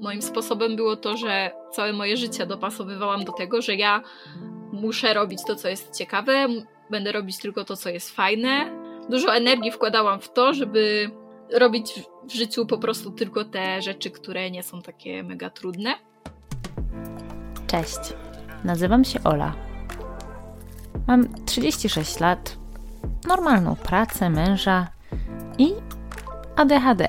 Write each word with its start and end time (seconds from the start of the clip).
moim 0.00 0.22
sposobem 0.22 0.76
było 0.76 0.96
to, 0.96 1.16
że 1.16 1.50
całe 1.72 1.92
moje 1.92 2.16
życie 2.16 2.46
dopasowywałam 2.46 3.24
do 3.24 3.32
tego, 3.32 3.62
że 3.62 3.74
ja 3.74 4.02
muszę 4.72 5.14
robić 5.14 5.38
to, 5.46 5.56
co 5.56 5.68
jest 5.68 5.96
ciekawe, 5.98 6.46
będę 6.90 7.12
robić 7.12 7.38
tylko 7.38 7.64
to, 7.64 7.76
co 7.76 7.88
jest 7.88 8.10
fajne. 8.10 8.70
Dużo 9.08 9.34
energii 9.34 9.72
wkładałam 9.72 10.20
w 10.20 10.32
to, 10.32 10.54
żeby 10.54 11.10
robić 11.52 11.92
w 12.28 12.32
życiu 12.32 12.66
po 12.66 12.78
prostu 12.78 13.10
tylko 13.10 13.44
te 13.44 13.82
rzeczy, 13.82 14.10
które 14.10 14.50
nie 14.50 14.62
są 14.62 14.82
takie 14.82 15.22
mega 15.22 15.50
trudne. 15.50 15.94
Cześć, 17.66 17.98
nazywam 18.64 19.04
się 19.04 19.22
Ola. 19.24 19.54
Mam 21.06 21.44
36 21.44 22.20
lat, 22.20 22.56
normalną 23.28 23.76
pracę, 23.76 24.30
męża 24.30 24.88
i 25.58 25.72
ADHD. 26.56 27.08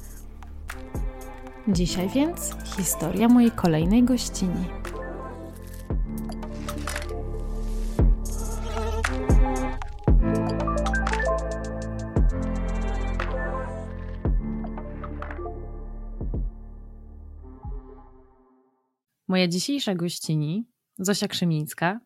Dzisiaj 1.67 2.09
więc 2.09 2.55
historia 2.77 3.27
mojej 3.27 3.51
kolejnej 3.51 4.03
gościni. 4.03 4.65
Moja 19.27 19.47
dzisiejsza 19.47 19.95
gościni, 19.95 20.65
Zosia 20.99 21.27
Krzemińska, 21.27 21.99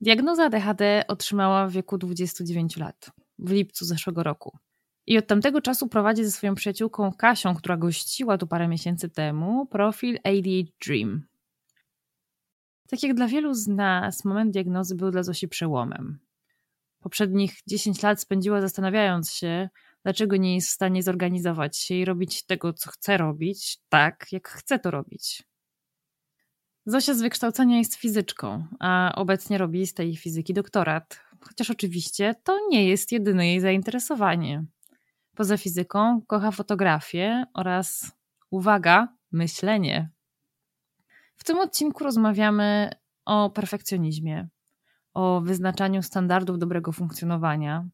diagnozę 0.00 0.44
ADHD 0.44 1.04
otrzymała 1.08 1.66
w 1.66 1.72
wieku 1.72 1.98
29 1.98 2.76
lat, 2.76 3.10
w 3.38 3.50
lipcu 3.50 3.84
zeszłego 3.84 4.22
roku. 4.22 4.58
I 5.06 5.18
od 5.18 5.26
tamtego 5.26 5.60
czasu 5.60 5.88
prowadzi 5.88 6.24
ze 6.24 6.30
swoją 6.30 6.54
przyjaciółką 6.54 7.12
Kasią, 7.12 7.54
która 7.54 7.76
gościła 7.76 8.38
tu 8.38 8.46
parę 8.46 8.68
miesięcy 8.68 9.08
temu, 9.08 9.66
profil 9.66 10.18
ADHD 10.24 10.72
Dream. 10.86 11.22
Tak 12.88 13.02
jak 13.02 13.14
dla 13.14 13.28
wielu 13.28 13.54
z 13.54 13.68
nas, 13.68 14.24
moment 14.24 14.52
diagnozy 14.52 14.94
był 14.94 15.10
dla 15.10 15.22
Zosi 15.22 15.48
przełomem. 15.48 16.18
Poprzednich 17.00 17.54
10 17.66 18.02
lat 18.02 18.20
spędziła 18.20 18.60
zastanawiając 18.60 19.32
się, 19.32 19.68
dlaczego 20.02 20.36
nie 20.36 20.54
jest 20.54 20.68
w 20.68 20.72
stanie 20.72 21.02
zorganizować 21.02 21.78
się 21.78 21.94
i 21.94 22.04
robić 22.04 22.46
tego, 22.46 22.72
co 22.72 22.90
chce 22.90 23.16
robić, 23.16 23.78
tak 23.88 24.26
jak 24.32 24.48
chce 24.48 24.78
to 24.78 24.90
robić. 24.90 25.42
Zosia 26.86 27.14
z 27.14 27.22
wykształcenia 27.22 27.78
jest 27.78 27.94
fizyczką, 27.94 28.66
a 28.80 29.12
obecnie 29.14 29.58
robi 29.58 29.86
z 29.86 29.94
tej 29.94 30.16
fizyki 30.16 30.54
doktorat. 30.54 31.20
Chociaż 31.40 31.70
oczywiście 31.70 32.34
to 32.44 32.58
nie 32.68 32.88
jest 32.88 33.12
jedyne 33.12 33.46
jej 33.46 33.60
zainteresowanie. 33.60 34.64
Poza 35.36 35.56
fizyką 35.56 36.22
kocha 36.26 36.50
fotografię 36.50 37.44
oraz, 37.54 38.12
uwaga, 38.50 39.08
myślenie. 39.32 40.10
W 41.36 41.44
tym 41.44 41.58
odcinku 41.58 42.04
rozmawiamy 42.04 42.90
o 43.24 43.50
perfekcjonizmie, 43.50 44.48
o 45.14 45.40
wyznaczaniu 45.40 46.02
standardów 46.02 46.58
dobrego 46.58 46.92
funkcjonowania, 46.92 47.88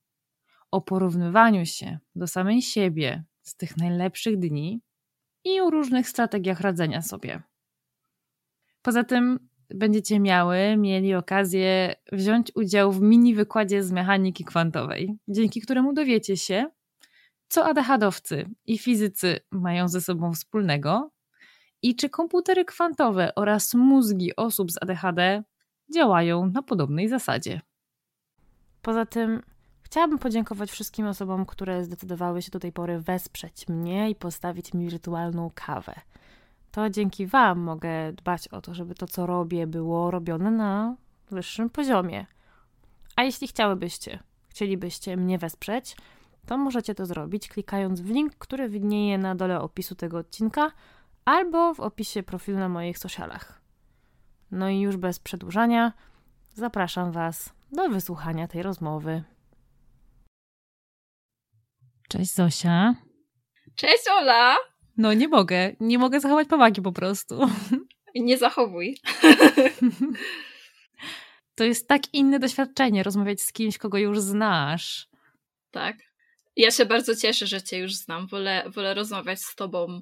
o 0.71 0.81
porównywaniu 0.81 1.67
się 1.67 1.99
do 2.15 2.27
samej 2.27 2.63
siebie 2.63 3.25
z 3.43 3.57
tych 3.57 3.77
najlepszych 3.77 4.39
dni 4.39 4.81
i 5.45 5.61
o 5.61 5.71
różnych 5.71 6.09
strategiach 6.09 6.61
radzenia 6.61 7.03
sobie. 7.03 7.43
Poza 8.83 9.05
tym 9.05 9.49
będziecie 9.71 10.21
miały, 10.21 10.77
mieli 10.77 11.15
okazję 11.15 11.95
wziąć 12.13 12.53
udział 12.55 12.93
w 12.93 13.01
mini 13.01 13.35
wykładzie 13.35 13.83
z 13.83 13.93
mechaniki 13.93 14.45
kwantowej, 14.45 15.19
dzięki 15.29 15.61
któremu 15.61 15.93
dowiecie 15.93 16.37
się, 16.37 16.71
co 17.49 17.67
ADHDowcy 17.67 18.51
i 18.67 18.79
fizycy 18.79 19.41
mają 19.51 19.89
ze 19.89 20.01
sobą 20.01 20.33
wspólnego 20.33 21.11
i 21.83 21.97
czy 21.97 22.11
komputery 22.11 22.65
kwantowe 22.65 23.35
oraz 23.35 23.75
mózgi 23.75 24.37
osób 24.37 24.73
z 24.73 24.83
ADHD 24.83 25.43
działają 25.95 26.47
na 26.47 26.63
podobnej 26.63 27.09
zasadzie. 27.09 27.61
Poza 28.83 29.07
tym 29.07 29.43
chciałabym 29.83 30.19
podziękować 30.19 30.71
wszystkim 30.71 31.07
osobom, 31.07 31.47
które 31.47 31.85
zdecydowały 31.85 32.43
się 32.43 32.51
do 32.51 32.59
tej 32.59 32.73
pory 32.73 33.01
wesprzeć 33.01 33.69
mnie 33.69 34.11
i 34.11 34.15
postawić 34.15 34.75
mi 34.75 34.89
wirtualną 34.89 35.51
kawę. 35.55 35.95
To 36.71 36.91
dzięki 36.91 37.27
Wam 37.27 37.59
mogę 37.59 38.13
dbać 38.13 38.49
o 38.49 38.61
to, 38.61 38.75
żeby 38.75 38.95
to, 38.95 39.07
co 39.07 39.27
robię, 39.27 39.67
było 39.67 40.11
robione 40.11 40.51
na 40.51 40.97
wyższym 41.31 41.71
poziomie. 41.71 42.27
A 43.17 43.23
jeśli 43.23 43.49
chciałybyście, 43.49 44.19
chcielibyście 44.49 45.17
mnie 45.17 45.39
wesprzeć, 45.39 45.97
to 46.49 46.59
możecie 46.59 46.95
to 46.95 47.07
zrobić 47.07 47.49
klikając 47.49 48.01
w 48.01 48.11
link, 48.11 48.37
który 48.37 48.69
widnieje 48.69 49.19
na 49.19 49.35
dole 49.35 49.61
opisu 49.61 49.95
tego 49.95 50.19
odcinka 50.19 50.73
albo 51.25 51.75
w 51.75 51.81
opisie 51.81 52.23
profilu 52.23 52.59
na 52.59 52.69
moich 52.69 52.99
socialach. 52.99 53.63
No 54.51 54.69
i 54.69 54.81
już 54.81 54.97
bez 54.97 55.19
przedłużania, 55.19 55.93
zapraszam 56.55 57.13
Was 57.13 57.55
do 57.73 57.89
wysłuchania 57.89 58.49
tej 58.49 58.63
rozmowy. 58.63 59.25
Cześć 62.09 62.35
Zosia. 62.35 62.95
Cześć 63.75 64.05
Ola! 64.11 64.57
No 64.97 65.15
nie 65.15 65.29
mogę, 65.29 65.73
nie 65.81 65.99
mogę 65.99 66.21
zachować 66.21 66.49
powagi 66.49 66.83
po 66.83 66.93
prostu. 66.93 67.41
Nie 68.15 68.39
zachowuj. 68.39 68.97
To 71.55 71.65
jest 71.65 71.89
tak 71.89 72.15
inne 72.15 72.39
doświadczenie 72.39 73.03
rozmawiać 73.03 73.43
z 73.43 73.53
kimś, 73.53 73.79
kogo 73.79 73.99
już 73.99 74.21
znasz. 74.21 75.09
Tak. 75.71 76.08
Ja 76.59 76.71
się 76.71 76.87
bardzo 76.87 77.17
cieszę, 77.17 77.47
że 77.47 77.63
Cię 77.63 77.79
już 77.79 77.95
znam. 77.95 78.27
Wolę, 78.27 78.65
wolę 78.75 78.95
rozmawiać 78.95 79.41
z 79.41 79.55
Tobą 79.55 80.01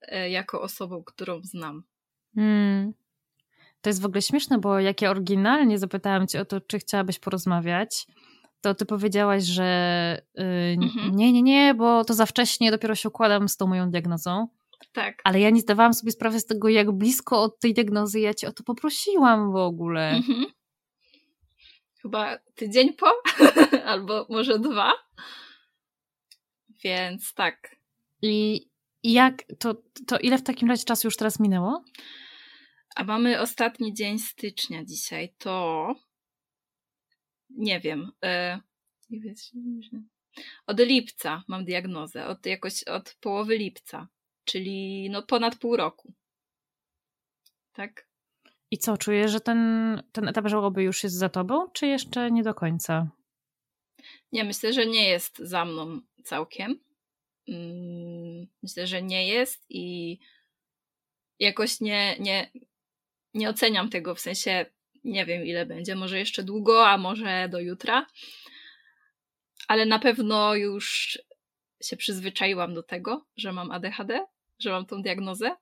e, 0.00 0.30
jako 0.30 0.62
osobą, 0.62 1.02
którą 1.04 1.40
znam. 1.42 1.82
Hmm. 2.34 2.92
To 3.80 3.90
jest 3.90 4.02
w 4.02 4.06
ogóle 4.06 4.22
śmieszne, 4.22 4.58
bo 4.58 4.80
jak 4.80 5.02
ja 5.02 5.10
oryginalnie 5.10 5.78
zapytałam 5.78 6.26
Cię 6.26 6.40
o 6.40 6.44
to, 6.44 6.60
czy 6.60 6.78
chciałabyś 6.78 7.18
porozmawiać, 7.18 8.06
to 8.60 8.74
Ty 8.74 8.86
powiedziałaś, 8.86 9.44
że 9.44 10.22
yy, 10.34 10.44
mhm. 10.82 11.16
nie, 11.16 11.32
nie, 11.32 11.42
nie, 11.42 11.74
bo 11.74 12.04
to 12.04 12.14
za 12.14 12.26
wcześnie, 12.26 12.70
dopiero 12.70 12.94
się 12.94 13.08
układam 13.08 13.48
z 13.48 13.56
tą 13.56 13.66
moją 13.66 13.90
diagnozą. 13.90 14.48
Tak. 14.92 15.20
Ale 15.24 15.40
ja 15.40 15.50
nie 15.50 15.60
zdawałam 15.60 15.94
sobie 15.94 16.12
sprawy 16.12 16.40
z 16.40 16.46
tego, 16.46 16.68
jak 16.68 16.92
blisko 16.92 17.42
od 17.42 17.60
tej 17.60 17.74
diagnozy 17.74 18.20
ja 18.20 18.34
Cię 18.34 18.48
o 18.48 18.52
to 18.52 18.62
poprosiłam 18.62 19.52
w 19.52 19.56
ogóle. 19.56 20.10
Mhm. 20.10 20.46
Chyba 22.02 22.38
tydzień 22.54 22.92
po, 22.92 23.06
albo 23.92 24.26
może 24.30 24.58
dwa. 24.58 24.92
Więc 26.84 27.34
tak. 27.34 27.76
I 28.22 28.66
jak, 29.02 29.44
to, 29.58 29.82
to 30.06 30.18
ile 30.18 30.38
w 30.38 30.42
takim 30.42 30.68
razie 30.68 30.84
czasu 30.84 31.06
już 31.06 31.16
teraz 31.16 31.40
minęło? 31.40 31.84
A 32.96 33.04
mamy 33.04 33.40
ostatni 33.40 33.94
dzień 33.94 34.18
stycznia 34.18 34.84
dzisiaj, 34.84 35.34
to 35.38 35.94
nie 37.50 37.80
wiem. 37.80 38.12
E, 38.24 38.60
od 40.66 40.80
lipca 40.80 41.42
mam 41.48 41.64
diagnozę, 41.64 42.26
od 42.26 42.46
jakoś 42.46 42.84
od 42.84 43.16
połowy 43.20 43.58
lipca, 43.58 44.08
czyli 44.44 45.08
no 45.10 45.22
ponad 45.22 45.56
pół 45.56 45.76
roku. 45.76 46.12
Tak? 47.72 48.06
I 48.70 48.78
co, 48.78 48.96
czujesz, 48.96 49.32
że 49.32 49.40
ten, 49.40 50.02
ten 50.12 50.28
etap 50.28 50.48
żałoby 50.48 50.82
już 50.82 51.04
jest 51.04 51.16
za 51.16 51.28
tobą, 51.28 51.70
czy 51.70 51.86
jeszcze 51.86 52.30
nie 52.30 52.42
do 52.42 52.54
końca? 52.54 53.10
Nie, 54.32 54.44
myślę, 54.44 54.72
że 54.72 54.86
nie 54.86 55.08
jest 55.08 55.38
za 55.38 55.64
mną 55.64 56.00
całkiem. 56.22 56.80
Mm, 57.48 58.46
myślę, 58.62 58.86
że 58.86 59.02
nie 59.02 59.28
jest 59.28 59.64
i 59.68 60.18
jakoś 61.38 61.80
nie, 61.80 62.16
nie, 62.18 62.50
nie 63.34 63.48
oceniam 63.48 63.90
tego 63.90 64.14
w 64.14 64.20
sensie 64.20 64.66
nie 65.04 65.26
wiem 65.26 65.46
ile 65.46 65.66
będzie, 65.66 65.94
może 65.94 66.18
jeszcze 66.18 66.42
długo, 66.42 66.88
a 66.88 66.98
może 66.98 67.48
do 67.48 67.60
jutra. 67.60 68.06
Ale 69.68 69.86
na 69.86 69.98
pewno 69.98 70.54
już 70.54 71.18
się 71.82 71.96
przyzwyczaiłam 71.96 72.74
do 72.74 72.82
tego, 72.82 73.26
że 73.36 73.52
mam 73.52 73.70
ADHD, 73.70 74.26
że 74.58 74.70
mam 74.70 74.86
tą 74.86 75.02
diagnozę. 75.02 75.56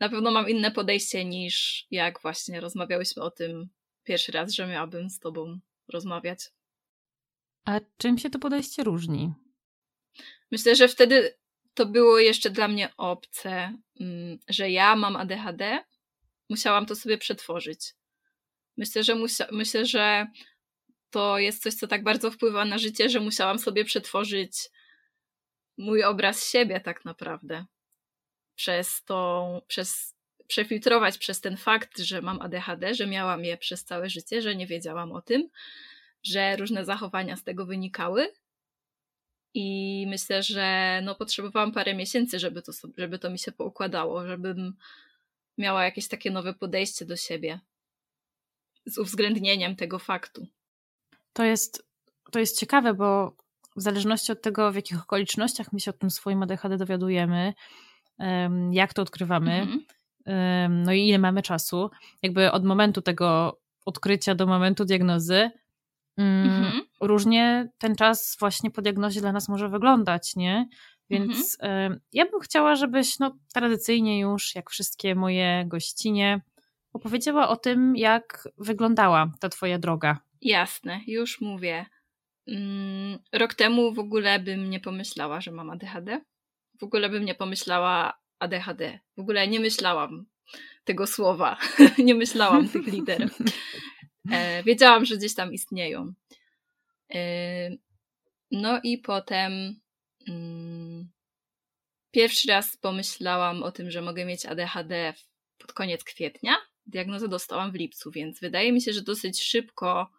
Na 0.00 0.08
pewno 0.08 0.30
mam 0.30 0.48
inne 0.48 0.70
podejście 0.70 1.24
niż 1.24 1.86
jak 1.90 2.22
właśnie 2.22 2.60
rozmawiałyśmy 2.60 3.22
o 3.22 3.30
tym 3.30 3.68
pierwszy 4.04 4.32
raz, 4.32 4.52
że 4.52 4.66
miałabym 4.66 5.10
z 5.10 5.18
tobą 5.18 5.58
rozmawiać. 5.88 6.40
A 7.64 7.80
czym 7.96 8.18
się 8.18 8.30
to 8.30 8.38
podejście 8.38 8.84
różni? 8.84 9.32
Myślę, 10.50 10.76
że 10.76 10.88
wtedy 10.88 11.34
to 11.74 11.86
było 11.86 12.18
jeszcze 12.18 12.50
dla 12.50 12.68
mnie 12.68 12.92
obce, 12.96 13.78
mm, 14.00 14.38
że 14.48 14.70
ja 14.70 14.96
mam 14.96 15.16
ADHD. 15.16 15.84
Musiałam 16.50 16.86
to 16.86 16.96
sobie 16.96 17.18
przetworzyć. 17.18 17.94
Myślę, 18.76 19.04
że 19.04 19.14
myślę, 19.52 19.86
że 19.86 20.26
to 21.10 21.38
jest 21.38 21.62
coś, 21.62 21.74
co 21.74 21.86
tak 21.86 22.04
bardzo 22.04 22.30
wpływa 22.30 22.64
na 22.64 22.78
życie, 22.78 23.08
że 23.08 23.20
musiałam 23.20 23.58
sobie 23.58 23.84
przetworzyć 23.84 24.52
mój 25.78 26.04
obraz 26.04 26.50
siebie 26.50 26.80
tak 26.80 27.04
naprawdę. 27.04 27.64
Przez 28.54 29.04
tą, 29.04 29.60
przez 29.66 30.18
przefiltrować 30.48 31.18
przez 31.18 31.40
ten 31.40 31.56
fakt, 31.56 31.98
że 31.98 32.22
mam 32.22 32.42
ADHD, 32.42 32.94
że 32.94 33.06
miałam 33.06 33.44
je 33.44 33.56
przez 33.56 33.84
całe 33.84 34.10
życie, 34.10 34.42
że 34.42 34.56
nie 34.56 34.66
wiedziałam 34.66 35.12
o 35.12 35.22
tym, 35.22 35.48
że 36.22 36.56
różne 36.56 36.84
zachowania 36.84 37.36
z 37.36 37.44
tego 37.44 37.66
wynikały. 37.66 38.32
I 39.60 40.06
myślę, 40.08 40.42
że 40.42 41.00
no, 41.04 41.14
potrzebowałam 41.14 41.72
parę 41.72 41.94
miesięcy, 41.94 42.38
żeby 42.38 42.62
to, 42.62 42.72
żeby 42.96 43.18
to 43.18 43.30
mi 43.30 43.38
się 43.38 43.52
poukładało, 43.52 44.26
żebym 44.26 44.74
miała 45.58 45.84
jakieś 45.84 46.08
takie 46.08 46.30
nowe 46.30 46.54
podejście 46.54 47.04
do 47.04 47.16
siebie 47.16 47.60
z 48.86 48.98
uwzględnieniem 48.98 49.76
tego 49.76 49.98
faktu. 49.98 50.46
To 51.32 51.44
jest, 51.44 51.86
to 52.30 52.38
jest 52.38 52.60
ciekawe, 52.60 52.94
bo 52.94 53.36
w 53.76 53.82
zależności 53.82 54.32
od 54.32 54.42
tego, 54.42 54.72
w 54.72 54.74
jakich 54.74 55.02
okolicznościach 55.02 55.72
my 55.72 55.80
się 55.80 55.90
o 55.90 55.94
tym 55.94 56.10
swoim 56.10 56.42
ADHD 56.42 56.76
dowiadujemy, 56.76 57.54
jak 58.70 58.94
to 58.94 59.02
odkrywamy, 59.02 59.52
mhm. 59.52 60.82
no 60.84 60.92
i 60.92 61.08
ile 61.08 61.18
mamy 61.18 61.42
czasu, 61.42 61.90
jakby 62.22 62.52
od 62.52 62.64
momentu 62.64 63.02
tego 63.02 63.58
odkrycia 63.84 64.34
do 64.34 64.46
momentu 64.46 64.84
diagnozy, 64.84 65.50
mhm. 66.18 66.82
różnie 67.00 67.68
ten 67.78 67.96
czas 67.96 68.36
właśnie 68.40 68.70
po 68.70 68.82
diagnozie 68.82 69.20
dla 69.20 69.32
nas 69.32 69.48
może 69.48 69.68
wyglądać, 69.68 70.36
nie? 70.36 70.68
Więc 71.10 71.56
mhm. 71.60 72.00
ja 72.12 72.24
bym 72.30 72.40
chciała, 72.40 72.76
żebyś 72.76 73.18
no, 73.18 73.38
tradycyjnie 73.54 74.20
już, 74.20 74.54
jak 74.54 74.70
wszystkie 74.70 75.14
moje 75.14 75.64
gościnie, 75.66 76.40
opowiedziała 76.92 77.48
o 77.48 77.56
tym, 77.56 77.96
jak 77.96 78.48
wyglądała 78.58 79.32
ta 79.40 79.48
twoja 79.48 79.78
droga. 79.78 80.18
Jasne, 80.40 81.00
już 81.06 81.40
mówię. 81.40 81.86
Mm, 82.46 83.18
rok 83.32 83.54
temu 83.54 83.94
w 83.94 83.98
ogóle 83.98 84.38
bym 84.38 84.70
nie 84.70 84.80
pomyślała, 84.80 85.40
że 85.40 85.50
mam 85.50 85.70
ADHD. 85.70 86.20
W 86.80 86.84
ogóle 86.84 87.08
bym 87.08 87.24
nie 87.24 87.34
pomyślała 87.34 88.18
ADHD. 88.38 88.98
W 89.16 89.20
ogóle 89.20 89.48
nie 89.48 89.60
myślałam 89.60 90.26
tego 90.84 91.06
słowa. 91.06 91.56
nie 91.98 92.14
myślałam 92.14 92.68
tych 92.68 92.86
liter. 92.86 93.30
E, 94.32 94.62
wiedziałam, 94.62 95.04
że 95.04 95.16
gdzieś 95.16 95.34
tam 95.34 95.52
istnieją. 95.52 96.12
E, 97.14 97.70
no 98.50 98.80
i 98.82 98.98
potem 98.98 99.80
mm, 100.28 101.08
pierwszy 102.10 102.48
raz 102.48 102.76
pomyślałam 102.76 103.62
o 103.62 103.72
tym, 103.72 103.90
że 103.90 104.02
mogę 104.02 104.24
mieć 104.24 104.46
ADHD 104.46 105.14
pod 105.58 105.72
koniec 105.72 106.04
kwietnia. 106.04 106.56
Diagnozę 106.86 107.28
dostałam 107.28 107.72
w 107.72 107.74
lipcu, 107.74 108.10
więc 108.10 108.40
wydaje 108.40 108.72
mi 108.72 108.82
się, 108.82 108.92
że 108.92 109.02
dosyć 109.02 109.42
szybko, 109.42 110.10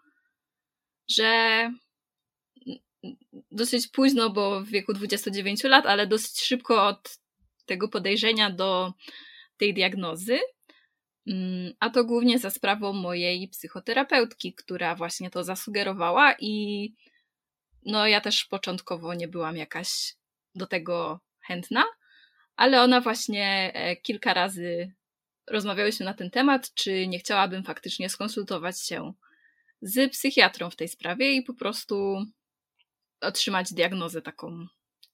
że 1.10 1.72
dosyć 3.52 3.88
późno, 3.88 4.30
bo 4.30 4.62
w 4.62 4.68
wieku 4.68 4.94
29 4.94 5.64
lat, 5.64 5.86
ale 5.86 6.08
dosyć 6.08 6.42
szybko 6.42 6.88
od 6.88 7.20
tego 7.66 7.88
podejrzenia 7.88 8.50
do 8.50 8.94
tej 9.58 9.74
diagnozy. 9.74 10.40
Mm, 11.28 11.74
a 11.80 11.90
to 11.90 12.04
głównie 12.04 12.40
za 12.40 12.50
sprawą 12.50 12.94
mojej 12.94 13.48
psychoterapeutki, 13.48 14.54
która 14.54 14.96
właśnie 14.96 15.30
to 15.30 15.44
zasugerowała, 15.44 16.36
i 16.40 16.94
no 17.86 18.08
ja 18.08 18.22
też 18.22 18.46
początkowo 18.46 19.14
nie 19.14 19.28
byłam 19.28 19.58
jakaś 19.58 20.16
do 20.56 20.68
tego 20.68 21.20
chętna, 21.40 21.84
ale 22.56 22.82
ona 22.82 23.02
właśnie 23.02 23.72
e, 23.74 23.96
kilka 23.96 24.34
razy 24.34 24.92
rozmawiałyśmy 25.48 26.06
na 26.06 26.14
ten 26.14 26.30
temat, 26.30 26.74
czy 26.74 27.08
nie 27.08 27.20
chciałabym 27.20 27.64
faktycznie 27.64 28.10
skonsultować 28.10 28.82
się 28.82 29.14
z 29.82 30.12
psychiatrą 30.12 30.70
w 30.70 30.76
tej 30.76 30.88
sprawie 30.88 31.34
i 31.34 31.42
po 31.42 31.54
prostu 31.54 32.26
otrzymać 33.22 33.74
diagnozę 33.74 34.22
taką 34.22 34.68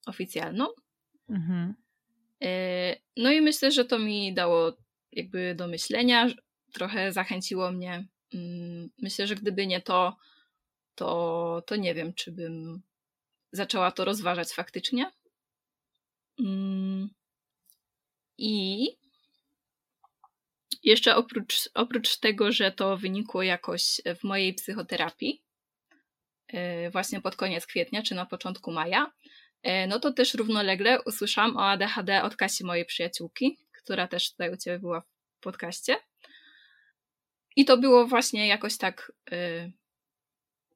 oficjalną. 0.06 0.68
Mhm. 1.30 1.74
E, 2.44 2.96
no 3.18 3.32
i 3.32 3.42
myślę, 3.42 3.72
że 3.72 3.86
to 3.86 4.00
mi 4.00 4.34
dało 4.34 4.78
jakby 5.16 5.56
do 5.56 5.68
myślenia, 5.68 6.28
trochę 6.74 7.12
zachęciło 7.12 7.72
mnie. 7.72 8.08
Mm, 8.34 8.90
myślę, 9.02 9.28
że 9.28 9.36
gdyby 9.36 9.68
nie 9.68 9.82
to, 9.82 10.18
to, 10.96 11.64
to 11.68 11.76
nie 11.76 11.94
wiem, 11.94 12.14
czy 12.14 12.32
bym 12.32 12.82
zaczęła 13.52 13.92
to 13.92 14.06
rozważać 14.06 14.50
faktycznie. 14.50 15.12
Mm. 16.40 17.10
I 18.38 18.88
jeszcze 20.84 21.16
oprócz, 21.16 21.70
oprócz 21.74 22.18
tego, 22.18 22.52
że 22.52 22.72
to 22.72 22.98
wynikło 22.98 23.44
jakoś 23.44 24.02
w 24.20 24.24
mojej 24.24 24.54
psychoterapii, 24.54 25.44
e, 26.48 26.90
właśnie 26.90 27.22
pod 27.22 27.36
koniec 27.36 27.66
kwietnia 27.66 28.04
czy 28.04 28.16
na 28.16 28.26
początku 28.26 28.72
maja, 28.72 29.12
e, 29.64 29.88
no 29.88 30.00
to 30.00 30.14
też 30.14 30.34
równolegle 30.34 31.02
usłyszałam 31.02 31.58
o 31.58 31.70
ADHD 31.70 32.24
od 32.24 32.36
Kasi, 32.36 32.64
mojej 32.64 32.86
przyjaciółki, 32.86 33.58
która 33.86 34.08
też 34.08 34.32
tutaj 34.32 34.54
u 34.54 34.58
Ciebie 34.58 34.80
była 34.80 35.02
w 35.02 35.40
podcaście. 35.40 35.96
I 37.56 37.66
to 37.66 37.78
było 37.78 38.08
właśnie 38.08 38.48
jakoś 38.48 38.78
tak 38.78 39.12
y, 39.32 39.72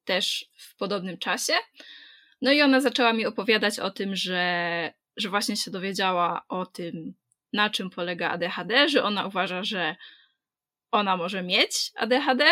też 0.05 0.49
w 0.57 0.75
podobnym 0.75 1.17
czasie. 1.17 1.53
No 2.41 2.51
i 2.51 2.61
ona 2.61 2.81
zaczęła 2.81 3.13
mi 3.13 3.25
opowiadać 3.25 3.79
o 3.79 3.91
tym, 3.91 4.15
że, 4.15 4.93
że 5.17 5.29
właśnie 5.29 5.57
się 5.57 5.71
dowiedziała 5.71 6.45
o 6.49 6.65
tym, 6.65 7.13
na 7.53 7.69
czym 7.69 7.89
polega 7.89 8.29
ADHD, 8.29 8.89
że 8.89 9.03
ona 9.03 9.27
uważa, 9.27 9.63
że 9.63 9.95
ona 10.91 11.17
może 11.17 11.43
mieć 11.43 11.91
ADHD. 11.95 12.45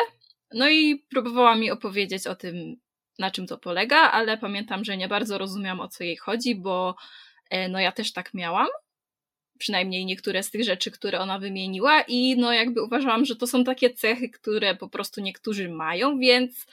No 0.53 0.69
i 0.69 1.05
próbowała 1.09 1.55
mi 1.55 1.71
opowiedzieć 1.71 2.27
o 2.27 2.35
tym, 2.35 2.75
na 3.19 3.31
czym 3.31 3.47
to 3.47 3.57
polega, 3.57 3.97
ale 3.97 4.37
pamiętam, 4.37 4.85
że 4.85 4.97
nie 4.97 5.07
bardzo 5.07 5.37
rozumiałam 5.37 5.79
o 5.79 5.87
co 5.87 6.03
jej 6.03 6.17
chodzi, 6.17 6.55
bo 6.55 6.95
e, 7.49 7.69
no 7.69 7.79
ja 7.79 7.91
też 7.91 8.13
tak 8.13 8.33
miałam 8.33 8.67
przynajmniej 9.57 10.05
niektóre 10.05 10.43
z 10.43 10.51
tych 10.51 10.63
rzeczy, 10.63 10.91
które 10.91 11.19
ona 11.19 11.39
wymieniła, 11.39 12.01
i 12.01 12.37
no 12.37 12.53
jakby 12.53 12.83
uważałam, 12.83 13.25
że 13.25 13.35
to 13.35 13.47
są 13.47 13.63
takie 13.63 13.89
cechy, 13.89 14.29
które 14.29 14.75
po 14.75 14.89
prostu 14.89 15.21
niektórzy 15.21 15.69
mają, 15.69 16.19
więc 16.19 16.67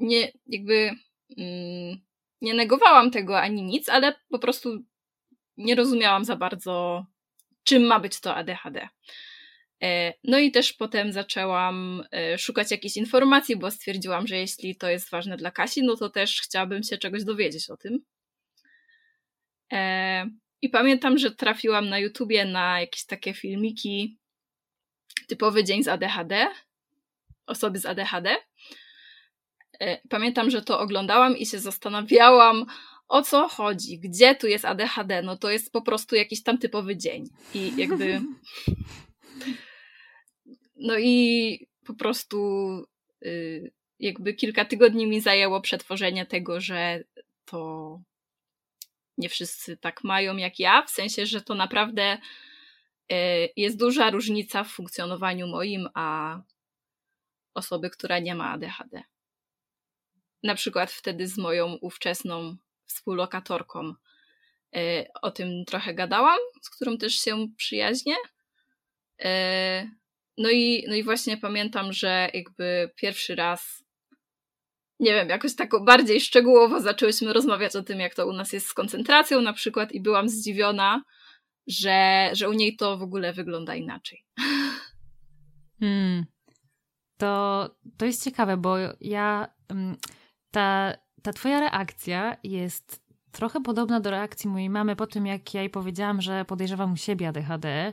nie 0.00 0.32
jakby 0.46 0.90
mm, 1.38 1.98
nie 2.40 2.54
negowałam 2.54 3.10
tego 3.10 3.40
ani 3.40 3.62
nic, 3.62 3.88
ale 3.88 4.14
po 4.28 4.38
prostu 4.38 4.82
nie 5.56 5.74
rozumiałam 5.74 6.24
za 6.24 6.36
bardzo, 6.36 7.06
czym 7.64 7.82
ma 7.82 8.00
być 8.00 8.20
to 8.20 8.34
ADHD. 8.34 8.88
E, 9.82 10.14
no 10.24 10.38
i 10.38 10.50
też 10.50 10.72
potem 10.72 11.12
zaczęłam 11.12 12.04
e, 12.12 12.38
szukać 12.38 12.70
jakichś 12.70 12.96
informacji, 12.96 13.56
bo 13.56 13.70
stwierdziłam, 13.70 14.26
że 14.26 14.36
jeśli 14.36 14.76
to 14.76 14.90
jest 14.90 15.10
ważne 15.10 15.36
dla 15.36 15.50
Kasi, 15.50 15.82
no 15.82 15.96
to 15.96 16.10
też 16.10 16.40
chciałabym 16.40 16.82
się 16.82 16.98
czegoś 16.98 17.24
dowiedzieć 17.24 17.70
o 17.70 17.76
tym. 17.76 18.04
I 20.62 20.68
pamiętam, 20.68 21.18
że 21.18 21.30
trafiłam 21.30 21.88
na 21.88 21.98
YouTubie 21.98 22.44
na 22.44 22.80
jakieś 22.80 23.04
takie 23.04 23.34
filmiki 23.34 24.18
typowy 25.26 25.64
dzień 25.64 25.82
z 25.82 25.88
ADHD, 25.88 26.48
osoby 27.46 27.78
z 27.78 27.86
ADHD. 27.86 28.36
E, 29.80 30.08
pamiętam, 30.08 30.50
że 30.50 30.62
to 30.62 30.80
oglądałam 30.80 31.36
i 31.36 31.46
się 31.46 31.58
zastanawiałam, 31.58 32.66
o 33.08 33.22
co 33.22 33.48
chodzi, 33.48 33.98
gdzie 33.98 34.34
tu 34.34 34.46
jest 34.46 34.64
ADHD. 34.64 35.22
No 35.22 35.36
to 35.36 35.50
jest 35.50 35.72
po 35.72 35.82
prostu 35.82 36.16
jakiś 36.16 36.42
tam 36.42 36.58
typowy 36.58 36.96
dzień. 36.96 37.24
I 37.54 37.72
jakby. 37.76 38.20
No 40.80 40.98
i 40.98 41.66
po 41.86 41.94
prostu 41.94 42.38
y, 43.24 43.72
jakby 44.00 44.34
kilka 44.34 44.64
tygodni 44.64 45.06
mi 45.06 45.20
zajęło 45.20 45.60
przetworzenie 45.60 46.26
tego, 46.26 46.60
że 46.60 47.04
to 47.44 48.00
nie 49.18 49.28
wszyscy 49.28 49.76
tak 49.76 50.04
mają 50.04 50.36
jak 50.36 50.58
ja, 50.58 50.82
w 50.82 50.90
sensie, 50.90 51.26
że 51.26 51.42
to 51.42 51.54
naprawdę 51.54 52.18
e, 53.10 53.48
jest 53.56 53.78
duża 53.78 54.10
różnica 54.10 54.64
w 54.64 54.68
funkcjonowaniu 54.68 55.46
moim, 55.46 55.88
a 55.94 56.38
osoby, 57.54 57.90
która 57.90 58.18
nie 58.18 58.34
ma 58.34 58.50
ADHD. 58.50 59.02
Na 60.42 60.54
przykład 60.54 60.90
wtedy 60.90 61.26
z 61.26 61.38
moją 61.38 61.74
ówczesną 61.74 62.56
współlokatorką 62.86 63.94
e, 64.76 65.06
o 65.22 65.30
tym 65.30 65.64
trochę 65.64 65.94
gadałam, 65.94 66.38
z 66.62 66.70
którą 66.70 66.98
też 66.98 67.14
się 67.14 67.46
przyjaźnię. 67.56 68.16
E, 69.24 69.90
no 70.38 70.50
i, 70.50 70.84
no 70.88 70.94
i 70.94 71.02
właśnie 71.02 71.36
pamiętam, 71.36 71.92
że 71.92 72.30
jakby 72.34 72.90
pierwszy 72.96 73.34
raz, 73.34 73.84
nie 75.00 75.12
wiem, 75.12 75.28
jakoś 75.28 75.54
tak 75.54 75.70
bardziej 75.84 76.20
szczegółowo 76.20 76.80
zaczęłyśmy 76.80 77.32
rozmawiać 77.32 77.76
o 77.76 77.82
tym, 77.82 78.00
jak 78.00 78.14
to 78.14 78.26
u 78.26 78.32
nas 78.32 78.52
jest 78.52 78.66
z 78.66 78.74
koncentracją 78.74 79.40
na 79.40 79.52
przykład 79.52 79.92
i 79.92 80.00
byłam 80.00 80.28
zdziwiona, 80.28 81.02
że, 81.66 82.30
że 82.32 82.48
u 82.48 82.52
niej 82.52 82.76
to 82.76 82.98
w 82.98 83.02
ogóle 83.02 83.32
wygląda 83.32 83.74
inaczej. 83.74 84.24
Hmm. 85.80 86.24
To, 87.18 87.64
to 87.96 88.04
jest 88.04 88.24
ciekawe, 88.24 88.56
bo 88.56 88.76
ja 89.00 89.48
mm, 89.68 89.96
ta, 90.50 90.94
ta 91.22 91.32
twoja 91.32 91.60
reakcja 91.60 92.36
jest 92.44 93.08
trochę 93.32 93.60
podobna 93.60 94.00
do 94.00 94.10
reakcji 94.10 94.50
mojej 94.50 94.70
mamy 94.70 94.96
po 94.96 95.06
tym, 95.06 95.26
jak 95.26 95.54
ja 95.54 95.60
jej 95.60 95.70
powiedziałam, 95.70 96.22
że 96.22 96.44
podejrzewam 96.44 96.92
u 96.92 96.96
siebie 96.96 97.28
ADHD 97.28 97.92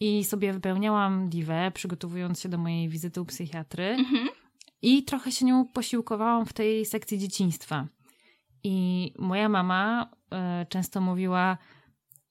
i 0.00 0.24
sobie 0.24 0.52
wypełniałam 0.52 1.28
diwę, 1.28 1.70
przygotowując 1.74 2.40
się 2.40 2.48
do 2.48 2.58
mojej 2.58 2.88
wizyty 2.88 3.20
u 3.20 3.24
psychiatry 3.24 3.84
mhm. 3.84 4.28
I 4.82 5.04
trochę 5.04 5.32
się 5.32 5.44
nią 5.44 5.64
posiłkowałam 5.64 6.46
w 6.46 6.52
tej 6.52 6.86
sekcji 6.86 7.18
dzieciństwa. 7.18 7.88
I 8.64 9.12
moja 9.18 9.48
mama 9.48 10.10
y, 10.62 10.66
często 10.66 11.00
mówiła, 11.00 11.58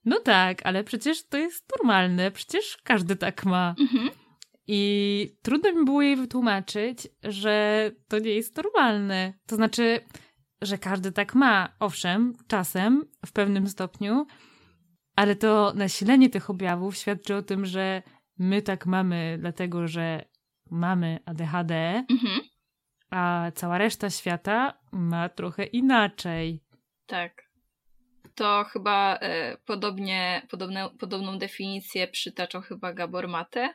no 0.06 0.20
tak, 0.20 0.66
ale 0.66 0.84
przecież 0.84 1.28
to 1.28 1.38
jest 1.38 1.66
normalne, 1.78 2.32
przecież 2.32 2.78
każdy 2.84 3.16
tak 3.16 3.46
ma. 3.46 3.76
Mhm. 3.80 4.10
I 4.68 5.38
trudno 5.42 5.74
mi 5.74 5.86
było 5.86 6.02
jej 6.02 6.16
wytłumaczyć, 6.16 7.08
że 7.24 7.92
to 8.08 8.20
nie 8.20 8.32
jest 8.32 8.58
normalne. 8.58 9.34
To 9.48 9.56
znaczy, 9.56 10.00
że 10.62 10.78
każdy 10.78 11.12
tak 11.12 11.36
ma, 11.36 11.76
owszem, 11.80 12.34
czasem, 12.48 13.06
w 13.26 13.32
pewnym 13.32 13.68
stopniu, 13.68 14.26
ale 15.16 15.36
to 15.36 15.74
nasilenie 15.76 16.30
tych 16.30 16.50
objawów 16.50 16.98
świadczy 16.98 17.36
o 17.36 17.42
tym, 17.42 17.66
że 17.66 18.04
my 18.38 18.62
tak 18.62 18.86
mamy, 18.86 19.38
dlatego 19.40 19.88
że 19.88 20.26
mamy 20.72 21.20
ADHD, 21.26 22.06
mhm. 22.10 22.42
a 23.10 23.52
cała 23.56 23.78
reszta 23.78 24.10
świata 24.10 24.80
ma 24.92 25.30
trochę 25.30 25.64
inaczej. 25.64 26.64
Tak. 27.06 27.46
To 28.36 28.64
chyba 28.64 29.18
e, 29.22 29.58
podobnie, 29.66 30.48
podobne, 30.50 30.90
podobną 31.00 31.38
definicję 31.38 32.08
przytaczał 32.08 32.62
chyba 32.62 32.94
Gabor 32.94 33.28
Mate. 33.28 33.74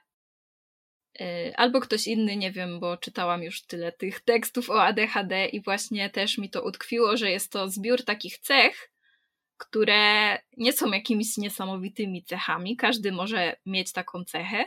E, 1.21 1.53
albo 1.57 1.81
ktoś 1.81 2.07
inny, 2.07 2.37
nie 2.37 2.53
wiem, 2.53 2.81
bo 2.81 2.97
czytałam 2.97 3.43
już 3.43 3.63
tyle 3.63 3.93
tych 3.93 4.21
tekstów 4.21 4.71
o 4.71 4.83
ADHD 4.83 5.47
i 5.47 5.63
właśnie 5.63 6.11
też 6.11 6.39
mi 6.39 6.51
to 6.51 6.63
utkwiło, 6.63 7.17
że 7.17 7.31
jest 7.31 7.53
to 7.53 7.69
zbiór 7.69 8.05
takich 8.05 8.39
cech, 8.39 8.91
które 9.57 10.39
nie 10.57 10.73
są 10.73 10.91
jakimiś 10.91 11.37
niesamowitymi 11.37 12.25
cechami. 12.25 12.77
Każdy 12.77 13.13
może 13.13 13.57
mieć 13.67 13.93
taką 13.93 14.25
cechę, 14.25 14.65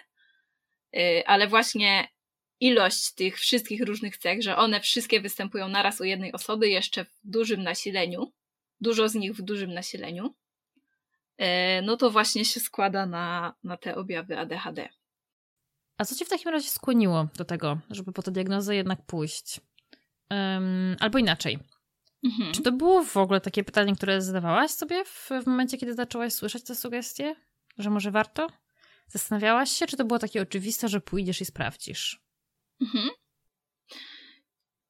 ale 1.26 1.48
właśnie 1.48 2.08
ilość 2.60 3.14
tych 3.14 3.40
wszystkich 3.40 3.82
różnych 3.82 4.18
cech, 4.18 4.44
że 4.44 4.58
one 4.58 4.82
wszystkie 4.82 5.22
występują 5.22 5.68
naraz 5.68 6.02
u 6.02 6.04
jednej 6.04 6.32
osoby, 6.32 6.70
jeszcze 6.70 7.06
w 7.06 7.20
dużym 7.24 7.64
nasileniu, 7.64 8.34
dużo 8.82 9.10
z 9.10 9.16
nich 9.16 9.34
w 9.34 9.42
dużym 9.42 9.74
nasileniu, 9.74 10.36
y, 11.42 11.46
no 11.84 11.98
to 11.98 12.12
właśnie 12.12 12.46
się 12.46 12.60
składa 12.60 13.06
na, 13.06 13.56
na 13.64 13.78
te 13.78 13.96
objawy 13.96 14.38
ADHD. 14.38 14.90
A 15.98 16.06
co 16.06 16.16
cię 16.16 16.26
w 16.26 16.30
takim 16.30 16.52
razie 16.52 16.70
skłoniło 16.70 17.28
do 17.38 17.46
tego, 17.46 17.78
żeby 17.90 18.12
po 18.12 18.22
tę 18.22 18.32
diagnozę 18.32 18.76
jednak 18.76 19.06
pójść? 19.06 19.62
Um, 20.30 20.96
albo 21.00 21.20
inaczej. 21.20 21.60
Mhm. 22.24 22.54
Czy 22.54 22.62
to 22.62 22.72
było 22.72 23.04
w 23.04 23.18
ogóle 23.18 23.42
takie 23.42 23.64
pytanie, 23.64 23.96
które 23.96 24.22
zadawałaś 24.22 24.72
sobie 24.72 25.06
w, 25.06 25.30
w 25.44 25.48
momencie, 25.48 25.78
kiedy 25.78 25.94
zaczęłaś 25.94 26.34
słyszeć 26.34 26.64
te 26.64 26.76
sugestie? 26.76 27.36
Że 27.78 27.90
może 27.90 28.12
warto? 28.12 28.48
Zastanawiałaś 29.08 29.72
się, 29.72 29.88
czy 29.88 29.98
to 29.98 30.06
było 30.06 30.20
takie 30.20 30.42
oczywiste, 30.42 30.88
że 30.88 31.02
pójdziesz 31.02 31.42
i 31.42 31.46
sprawdzisz? 31.46 32.22
Mhm. 32.82 33.10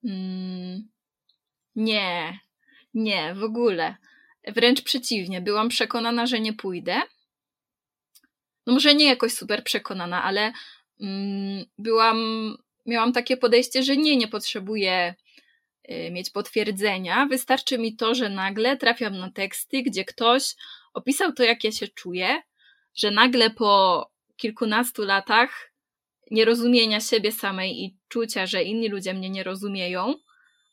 Mm, 0.03 0.89
nie, 1.75 2.39
nie, 2.93 3.35
w 3.35 3.43
ogóle. 3.43 3.95
Wręcz 4.47 4.81
przeciwnie, 4.81 5.41
byłam 5.41 5.69
przekonana, 5.69 6.27
że 6.27 6.39
nie 6.39 6.53
pójdę. 6.53 7.01
No 8.65 8.73
może 8.73 8.95
nie 8.95 9.05
jakoś 9.05 9.33
super 9.33 9.63
przekonana, 9.63 10.23
ale 10.23 10.53
mm, 11.01 11.65
byłam, 11.77 12.17
miałam 12.85 13.13
takie 13.13 13.37
podejście, 13.37 13.83
że 13.83 13.97
nie, 13.97 14.17
nie 14.17 14.27
potrzebuję 14.27 15.15
Y, 15.91 16.11
mieć 16.11 16.29
potwierdzenia. 16.29 17.25
Wystarczy 17.25 17.77
mi 17.77 17.95
to, 17.95 18.15
że 18.15 18.29
nagle 18.29 18.77
trafiam 18.77 19.17
na 19.17 19.31
teksty, 19.31 19.83
gdzie 19.83 20.05
ktoś 20.05 20.55
opisał 20.93 21.33
to, 21.33 21.43
jak 21.43 21.63
ja 21.63 21.71
się 21.71 21.87
czuję, 21.87 22.41
że 22.95 23.11
nagle 23.11 23.49
po 23.49 24.05
kilkunastu 24.37 25.03
latach 25.05 25.71
nierozumienia 26.31 26.99
siebie 27.01 27.31
samej 27.31 27.83
i 27.83 27.97
czucia, 28.07 28.45
że 28.45 28.63
inni 28.63 28.89
ludzie 28.89 29.13
mnie 29.13 29.29
nie 29.29 29.43
rozumieją, 29.43 30.15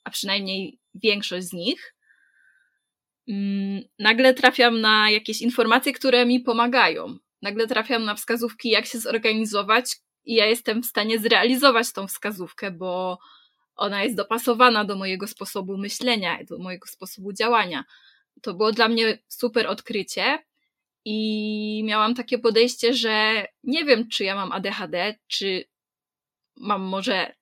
a 0.04 0.10
przynajmniej 0.10 0.78
większość 0.94 1.46
z 1.46 1.52
nich, 1.52 1.94
mm, 3.28 3.82
nagle 3.98 4.34
trafiam 4.34 4.80
na 4.80 5.10
jakieś 5.10 5.42
informacje, 5.42 5.92
które 5.92 6.26
mi 6.26 6.40
pomagają. 6.40 7.16
Nagle 7.42 7.66
trafiam 7.66 8.04
na 8.04 8.14
wskazówki, 8.14 8.70
jak 8.70 8.86
się 8.86 8.98
zorganizować, 8.98 9.96
i 10.24 10.34
ja 10.34 10.46
jestem 10.46 10.82
w 10.82 10.86
stanie 10.86 11.18
zrealizować 11.18 11.92
tą 11.92 12.06
wskazówkę, 12.06 12.70
bo 12.70 13.18
ona 13.76 14.04
jest 14.04 14.16
dopasowana 14.16 14.84
do 14.84 14.96
mojego 14.96 15.26
sposobu 15.26 15.78
myślenia, 15.78 16.38
do 16.48 16.58
mojego 16.58 16.86
sposobu 16.86 17.32
działania. 17.32 17.84
To 18.42 18.54
było 18.54 18.72
dla 18.72 18.88
mnie 18.88 19.18
super 19.28 19.66
odkrycie 19.66 20.38
i 21.04 21.82
miałam 21.84 22.14
takie 22.14 22.38
podejście, 22.38 22.94
że 22.94 23.46
nie 23.64 23.84
wiem, 23.84 24.08
czy 24.08 24.24
ja 24.24 24.34
mam 24.34 24.52
ADHD, 24.52 25.14
czy 25.28 25.64
mam 26.56 26.82
może 26.82 27.34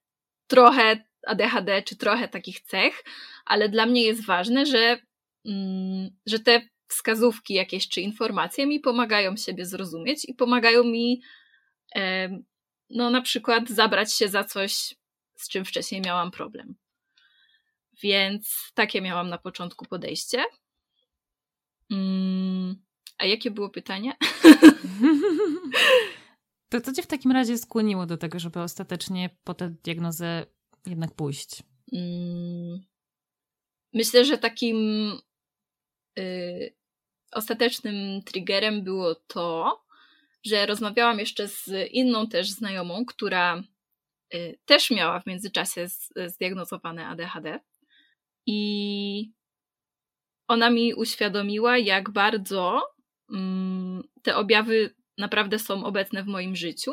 trochę 0.47 1.05
ADHD, 1.27 1.83
czy 1.83 1.97
trochę 1.97 2.29
takich 2.29 2.61
cech, 2.61 3.05
ale 3.45 3.69
dla 3.69 3.87
mnie 3.87 4.03
jest 4.03 4.27
ważne, 4.27 4.67
że, 4.67 5.01
mm, 5.47 6.11
że 6.27 6.39
te 6.39 6.61
wskazówki 6.89 7.55
jakieś 7.55 7.89
czy 7.89 8.01
informacje 8.01 8.67
mi 8.67 8.81
pomagają 8.81 9.37
siebie 9.37 9.67
zrozumieć 9.67 10.25
i 10.29 10.35
pomagają 10.35 10.85
mi 10.85 11.23
no 12.91 13.11
na 13.11 13.21
przykład 13.21 13.69
zabrać 13.69 14.15
się 14.15 14.29
za 14.29 14.45
coś 14.45 14.95
z 15.35 15.49
czym 15.49 15.65
wcześniej 15.65 16.01
miałam 16.01 16.31
problem. 16.31 16.75
Więc 18.03 18.73
takie 18.75 19.01
miałam 19.01 19.29
na 19.29 19.39
początku 19.39 19.87
podejście. 19.87 20.45
Mm, 21.91 22.83
a 23.19 23.25
jakie 23.25 23.51
było 23.51 23.71
pytanie? 23.71 24.13
To 26.71 26.81
co 26.81 26.93
cię 26.93 27.03
w 27.03 27.07
takim 27.07 27.33
razie 27.33 27.59
skłoniło 27.59 28.07
do 28.07 28.17
tego, 28.17 28.39
żeby 28.39 28.61
ostatecznie 28.61 29.31
po 29.45 29.55
tę 29.55 29.75
diagnozę 29.85 30.47
jednak 30.87 31.15
pójść? 31.15 31.63
Mm, 31.93 32.81
myślę, 33.95 34.25
że 34.25 34.39
takim 34.39 35.11
y, 36.19 36.75
ostatecznym 37.33 38.23
triggerem 38.23 38.85
było 38.85 39.15
to, 39.15 39.81
że 40.45 40.67
rozmawiałam 40.67 41.19
jeszcze 41.19 41.49
z 41.49 41.71
inną 41.91 42.27
też 42.27 42.51
znajomą, 42.51 43.05
która 43.05 43.63
Y, 44.35 44.59
też 44.65 44.91
miała 44.91 45.21
w 45.21 45.27
międzyczasie 45.27 45.87
zdiagnozowane 46.27 47.07
ADHD. 47.07 47.61
I 48.47 49.33
ona 50.49 50.71
mi 50.71 50.95
uświadomiła, 50.95 51.79
jak 51.79 52.11
bardzo 52.11 52.83
te 54.23 54.37
objawy 54.37 54.95
naprawdę 55.19 55.59
są 55.59 55.85
obecne 55.85 56.23
w 56.23 56.27
moim 56.27 56.57
życiu, 56.57 56.93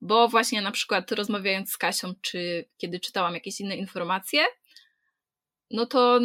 bo 0.00 0.28
właśnie 0.28 0.62
na 0.62 0.70
przykład 0.70 1.12
rozmawiając 1.12 1.70
z 1.70 1.76
Kasią, 1.76 2.14
czy 2.20 2.68
kiedy 2.76 3.00
czytałam 3.00 3.34
jakieś 3.34 3.60
inne 3.60 3.76
informacje, 3.76 4.44
no 5.70 5.86
to 5.86 6.20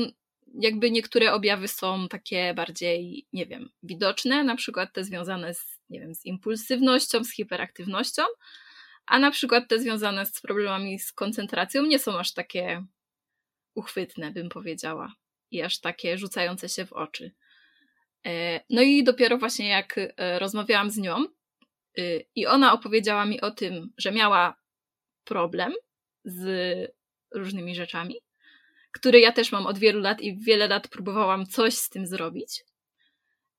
jakby 0.54 0.92
niektóre 0.92 1.34
objawy 1.34 1.68
są 1.68 2.08
takie 2.08 2.54
bardziej, 2.54 3.28
nie 3.34 3.46
wiem, 3.46 3.70
widoczne, 3.84 4.44
na 4.44 4.56
przykład 4.56 4.94
te 4.94 5.04
związane 5.04 5.54
z, 5.54 5.80
nie 5.90 6.00
wiem, 6.00 6.16
z 6.16 6.26
impulsywnością, 6.26 7.24
z 7.24 7.34
hiperaktywnością, 7.34 8.24
a 9.06 9.20
na 9.20 9.32
przykład 9.32 9.68
te 9.68 9.80
związane 9.80 10.26
z 10.26 10.42
problemami 10.42 11.00
z 11.00 11.14
koncentracją 11.14 11.86
nie 11.86 12.00
są 12.00 12.20
aż 12.20 12.34
takie 12.34 12.86
uchwytne, 13.76 14.32
bym 14.32 14.50
powiedziała, 14.50 15.14
i 15.52 15.62
aż 15.62 15.80
takie 15.80 16.18
rzucające 16.18 16.70
się 16.70 16.86
w 16.86 16.94
oczy. 16.94 17.32
E, 18.26 18.62
no 18.70 18.82
i 18.82 19.04
dopiero 19.04 19.38
właśnie 19.38 19.70
jak 19.70 19.96
e, 19.98 20.40
rozmawiałam 20.40 20.90
z 20.90 20.98
nią 20.98 21.26
y, 22.00 22.26
i 22.36 22.48
ona 22.48 22.74
opowiedziała 22.74 23.26
mi 23.26 23.42
o 23.42 23.52
tym, 23.52 23.94
że 23.98 24.12
miała 24.12 24.56
problem 25.24 25.74
z 26.26 26.92
różnymi 27.36 27.76
rzeczami, 27.76 28.16
który 28.92 29.20
ja 29.20 29.32
też 29.32 29.52
mam 29.52 29.66
od 29.66 29.78
wielu 29.78 30.00
lat 30.00 30.22
i 30.22 30.38
wiele 30.38 30.68
lat 30.68 30.88
próbowałam 30.88 31.46
coś 31.46 31.74
z 31.74 31.90
tym 31.90 32.08
zrobić. 32.08 32.64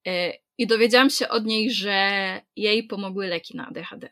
E, 0.06 0.32
I 0.58 0.66
dowiedziałam 0.66 1.10
się 1.10 1.28
od 1.28 1.44
niej, 1.44 1.70
że 1.70 2.40
jej 2.56 2.86
pomogły 2.86 3.26
leki 3.26 3.56
na 3.56 3.68
ADHD. 3.68 4.08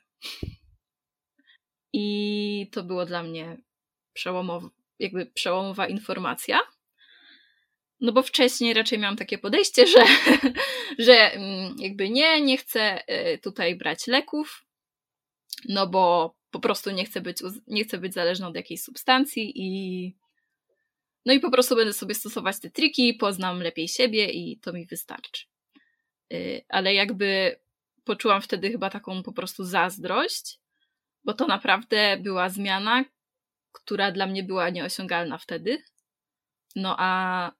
I 1.93 2.69
to 2.73 2.83
było 2.83 3.07
dla 3.07 3.23
mnie 3.23 3.57
przełomowa, 4.13 4.69
jakby 4.99 5.27
przełomowa 5.27 5.87
informacja. 5.87 6.61
No 8.01 8.13
bo 8.13 8.23
wcześniej 8.23 8.75
raczej 8.75 8.99
miałam 8.99 9.17
takie 9.17 9.39
podejście, 9.39 9.87
że, 9.87 10.05
że 11.07 11.33
mm, 11.33 11.75
jakby 11.79 12.11
nie, 12.11 12.41
nie 12.41 12.57
chcę 12.57 13.03
y, 13.35 13.39
tutaj 13.39 13.77
brać 13.77 14.07
leków, 14.07 14.65
no 15.69 15.87
bo 15.87 16.35
po 16.51 16.61
prostu 16.61 16.91
nie 16.91 17.05
chcę 17.05 17.21
być, 17.21 17.39
nie 17.67 17.85
chcę 17.85 17.99
być 17.99 18.15
zależna 18.15 18.49
od 18.49 18.57
jakiejś 18.57 18.83
substancji 18.83 19.53
i 19.55 20.17
no 21.27 21.33
i 21.33 21.41
po 21.41 21.51
prostu 21.51 21.77
będę 21.77 21.93
sobie 21.93 22.15
stosować 22.15 22.61
te 22.61 22.71
triki, 22.71 23.15
poznam 23.15 23.63
lepiej 23.63 23.89
siebie 23.89 24.31
i 24.33 24.59
to 24.59 24.73
mi 24.73 24.87
wystarczy. 24.87 25.47
Y, 26.33 26.65
ale 26.69 26.95
jakby 26.95 27.61
poczułam 28.05 28.43
wtedy 28.43 28.71
chyba 28.71 28.91
taką 28.91 29.23
po 29.23 29.33
prostu 29.33 29.65
zazdrość, 29.65 30.61
bo 31.25 31.35
to 31.35 31.47
naprawdę 31.47 32.17
była 32.17 32.49
zmiana, 32.49 33.05
która 33.73 34.13
dla 34.13 34.27
mnie 34.27 34.43
była 34.43 34.71
nieosiągalna 34.71 35.39
wtedy. 35.39 35.83
No 36.77 36.97
a 36.99 37.53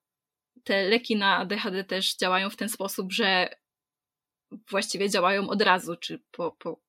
te 0.65 0.89
leki 0.89 1.17
na 1.17 1.37
ADHD 1.37 1.85
też 1.85 2.17
działają 2.17 2.51
w 2.51 2.57
ten 2.57 2.69
sposób, 2.69 3.13
że 3.13 3.49
właściwie 4.71 5.11
działają 5.11 5.49
od 5.49 5.63
razu, 5.63 5.97
czy 5.97 6.23
po, 6.31 6.53
po 6.53 6.81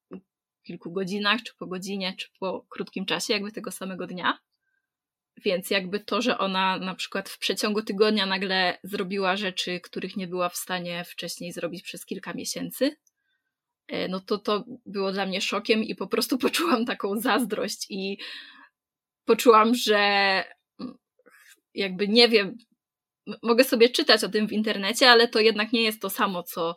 kilku 0.64 0.92
godzinach, 0.92 1.44
czy 1.44 1.54
po 1.56 1.68
godzinie, 1.68 2.14
czy 2.18 2.28
po 2.40 2.66
krótkim 2.70 3.06
czasie, 3.06 3.34
jakby 3.34 3.52
tego 3.52 3.72
samego 3.72 4.08
dnia. 4.08 4.40
Więc 5.38 5.70
jakby 5.70 6.00
to, 6.00 6.22
że 6.22 6.38
ona 6.38 6.80
na 6.80 6.96
przykład 6.96 7.30
w 7.30 7.40
przeciągu 7.40 7.82
tygodnia 7.82 8.26
nagle 8.26 8.78
zrobiła 8.84 9.38
rzeczy, 9.38 9.80
których 9.80 10.18
nie 10.18 10.28
była 10.28 10.50
w 10.50 10.56
stanie 10.56 11.04
wcześniej 11.06 11.52
zrobić 11.52 11.84
przez 11.84 12.06
kilka 12.06 12.34
miesięcy, 12.34 12.98
e, 13.88 14.08
no 14.08 14.20
to 14.20 14.38
to 14.38 14.66
było 14.86 15.12
dla 15.12 15.26
mnie 15.26 15.42
szokiem 15.42 15.84
i 15.84 15.96
po 15.96 16.08
prostu 16.08 16.38
poczułam 16.48 16.86
taką 16.86 17.20
zazdrość 17.20 17.86
i 17.90 18.18
poczułam, 19.26 19.76
że 19.76 19.98
mm, 20.80 20.98
jakby 21.74 22.08
nie 22.08 22.30
wiem, 22.30 22.58
mogę 23.44 23.64
sobie 23.64 23.90
czytać 23.90 24.24
o 24.24 24.30
tym 24.30 24.48
w 24.48 24.52
internecie, 24.52 25.12
ale 25.12 25.28
to 25.28 25.40
jednak 25.40 25.74
nie 25.74 25.82
jest 25.82 26.02
to 26.02 26.10
samo, 26.10 26.44
co 26.44 26.76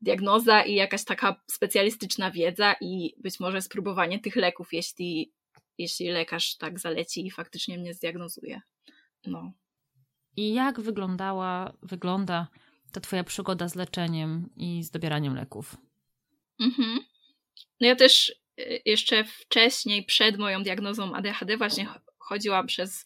diagnoza 0.00 0.62
i 0.62 0.74
jakaś 0.74 1.04
taka 1.04 1.40
specjalistyczna 1.50 2.30
wiedza 2.30 2.74
i 2.80 3.14
być 3.18 3.40
może 3.40 3.62
spróbowanie 3.62 4.20
tych 4.20 4.36
leków, 4.36 4.68
jeśli, 4.72 5.32
jeśli 5.78 6.08
lekarz 6.08 6.56
tak 6.56 6.78
zaleci 6.78 7.26
i 7.26 7.30
faktycznie 7.30 7.78
mnie 7.78 7.94
zdiagnozuje. 7.94 8.60
No. 9.26 9.52
I 10.36 10.54
jak 10.54 10.80
wyglądała, 10.80 11.72
wygląda 11.82 12.48
ta 12.92 13.00
twoja 13.00 13.24
przygoda 13.24 13.68
z 13.68 13.74
leczeniem 13.74 14.50
i 14.56 14.82
z 14.82 14.90
dobieraniem 14.90 15.34
leków? 15.34 15.76
Mhm. 16.60 16.98
No 17.80 17.86
ja 17.86 17.96
też 17.96 18.32
y, 18.60 18.82
jeszcze 18.84 19.24
wcześniej, 19.24 20.04
przed 20.04 20.38
moją 20.38 20.62
diagnozą 20.62 21.14
ADHD, 21.14 21.56
właśnie 21.56 21.88
chodziłam 22.18 22.66
przez 22.66 23.04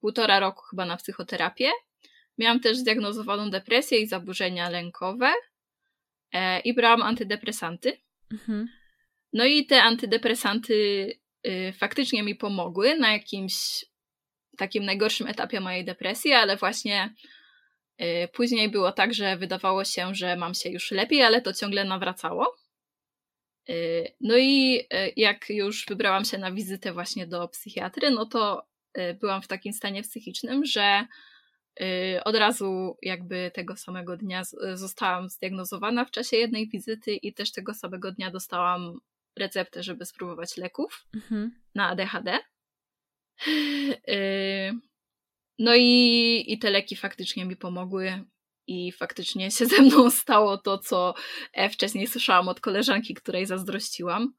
półtora 0.00 0.40
roku 0.40 0.62
chyba 0.62 0.86
na 0.86 0.96
psychoterapię. 0.96 1.70
Miałam 2.42 2.60
też 2.60 2.76
zdiagnozowaną 2.76 3.50
depresję 3.50 3.98
i 3.98 4.06
zaburzenia 4.06 4.70
lękowe 4.70 5.32
e, 6.32 6.60
i 6.60 6.74
brałam 6.74 7.02
antydepresanty. 7.02 7.98
Mhm. 8.32 8.68
No 9.32 9.44
i 9.44 9.66
te 9.66 9.82
antydepresanty 9.82 10.74
y, 11.46 11.72
faktycznie 11.78 12.22
mi 12.22 12.34
pomogły 12.34 12.96
na 12.96 13.12
jakimś 13.12 13.84
takim 14.56 14.84
najgorszym 14.84 15.26
etapie 15.26 15.60
mojej 15.60 15.84
depresji, 15.84 16.32
ale 16.32 16.56
właśnie 16.56 17.14
y, 18.00 18.28
później 18.32 18.70
było 18.70 18.92
tak, 18.92 19.14
że 19.14 19.36
wydawało 19.36 19.84
się, 19.84 20.14
że 20.14 20.36
mam 20.36 20.54
się 20.54 20.70
już 20.70 20.90
lepiej, 20.90 21.22
ale 21.22 21.42
to 21.42 21.52
ciągle 21.52 21.84
nawracało. 21.84 22.56
Y, 23.70 24.14
no 24.20 24.36
i 24.36 24.80
y, 24.94 25.12
jak 25.16 25.50
już 25.50 25.86
wybrałam 25.86 26.24
się 26.24 26.38
na 26.38 26.52
wizytę 26.52 26.92
właśnie 26.92 27.26
do 27.26 27.48
psychiatry, 27.48 28.10
no 28.10 28.26
to 28.26 28.66
y, 28.98 29.14
byłam 29.14 29.42
w 29.42 29.48
takim 29.48 29.72
stanie 29.72 30.02
psychicznym, 30.02 30.64
że 30.64 31.06
od 32.24 32.36
razu 32.36 32.96
jakby 33.02 33.50
tego 33.54 33.76
samego 33.76 34.16
dnia 34.16 34.42
zostałam 34.74 35.28
zdiagnozowana 35.28 36.04
w 36.04 36.10
czasie 36.10 36.36
jednej 36.36 36.68
wizyty 36.68 37.14
i 37.14 37.34
też 37.34 37.52
tego 37.52 37.74
samego 37.74 38.12
dnia 38.12 38.30
dostałam 38.30 39.00
receptę, 39.38 39.82
żeby 39.82 40.06
spróbować 40.06 40.56
leków 40.56 41.06
mhm. 41.14 41.60
na 41.74 41.88
ADHD. 41.88 42.38
No 45.58 45.74
i, 45.74 46.44
i 46.46 46.58
te 46.58 46.70
leki 46.70 46.96
faktycznie 46.96 47.44
mi 47.44 47.56
pomogły 47.56 48.24
i 48.66 48.92
faktycznie 48.92 49.50
się 49.50 49.66
ze 49.66 49.82
mną 49.82 50.10
stało 50.10 50.58
to, 50.58 50.78
co 50.78 51.14
e, 51.52 51.70
wcześniej 51.70 52.06
słyszałam 52.06 52.48
od 52.48 52.60
koleżanki, 52.60 53.14
której 53.14 53.46
zazdrościłam. 53.46 54.34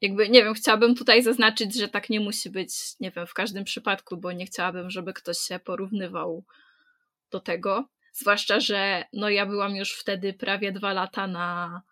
Jakby, 0.00 0.28
nie 0.28 0.44
wiem, 0.44 0.54
chciałabym 0.54 0.94
tutaj 0.94 1.22
zaznaczyć, 1.22 1.74
że 1.74 1.88
tak 1.88 2.10
nie 2.10 2.20
musi 2.20 2.50
być, 2.50 2.74
nie 3.00 3.10
wiem, 3.10 3.26
w 3.26 3.34
każdym 3.34 3.64
przypadku, 3.64 4.16
bo 4.16 4.32
nie 4.32 4.46
chciałabym, 4.46 4.90
żeby 4.90 5.12
ktoś 5.12 5.38
się 5.38 5.58
porównywał 5.58 6.44
do 7.30 7.40
tego. 7.40 7.88
Zwłaszcza, 8.12 8.60
że 8.60 9.04
no 9.12 9.30
ja 9.30 9.46
byłam 9.46 9.76
już 9.76 9.92
wtedy 9.92 10.34
prawie 10.34 10.72
dwa 10.72 10.92
lata 10.92 11.26
na 11.26 11.82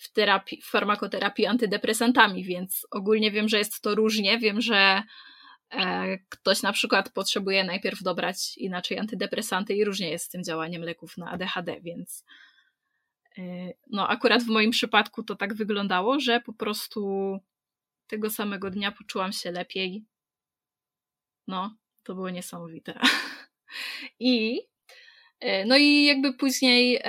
w 0.00 0.12
terapii, 0.12 0.60
w 0.62 0.66
farmakoterapii 0.66 1.46
antydepresantami, 1.46 2.44
więc 2.44 2.86
ogólnie 2.90 3.30
wiem, 3.30 3.48
że 3.48 3.58
jest 3.58 3.80
to 3.80 3.94
różnie. 3.94 4.38
Wiem, 4.38 4.60
że 4.60 5.02
E, 5.72 6.18
ktoś 6.28 6.62
na 6.62 6.72
przykład 6.72 7.12
potrzebuje 7.12 7.64
najpierw 7.64 8.02
dobrać 8.02 8.58
inaczej 8.58 8.98
antydepresanty 8.98 9.74
i 9.74 9.84
różnie 9.84 10.10
jest 10.10 10.24
z 10.24 10.28
tym 10.28 10.44
działaniem 10.44 10.82
leków 10.82 11.16
na 11.16 11.30
ADHD, 11.30 11.80
więc 11.80 12.24
no 13.90 14.08
akurat 14.08 14.42
w 14.42 14.46
moim 14.46 14.70
przypadku 14.70 15.22
to 15.22 15.36
tak 15.36 15.54
wyglądało, 15.54 16.20
że 16.20 16.40
po 16.40 16.52
prostu 16.52 17.38
tego 18.06 18.30
samego 18.30 18.70
dnia 18.70 18.92
poczułam 18.92 19.32
się 19.32 19.50
lepiej. 19.50 20.04
No, 21.46 21.76
to 22.02 22.14
było 22.14 22.30
niesamowite. 22.30 23.00
I 24.20 24.60
e, 25.40 25.64
no 25.64 25.76
i 25.76 26.04
jakby 26.04 26.34
później 26.34 27.02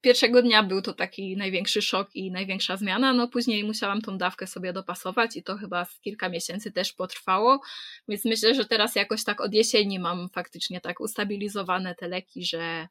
Pierwszego 0.00 0.42
dnia 0.42 0.62
był 0.62 0.82
to 0.82 0.92
taki 0.92 1.36
największy 1.36 1.82
szok 1.82 2.16
i 2.16 2.30
największa 2.30 2.76
zmiana, 2.76 3.12
no 3.12 3.28
później 3.28 3.64
musiałam 3.64 4.02
tą 4.02 4.18
dawkę 4.18 4.46
sobie 4.46 4.72
dopasować 4.72 5.36
i 5.36 5.42
to 5.42 5.56
chyba 5.56 5.84
z 5.84 6.00
kilka 6.00 6.28
miesięcy 6.28 6.72
też 6.72 6.92
potrwało, 6.92 7.60
więc 8.08 8.24
myślę, 8.24 8.54
że 8.54 8.64
teraz 8.64 8.94
jakoś 8.94 9.24
tak 9.24 9.40
od 9.40 9.54
jesieni 9.54 9.98
mam 9.98 10.28
faktycznie 10.28 10.80
tak 10.80 11.00
ustabilizowane 11.00 11.94
te 11.94 12.08
leki, 12.08 12.44
że 12.44 12.88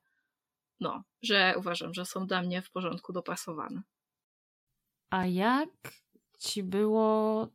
no, 0.80 1.04
że 1.22 1.56
uważam, 1.58 1.94
że 1.94 2.06
są 2.06 2.28
dla 2.28 2.42
mnie 2.42 2.62
w 2.62 2.72
porządku 2.72 3.14
dopasowane. 3.14 3.82
A 5.10 5.26
jak 5.26 5.70
ci 6.40 6.64
było 6.64 7.48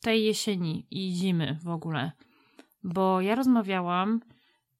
tej 0.00 0.24
jesieni 0.24 0.86
i 0.90 1.12
zimy 1.14 1.58
w 1.62 1.68
ogóle? 1.68 2.12
Bo 2.82 3.20
ja 3.20 3.34
rozmawiałam, 3.34 4.20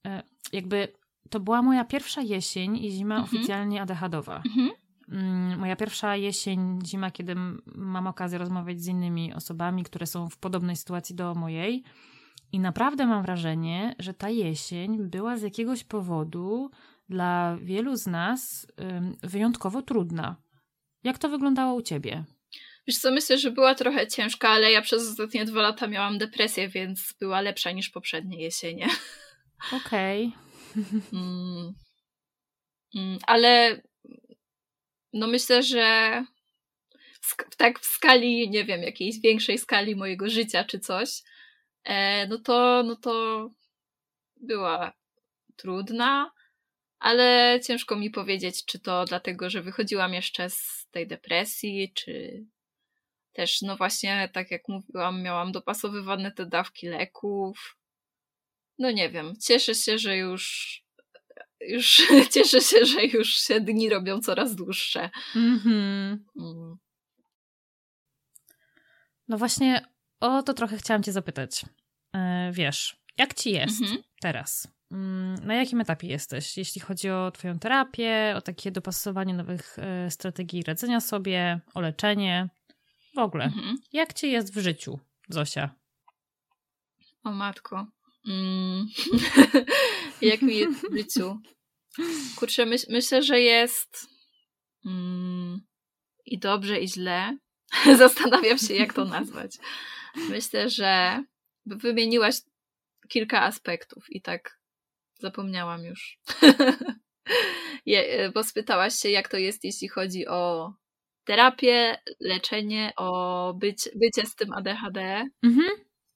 e, 0.06 0.22
jakby 0.52 0.88
to 1.30 1.40
była 1.40 1.62
moja 1.62 1.84
pierwsza 1.84 2.22
jesień 2.22 2.76
i 2.76 2.90
zima 2.90 3.16
mhm. 3.16 3.24
oficjalnie 3.24 3.82
ADHDowa. 3.82 4.36
Mhm. 4.36 4.70
Mm, 5.08 5.58
moja 5.58 5.76
pierwsza 5.76 6.16
jesień, 6.16 6.78
zima, 6.86 7.10
kiedy 7.10 7.34
mam 7.74 8.06
okazję 8.06 8.38
rozmawiać 8.38 8.80
z 8.80 8.86
innymi 8.86 9.34
osobami, 9.34 9.84
które 9.84 10.06
są 10.06 10.28
w 10.28 10.38
podobnej 10.38 10.76
sytuacji 10.76 11.14
do 11.14 11.34
mojej. 11.34 11.82
I 12.52 12.60
naprawdę 12.60 13.06
mam 13.06 13.22
wrażenie, 13.22 13.94
że 13.98 14.14
ta 14.14 14.28
jesień 14.28 15.02
była 15.02 15.36
z 15.36 15.42
jakiegoś 15.42 15.84
powodu 15.84 16.70
dla 17.08 17.58
wielu 17.62 17.96
z 17.96 18.06
nas 18.06 18.66
wyjątkowo 19.22 19.82
trudna. 19.82 20.36
Jak 21.04 21.18
to 21.18 21.28
wyglądało 21.28 21.74
u 21.74 21.82
ciebie? 21.82 22.24
Wiesz 22.86 22.98
co, 22.98 23.10
myślę, 23.10 23.38
że 23.38 23.50
była 23.50 23.74
trochę 23.74 24.06
ciężka, 24.06 24.48
ale 24.48 24.72
ja 24.72 24.82
przez 24.82 25.10
ostatnie 25.10 25.44
dwa 25.44 25.62
lata 25.62 25.86
miałam 25.86 26.18
depresję, 26.18 26.68
więc 26.68 27.14
była 27.20 27.40
lepsza 27.40 27.70
niż 27.70 27.90
poprzednie 27.90 28.42
jesienie. 28.42 28.88
Okej. 29.72 30.26
Okay. 30.26 30.46
Mm, 31.12 31.74
mm, 32.94 33.18
ale 33.26 33.82
no 35.12 35.26
myślę, 35.26 35.62
że 35.62 36.24
w, 37.20 37.56
tak 37.56 37.80
w 37.80 37.84
skali, 37.84 38.50
nie 38.50 38.64
wiem, 38.64 38.82
jakiejś 38.82 39.20
większej 39.20 39.58
skali 39.58 39.96
mojego 39.96 40.28
życia 40.28 40.64
czy 40.64 40.78
coś, 40.78 41.22
e, 41.84 42.26
no 42.26 42.38
to, 42.38 42.82
no 42.82 42.96
to 42.96 43.48
była 44.36 44.92
trudna, 45.56 46.30
ale 46.98 47.60
ciężko 47.66 47.96
mi 47.96 48.10
powiedzieć, 48.10 48.64
czy 48.64 48.78
to 48.78 49.04
dlatego, 49.04 49.50
że 49.50 49.62
wychodziłam 49.62 50.14
jeszcze 50.14 50.50
z 50.50 50.86
tej 50.90 51.06
depresji, 51.06 51.92
czy 51.94 52.44
też, 53.32 53.62
no 53.62 53.76
właśnie, 53.76 54.30
tak 54.32 54.50
jak 54.50 54.62
mówiłam, 54.68 55.22
miałam 55.22 55.52
dopasowywane 55.52 56.32
te 56.32 56.46
dawki 56.46 56.86
leków. 56.86 57.76
No 58.78 58.90
nie 58.90 59.10
wiem, 59.10 59.34
cieszę 59.40 59.74
się, 59.74 59.98
że 59.98 60.16
już 60.16 60.86
już 61.60 62.02
cieszę 62.34 62.60
się, 62.60 62.84
że 62.84 63.04
już 63.04 63.28
się 63.28 63.60
dni 63.60 63.90
robią 63.90 64.20
coraz 64.20 64.54
dłuższe. 64.54 65.10
Mm-hmm. 65.34 66.18
Mm. 66.40 66.76
No 69.28 69.38
właśnie 69.38 69.86
o 70.20 70.42
to 70.42 70.54
trochę 70.54 70.76
chciałam 70.76 71.02
cię 71.02 71.12
zapytać. 71.12 71.64
E, 72.14 72.50
wiesz, 72.52 72.96
jak 73.16 73.34
ci 73.34 73.50
jest 73.50 73.82
mm-hmm. 73.82 74.02
Teraz? 74.20 74.68
Mm, 74.90 75.46
na 75.46 75.54
jakim 75.54 75.80
etapie 75.80 76.06
jesteś, 76.06 76.58
jeśli 76.58 76.80
chodzi 76.80 77.10
o 77.10 77.30
Twoją 77.30 77.58
terapię, 77.58 78.34
o 78.36 78.40
takie 78.40 78.70
dopasowanie 78.70 79.34
nowych 79.34 79.78
e, 79.78 80.10
strategii 80.10 80.62
radzenia 80.62 81.00
sobie, 81.00 81.60
o 81.74 81.80
leczenie, 81.80 82.48
w 83.14 83.18
ogóle? 83.18 83.48
Mm-hmm. 83.48 83.74
Jak 83.92 84.14
ci 84.14 84.30
jest 84.30 84.54
w 84.54 84.58
życiu, 84.58 84.98
Zosia? 85.28 85.74
O 87.24 87.32
matko. 87.32 87.86
Mm. 88.28 88.86
Jak 90.22 90.42
mi 90.42 90.56
jest 90.56 90.80
w 90.80 90.96
życiu? 90.96 91.40
Kurczę, 92.36 92.66
myśl, 92.66 92.86
myślę, 92.90 93.22
że 93.22 93.40
jest 93.40 94.08
mm, 94.86 95.60
i 96.26 96.38
dobrze, 96.38 96.80
i 96.80 96.88
źle. 96.88 97.38
Zastanawiam 97.98 98.58
się, 98.58 98.74
jak 98.74 98.92
to 98.92 99.04
nazwać. 99.04 99.56
Myślę, 100.28 100.70
że 100.70 101.22
wymieniłaś 101.66 102.34
kilka 103.08 103.42
aspektów 103.42 104.04
i 104.10 104.22
tak 104.22 104.58
zapomniałam 105.18 105.84
już. 105.84 106.18
Je, 107.86 108.30
bo 108.34 108.44
spytałaś 108.44 108.94
się, 108.94 109.10
jak 109.10 109.28
to 109.28 109.36
jest, 109.36 109.64
jeśli 109.64 109.88
chodzi 109.88 110.26
o 110.26 110.72
terapię, 111.24 111.98
leczenie, 112.20 112.92
o 112.96 113.54
być, 113.54 113.88
bycie 113.94 114.26
z 114.26 114.34
tym 114.34 114.52
ADHD. 114.52 115.24
Mhm, 115.42 115.68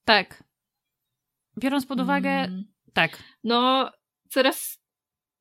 tak. 0.04 0.44
Biorąc 1.58 1.86
pod 1.86 2.00
uwagę, 2.00 2.30
mm. 2.30 2.64
tak. 2.92 3.18
No, 3.44 3.90
coraz, 4.28 4.78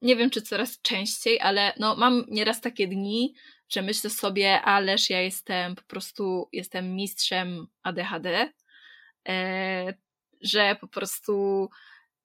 nie 0.02 0.16
wiem 0.16 0.30
czy 0.30 0.42
coraz 0.42 0.82
częściej, 0.82 1.40
ale 1.40 1.74
no, 1.80 1.96
mam 1.96 2.26
nieraz 2.28 2.62
takie 2.62 2.88
dni, 2.88 3.34
że 3.70 3.82
myślę 3.82 4.10
sobie, 4.10 4.62
ależ 4.62 5.10
ja 5.10 5.22
jestem 5.22 5.76
po 5.76 5.84
prostu, 5.84 6.50
jestem 6.52 6.96
mistrzem 6.96 7.68
ADHD, 7.84 8.54
e, 9.28 9.94
że 10.42 10.76
po 10.82 10.88
prostu 10.88 11.70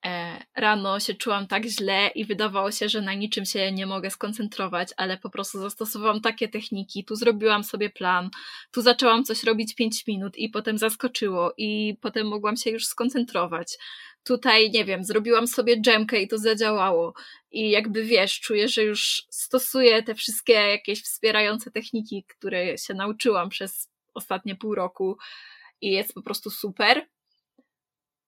e, 0.05 0.39
rano 0.57 1.01
się 1.01 1.15
czułam 1.15 1.47
tak 1.47 1.65
źle 1.67 2.09
i 2.15 2.25
wydawało 2.25 2.73
się, 2.73 2.89
że 2.89 3.01
na 3.01 3.15
niczym 3.15 3.45
się 3.45 3.73
nie 3.73 3.87
mogę 3.87 4.11
skoncentrować, 4.11 4.89
ale 4.97 5.19
po 5.19 5.31
prostu 5.31 5.59
zastosowałam 5.59 6.21
takie 6.21 6.49
techniki, 6.49 7.05
tu 7.05 7.17
zrobiłam 7.17 7.65
sobie 7.65 7.91
plan, 7.91 8.31
tu 8.71 8.83
zaczęłam 8.83 9.25
coś 9.25 9.45
robić 9.45 9.75
5 9.75 10.07
minut 10.07 10.37
i 10.37 10.49
potem 10.49 10.79
zaskoczyło 10.79 11.53
i 11.57 11.97
potem 12.01 12.27
mogłam 12.27 12.57
się 12.57 12.71
już 12.71 12.87
skoncentrować. 12.87 13.79
Tutaj, 14.25 14.71
nie 14.71 14.85
wiem, 14.85 15.05
zrobiłam 15.05 15.47
sobie 15.47 15.81
dżemkę 15.81 16.23
i 16.23 16.29
to 16.29 16.39
zadziałało. 16.39 17.15
I 17.51 17.71
jakby 17.71 18.05
wiesz, 18.05 18.41
czuję, 18.41 18.69
że 18.69 18.83
już 18.83 19.27
stosuję 19.31 20.03
te 20.03 20.15
wszystkie 20.15 20.53
jakieś 20.53 21.03
wspierające 21.03 21.71
techniki, 21.71 22.25
które 22.29 22.79
się 22.79 22.95
nauczyłam 22.95 23.49
przez 23.49 23.91
ostatnie 24.15 24.57
pół 24.57 24.75
roku 24.75 25.17
i 25.81 25.91
jest 25.91 26.15
po 26.15 26.23
prostu 26.23 26.51
super. 26.51 27.07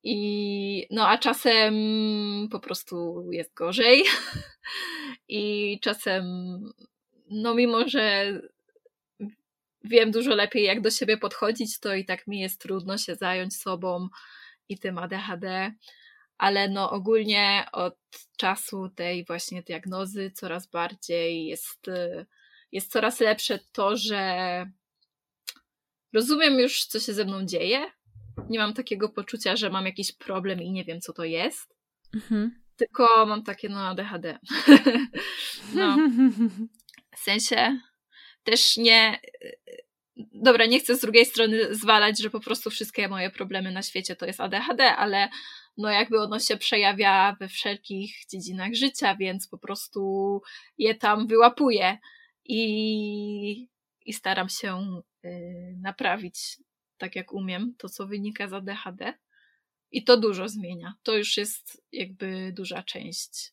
I 0.08 0.86
no 0.90 1.08
a 1.08 1.18
czasem 1.18 1.74
po 2.50 2.60
prostu 2.60 3.26
jest 3.32 3.54
gorzej. 3.54 4.04
I 5.28 5.78
czasem, 5.82 6.24
no 7.30 7.54
mimo, 7.54 7.88
że 7.88 8.32
wiem 9.84 10.10
dużo 10.10 10.34
lepiej, 10.34 10.64
jak 10.64 10.80
do 10.80 10.90
siebie 10.90 11.16
podchodzić, 11.16 11.80
to 11.80 11.94
i 11.94 12.04
tak 12.04 12.26
mi 12.26 12.40
jest 12.40 12.60
trudno 12.60 12.98
się 12.98 13.14
zająć 13.14 13.56
sobą 13.56 14.08
i 14.68 14.78
tym 14.78 14.98
ADHD. 14.98 15.72
Ale 16.38 16.68
no 16.68 16.90
ogólnie 16.90 17.66
od 17.72 17.98
czasu 18.36 18.88
tej 18.88 19.24
właśnie 19.24 19.62
diagnozy 19.62 20.30
coraz 20.30 20.66
bardziej 20.66 21.46
jest, 21.46 21.86
jest 22.72 22.92
coraz 22.92 23.20
lepsze 23.20 23.58
to, 23.72 23.96
że 23.96 24.66
rozumiem 26.12 26.60
już, 26.60 26.84
co 26.84 27.00
się 27.00 27.14
ze 27.14 27.24
mną 27.24 27.46
dzieje, 27.46 27.95
nie 28.48 28.58
mam 28.58 28.74
takiego 28.74 29.08
poczucia, 29.08 29.56
że 29.56 29.70
mam 29.70 29.86
jakiś 29.86 30.12
problem 30.12 30.62
i 30.62 30.70
nie 30.70 30.84
wiem, 30.84 31.00
co 31.00 31.12
to 31.12 31.24
jest. 31.24 31.76
Mhm. 32.14 32.62
Tylko 32.76 33.26
mam 33.26 33.42
takie, 33.42 33.68
no, 33.68 33.78
ADHD. 33.78 34.38
no. 35.74 35.96
W 37.16 37.18
sensie 37.18 37.80
też 38.44 38.76
nie. 38.76 39.20
Dobra, 40.16 40.66
nie 40.66 40.80
chcę 40.80 40.96
z 40.96 41.00
drugiej 41.00 41.26
strony 41.26 41.74
zwalać, 41.74 42.22
że 42.22 42.30
po 42.30 42.40
prostu 42.40 42.70
wszystkie 42.70 43.08
moje 43.08 43.30
problemy 43.30 43.72
na 43.72 43.82
świecie 43.82 44.16
to 44.16 44.26
jest 44.26 44.40
ADHD, 44.40 44.96
ale 44.96 45.28
no 45.76 45.90
jakby 45.90 46.20
ono 46.20 46.38
się 46.38 46.56
przejawia 46.56 47.36
we 47.40 47.48
wszelkich 47.48 48.26
dziedzinach 48.30 48.74
życia, 48.74 49.16
więc 49.16 49.48
po 49.48 49.58
prostu 49.58 50.40
je 50.78 50.94
tam 50.94 51.26
wyłapuję 51.26 51.98
i, 52.44 53.68
i 54.06 54.12
staram 54.12 54.48
się 54.48 55.00
y, 55.24 55.76
naprawić 55.82 56.56
tak 56.98 57.16
jak 57.16 57.32
umiem, 57.32 57.74
to 57.78 57.88
co 57.88 58.06
wynika 58.06 58.48
z 58.48 58.52
ADHD. 58.52 59.14
I 59.90 60.04
to 60.04 60.16
dużo 60.16 60.48
zmienia. 60.48 60.94
To 61.02 61.16
już 61.16 61.36
jest 61.36 61.82
jakby 61.92 62.52
duża 62.56 62.82
część. 62.82 63.52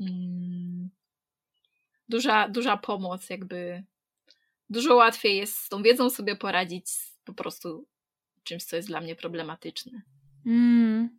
Mm, 0.00 0.90
duża, 2.08 2.48
duża 2.48 2.76
pomoc, 2.76 3.30
jakby. 3.30 3.84
Dużo 4.70 4.94
łatwiej 4.94 5.36
jest 5.36 5.56
z 5.58 5.68
tą 5.68 5.82
wiedzą 5.82 6.10
sobie 6.10 6.36
poradzić 6.36 6.86
po 7.24 7.34
prostu 7.34 7.88
czymś, 8.42 8.64
co 8.64 8.76
jest 8.76 8.88
dla 8.88 9.00
mnie 9.00 9.16
problematyczne. 9.16 10.02
Mm. 10.46 11.18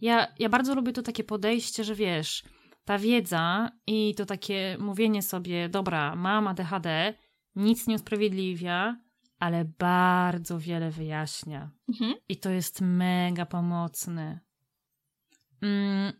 Ja, 0.00 0.34
ja 0.38 0.48
bardzo 0.48 0.74
lubię 0.74 0.92
to 0.92 1.02
takie 1.02 1.24
podejście, 1.24 1.84
że 1.84 1.94
wiesz, 1.94 2.44
ta 2.84 2.98
wiedza 2.98 3.70
i 3.86 4.14
to 4.14 4.26
takie 4.26 4.76
mówienie 4.80 5.22
sobie, 5.22 5.68
dobra, 5.68 6.16
mam 6.16 6.48
ADHD, 6.48 7.14
nic 7.56 7.86
nie 7.86 7.94
usprawiedliwia, 7.94 8.96
ale 9.40 9.64
bardzo 9.64 10.58
wiele 10.58 10.90
wyjaśnia. 10.90 11.70
Mhm. 11.88 12.14
I 12.28 12.36
to 12.36 12.50
jest 12.50 12.80
mega 12.80 13.46
pomocne. 13.46 14.40
Mm, 15.62 16.12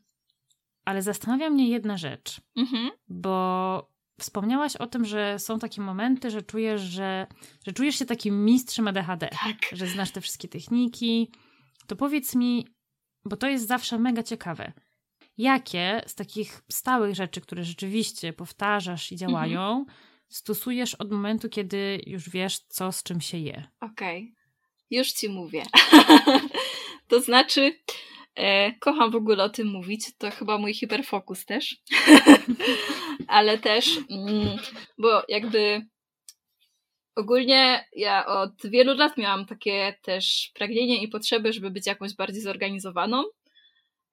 ale 0.84 1.02
zastanawia 1.02 1.50
mnie 1.50 1.68
jedna 1.68 1.96
rzecz, 1.96 2.40
mhm. 2.56 2.90
bo 3.08 3.90
wspomniałaś 4.20 4.76
o 4.76 4.86
tym, 4.86 5.04
że 5.04 5.38
są 5.38 5.58
takie 5.58 5.82
momenty, 5.82 6.30
że 6.30 6.42
czujesz, 6.42 6.80
że, 6.80 7.26
że 7.66 7.72
czujesz 7.72 7.96
się 7.96 8.06
takim 8.06 8.44
mistrzem 8.44 8.88
ADHD, 8.88 9.28
tak. 9.28 9.56
że 9.72 9.86
znasz 9.86 10.10
te 10.10 10.20
wszystkie 10.20 10.48
techniki. 10.48 11.32
To 11.86 11.96
powiedz 11.96 12.34
mi, 12.34 12.66
bo 13.24 13.36
to 13.36 13.48
jest 13.48 13.68
zawsze 13.68 13.98
mega 13.98 14.22
ciekawe. 14.22 14.72
Jakie 15.38 16.02
z 16.06 16.14
takich 16.14 16.62
stałych 16.72 17.14
rzeczy, 17.14 17.40
które 17.40 17.64
rzeczywiście 17.64 18.32
powtarzasz 18.32 19.12
i 19.12 19.16
działają, 19.16 19.70
mhm 19.70 20.09
stosujesz 20.30 20.94
od 20.94 21.10
momentu, 21.10 21.48
kiedy 21.48 22.00
już 22.06 22.30
wiesz, 22.30 22.58
co 22.58 22.92
z 22.92 23.02
czym 23.02 23.20
się 23.20 23.38
je. 23.38 23.68
Okej, 23.80 24.22
okay. 24.22 24.34
już 24.90 25.12
ci 25.12 25.28
mówię. 25.28 25.62
to 27.08 27.20
znaczy, 27.20 27.78
e, 28.34 28.72
kocham 28.72 29.10
w 29.10 29.16
ogóle 29.16 29.44
o 29.44 29.48
tym 29.48 29.68
mówić, 29.68 30.16
to 30.18 30.30
chyba 30.30 30.58
mój 30.58 30.74
hiperfokus 30.74 31.44
też, 31.44 31.76
ale 33.26 33.58
też, 33.58 33.98
mm, 34.10 34.58
bo 34.98 35.22
jakby 35.28 35.86
ogólnie 37.16 37.84
ja 37.96 38.26
od 38.26 38.52
wielu 38.64 38.94
lat 38.94 39.16
miałam 39.16 39.46
takie 39.46 39.94
też 40.02 40.50
pragnienie 40.54 41.02
i 41.02 41.08
potrzeby, 41.08 41.52
żeby 41.52 41.70
być 41.70 41.86
jakąś 41.86 42.14
bardziej 42.14 42.42
zorganizowaną. 42.42 43.24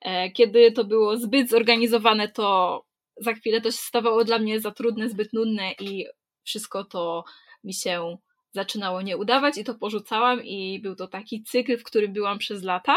E, 0.01 0.31
kiedy 0.31 0.71
to 0.71 0.83
było 0.83 1.17
zbyt 1.17 1.49
zorganizowane, 1.49 2.27
to 2.27 2.86
za 3.19 3.33
chwilę 3.33 3.61
to 3.61 3.71
się 3.71 3.77
stawało 3.77 4.23
dla 4.23 4.39
mnie 4.39 4.59
za 4.59 4.71
trudne, 4.71 5.09
zbyt 5.09 5.33
nudne 5.33 5.71
i 5.71 6.05
wszystko 6.43 6.83
to 6.83 7.23
mi 7.63 7.73
się 7.73 8.17
zaczynało 8.51 9.01
nie 9.01 9.17
udawać 9.17 9.57
i 9.57 9.63
to 9.63 9.75
porzucałam 9.75 10.45
i 10.45 10.79
był 10.79 10.95
to 10.95 11.07
taki 11.07 11.43
cykl, 11.43 11.77
w 11.77 11.83
którym 11.83 12.13
byłam 12.13 12.37
przez 12.37 12.63
lata, 12.63 12.95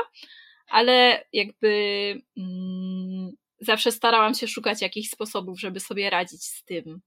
ale 0.68 1.24
jakby 1.32 1.68
mm, 2.36 3.30
zawsze 3.60 3.92
starałam 3.92 4.34
się 4.34 4.48
szukać 4.48 4.82
jakichś 4.82 5.10
sposobów, 5.10 5.60
żeby 5.60 5.80
sobie 5.80 6.10
radzić 6.10 6.44
z 6.44 6.64
tym, 6.64 7.00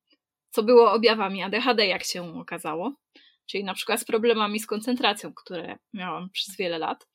co 0.49 0.63
było 0.63 0.91
objawami 0.91 1.43
ADHD, 1.43 1.87
jak 1.87 2.03
się 2.03 2.39
okazało, 2.39 2.93
czyli 3.45 3.63
na 3.63 3.73
przykład 3.73 4.01
z 4.01 4.05
problemami 4.05 4.59
z 4.59 4.67
koncentracją, 4.67 5.33
które 5.33 5.77
miałam 5.93 6.29
przez 6.29 6.57
wiele 6.57 6.77
lat. 6.77 7.07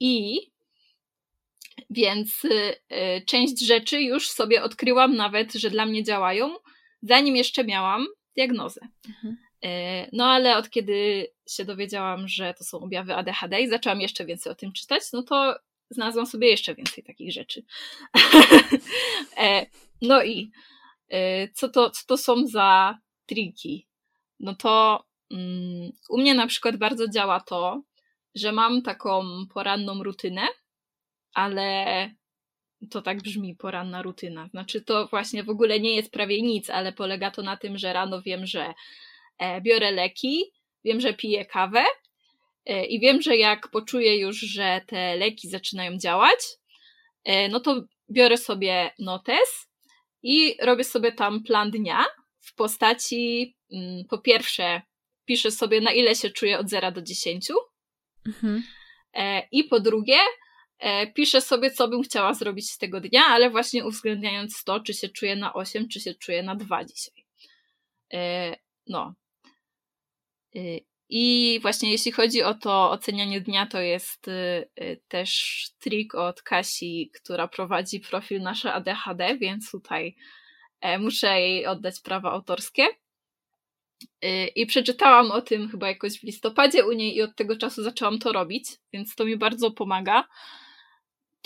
I 0.00 0.40
więc 1.90 2.44
y, 2.44 2.74
y, 2.92 3.24
część 3.26 3.66
rzeczy 3.66 4.02
już 4.02 4.28
sobie 4.28 4.62
odkryłam 4.62 5.16
nawet, 5.16 5.54
że 5.54 5.70
dla 5.70 5.86
mnie 5.86 6.04
działają, 6.04 6.56
zanim 7.02 7.36
jeszcze 7.36 7.64
miałam 7.64 8.06
diagnozę. 8.36 8.80
Mhm. 9.08 9.36
E, 9.64 10.08
no 10.12 10.26
ale 10.26 10.56
od 10.56 10.70
kiedy 10.70 11.26
się 11.48 11.64
dowiedziałam, 11.64 12.28
że 12.28 12.54
to 12.54 12.64
są 12.64 12.78
objawy 12.78 13.14
ADHD 13.14 13.60
i 13.60 13.68
zaczęłam 13.68 14.00
jeszcze 14.00 14.26
więcej 14.26 14.52
o 14.52 14.54
tym 14.54 14.72
czytać, 14.72 15.02
no 15.12 15.22
to 15.22 15.58
znalazłam 15.90 16.26
sobie 16.26 16.48
jeszcze 16.48 16.74
więcej 16.74 17.04
takich 17.04 17.32
rzeczy. 17.32 17.62
E, 19.36 19.66
no 20.02 20.24
i 20.24 20.50
e, 21.08 21.48
co 21.48 21.68
to, 21.68 21.90
co 21.90 22.06
to 22.06 22.16
są 22.16 22.46
za 22.46 22.98
triki? 23.26 23.88
No 24.40 24.54
to 24.54 25.04
um, 25.30 25.92
u 26.08 26.18
mnie 26.18 26.34
na 26.34 26.46
przykład 26.46 26.76
bardzo 26.76 27.08
działa 27.08 27.40
to, 27.40 27.82
że 28.34 28.52
mam 28.52 28.82
taką 28.82 29.24
poranną 29.54 30.02
rutynę, 30.02 30.42
ale 31.38 32.10
to 32.90 33.02
tak 33.02 33.22
brzmi 33.22 33.54
poranna 33.54 34.02
rutyna. 34.02 34.48
Znaczy, 34.48 34.80
to 34.80 35.06
właśnie 35.06 35.42
w 35.42 35.50
ogóle 35.50 35.80
nie 35.80 35.96
jest 35.96 36.12
prawie 36.12 36.42
nic, 36.42 36.70
ale 36.70 36.92
polega 36.92 37.30
to 37.30 37.42
na 37.42 37.56
tym, 37.56 37.78
że 37.78 37.92
rano 37.92 38.22
wiem, 38.22 38.46
że 38.46 38.74
e, 39.38 39.60
biorę 39.60 39.90
leki, 39.90 40.44
wiem, 40.84 41.00
że 41.00 41.14
piję 41.14 41.46
kawę 41.46 41.84
e, 42.66 42.84
i 42.84 43.00
wiem, 43.00 43.22
że 43.22 43.36
jak 43.36 43.68
poczuję 43.68 44.18
już, 44.18 44.40
że 44.40 44.80
te 44.86 45.16
leki 45.16 45.48
zaczynają 45.48 45.98
działać, 45.98 46.38
e, 47.24 47.48
no 47.48 47.60
to 47.60 47.84
biorę 48.10 48.36
sobie 48.36 48.90
notes 48.98 49.68
i 50.22 50.56
robię 50.62 50.84
sobie 50.84 51.12
tam 51.12 51.42
plan 51.42 51.70
dnia 51.70 52.04
w 52.40 52.54
postaci, 52.54 53.56
mm, 53.72 54.04
po 54.10 54.18
pierwsze, 54.18 54.82
piszę 55.24 55.50
sobie 55.50 55.80
na 55.80 55.92
ile 55.92 56.14
się 56.14 56.30
czuję 56.30 56.58
od 56.58 56.68
0 56.68 56.92
do 56.92 57.02
10. 57.02 57.48
Mhm. 58.26 58.62
I 59.52 59.64
po 59.64 59.80
drugie, 59.80 60.18
piszę 61.14 61.40
sobie, 61.40 61.70
co 61.70 61.88
bym 61.88 62.02
chciała 62.02 62.34
zrobić 62.34 62.70
z 62.70 62.78
tego 62.78 63.00
dnia, 63.00 63.26
ale 63.26 63.50
właśnie 63.50 63.86
uwzględniając 63.86 64.64
to, 64.64 64.80
czy 64.80 64.94
się 64.94 65.08
czuję 65.08 65.36
na 65.36 65.54
8, 65.54 65.88
czy 65.88 66.00
się 66.00 66.14
czuję 66.14 66.42
na 66.42 66.54
2 66.54 66.84
dzisiaj. 66.84 67.24
E, 68.12 68.56
no. 68.86 69.14
Y, 70.56 70.80
I 71.08 71.58
właśnie 71.62 71.90
jeśli 71.90 72.12
chodzi 72.12 72.42
o 72.42 72.54
to 72.54 72.90
ocenianie 72.90 73.40
dnia, 73.40 73.66
to 73.66 73.80
jest 73.80 74.26
też 75.08 75.64
trik 75.78 76.14
od 76.14 76.42
Kasi, 76.42 77.10
która 77.14 77.48
prowadzi 77.48 78.00
profil 78.00 78.42
nasze 78.42 78.72
ADHD, 78.72 79.36
więc 79.40 79.70
tutaj 79.70 80.16
e, 80.80 80.98
muszę 80.98 81.40
jej 81.40 81.66
oddać 81.66 82.00
prawa 82.00 82.32
autorskie. 82.32 82.86
I 84.56 84.66
przeczytałam 84.66 85.30
o 85.30 85.42
tym 85.42 85.68
chyba 85.68 85.88
jakoś 85.88 86.20
w 86.20 86.22
listopadzie 86.22 86.86
u 86.86 86.92
niej 86.92 87.16
i 87.16 87.22
od 87.22 87.36
tego 87.36 87.56
czasu 87.56 87.82
zaczęłam 87.82 88.18
to 88.18 88.32
robić, 88.32 88.66
więc 88.92 89.14
to 89.14 89.24
mi 89.24 89.36
bardzo 89.36 89.70
pomaga 89.70 90.24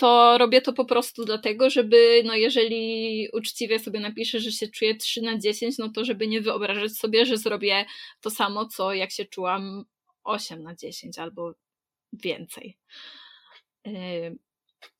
to 0.03 0.37
robię 0.37 0.61
to 0.61 0.73
po 0.73 0.85
prostu 0.85 1.25
dlatego, 1.25 1.69
żeby, 1.69 2.23
no 2.25 2.35
jeżeli 2.35 3.27
uczciwie 3.33 3.79
sobie 3.79 3.99
napiszę, 3.99 4.39
że 4.39 4.51
się 4.51 4.67
czuję 4.67 4.95
3 4.95 5.21
na 5.21 5.37
10, 5.37 5.77
no 5.77 5.89
to 5.89 6.05
żeby 6.05 6.27
nie 6.27 6.41
wyobrażać 6.41 6.91
sobie, 6.91 7.25
że 7.25 7.37
zrobię 7.37 7.85
to 8.21 8.29
samo, 8.29 8.65
co 8.65 8.93
jak 8.93 9.11
się 9.11 9.25
czułam 9.25 9.85
8 10.23 10.63
na 10.63 10.75
10 10.75 11.19
albo 11.19 11.53
więcej. 12.13 12.77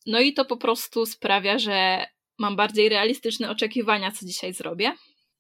No 0.06 0.20
i 0.20 0.34
to 0.34 0.46
po 0.46 0.58
prostu 0.58 1.06
sprawia, 1.06 1.60
że 1.60 2.06
mam 2.40 2.56
bardziej 2.56 2.90
realistyczne 2.90 3.50
oczekiwania, 3.50 4.12
co 4.12 4.26
dzisiaj 4.26 4.54
zrobię. 4.54 4.94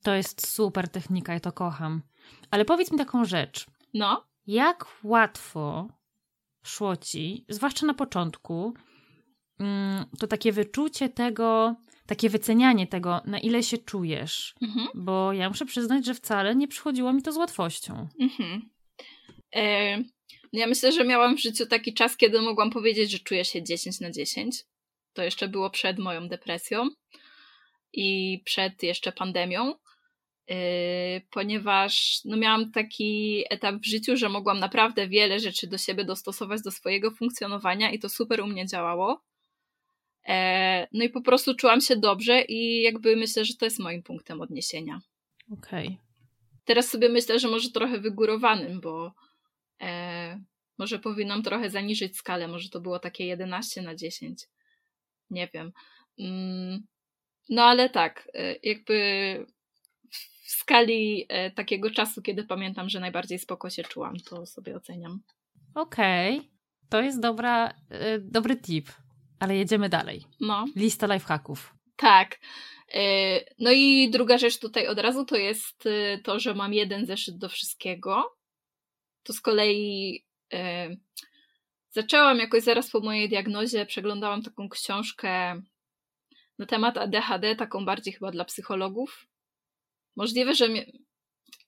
To 0.03 0.13
jest 0.15 0.47
super 0.47 0.89
technika, 0.89 1.33
ja 1.33 1.39
to 1.39 1.51
kocham. 1.51 2.01
Ale 2.51 2.65
powiedz 2.65 2.91
mi 2.91 2.97
taką 2.97 3.25
rzecz. 3.25 3.65
No. 3.93 4.27
Jak 4.47 4.85
łatwo 5.03 5.87
szło 6.63 6.97
ci, 6.97 7.45
zwłaszcza 7.49 7.85
na 7.85 7.93
początku, 7.93 8.73
to 10.19 10.27
takie 10.27 10.51
wyczucie 10.51 11.09
tego, 11.09 11.75
takie 12.05 12.29
wycenianie 12.29 12.87
tego, 12.87 13.21
na 13.25 13.39
ile 13.39 13.63
się 13.63 13.77
czujesz. 13.77 14.55
Mhm. 14.61 14.87
Bo 14.95 15.33
ja 15.33 15.49
muszę 15.49 15.65
przyznać, 15.65 16.05
że 16.05 16.13
wcale 16.13 16.55
nie 16.55 16.67
przychodziło 16.67 17.13
mi 17.13 17.21
to 17.21 17.31
z 17.31 17.37
łatwością. 17.37 18.07
Mhm. 18.19 18.69
E, 19.55 19.97
no 20.53 20.59
ja 20.59 20.67
myślę, 20.67 20.91
że 20.91 21.03
miałam 21.05 21.37
w 21.37 21.41
życiu 21.41 21.65
taki 21.65 21.93
czas, 21.93 22.17
kiedy 22.17 22.41
mogłam 22.41 22.69
powiedzieć, 22.69 23.11
że 23.11 23.19
czuję 23.19 23.45
się 23.45 23.63
10 23.63 23.99
na 23.99 24.11
10. 24.11 24.63
To 25.13 25.23
jeszcze 25.23 25.47
było 25.47 25.69
przed 25.69 25.99
moją 25.99 26.27
depresją 26.27 26.89
i 27.93 28.39
przed 28.45 28.83
jeszcze 28.83 29.11
pandemią. 29.11 29.73
Yy, 30.47 30.55
ponieważ 31.31 32.21
no, 32.25 32.37
miałam 32.37 32.71
taki 32.71 33.43
etap 33.49 33.75
w 33.75 33.85
życiu, 33.85 34.17
że 34.17 34.29
mogłam 34.29 34.59
naprawdę 34.59 35.07
wiele 35.07 35.39
rzeczy 35.39 35.67
do 35.67 35.77
siebie 35.77 36.05
dostosować 36.05 36.61
do 36.61 36.71
swojego 36.71 37.11
funkcjonowania 37.11 37.91
i 37.91 37.99
to 37.99 38.09
super 38.09 38.41
u 38.41 38.47
mnie 38.47 38.67
działało. 38.67 39.23
E, 40.27 40.87
no 40.91 41.03
i 41.03 41.09
po 41.09 41.21
prostu 41.21 41.55
czułam 41.55 41.81
się 41.81 41.95
dobrze 41.95 42.41
i 42.41 42.81
jakby 42.81 43.15
myślę, 43.15 43.45
że 43.45 43.55
to 43.55 43.65
jest 43.65 43.79
moim 43.79 44.03
punktem 44.03 44.41
odniesienia. 44.41 45.01
Okej. 45.51 45.87
Okay. 45.87 45.97
Teraz 46.65 46.89
sobie 46.89 47.09
myślę, 47.09 47.39
że 47.39 47.47
może 47.47 47.69
trochę 47.69 47.99
wygórowanym, 47.99 48.81
bo 48.81 49.13
e, 49.81 50.39
może 50.77 50.99
powinnam 50.99 51.43
trochę 51.43 51.69
zaniżyć 51.69 52.17
skalę, 52.17 52.47
może 52.47 52.69
to 52.69 52.81
było 52.81 52.99
takie 52.99 53.25
11 53.25 53.81
na 53.81 53.95
10. 53.95 54.43
Nie 55.29 55.49
wiem. 55.53 55.71
Mm, 56.19 56.87
no 57.49 57.63
ale 57.63 57.89
tak, 57.89 58.29
e, 58.33 58.55
jakby 58.63 59.45
w 60.09 60.51
skali 60.51 61.25
e, 61.29 61.51
takiego 61.51 61.89
czasu, 61.89 62.21
kiedy 62.21 62.43
pamiętam, 62.43 62.89
że 62.89 62.99
najbardziej 62.99 63.39
spoko 63.39 63.69
się 63.69 63.83
czułam, 63.83 64.15
to 64.19 64.45
sobie 64.45 64.75
oceniam. 64.75 65.21
Okej, 65.75 66.37
okay. 66.37 66.49
to 66.89 67.01
jest 67.01 67.19
dobra, 67.19 67.73
dobry 68.19 68.55
tip. 68.55 68.89
Ale 69.43 69.55
jedziemy 69.55 69.89
dalej. 69.89 70.23
No. 70.39 70.65
Lista 70.75 71.13
lifehacków. 71.13 71.73
Tak. 71.95 72.39
E, 72.93 73.01
no 73.59 73.71
i 73.71 74.09
druga 74.09 74.37
rzecz 74.37 74.59
tutaj 74.59 74.87
od 74.87 74.99
razu 74.99 75.25
to 75.25 75.35
jest 75.35 75.85
e, 75.85 76.17
to, 76.17 76.39
że 76.39 76.53
mam 76.53 76.73
jeden 76.73 77.05
zeszyt 77.05 77.37
do 77.37 77.49
wszystkiego. 77.49 78.37
To 79.23 79.33
z 79.33 79.41
kolei 79.41 80.23
e, 80.53 80.89
zaczęłam 81.91 82.39
jakoś 82.39 82.63
zaraz 82.63 82.89
po 82.89 82.99
mojej 82.99 83.29
diagnozie, 83.29 83.85
przeglądałam 83.85 84.41
taką 84.41 84.69
książkę 84.69 85.61
na 86.59 86.65
temat 86.65 86.97
ADHD, 86.97 87.55
taką 87.55 87.85
bardziej 87.85 88.13
chyba 88.13 88.31
dla 88.31 88.45
psychologów. 88.45 89.27
Możliwe, 90.15 90.55
że. 90.55 90.69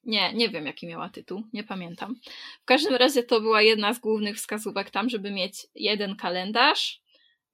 Nie, 0.03 0.33
nie 0.33 0.49
wiem 0.49 0.65
jaki 0.65 0.87
miała 0.87 1.09
tytuł, 1.09 1.43
nie 1.53 1.63
pamiętam. 1.63 2.15
W 2.61 2.65
każdym 2.65 2.95
razie 2.95 3.23
to 3.23 3.41
była 3.41 3.61
jedna 3.61 3.93
z 3.93 3.99
głównych 3.99 4.35
wskazówek 4.37 4.89
tam, 4.89 5.09
żeby 5.09 5.31
mieć 5.31 5.67
jeden 5.75 6.15
kalendarz 6.15 7.04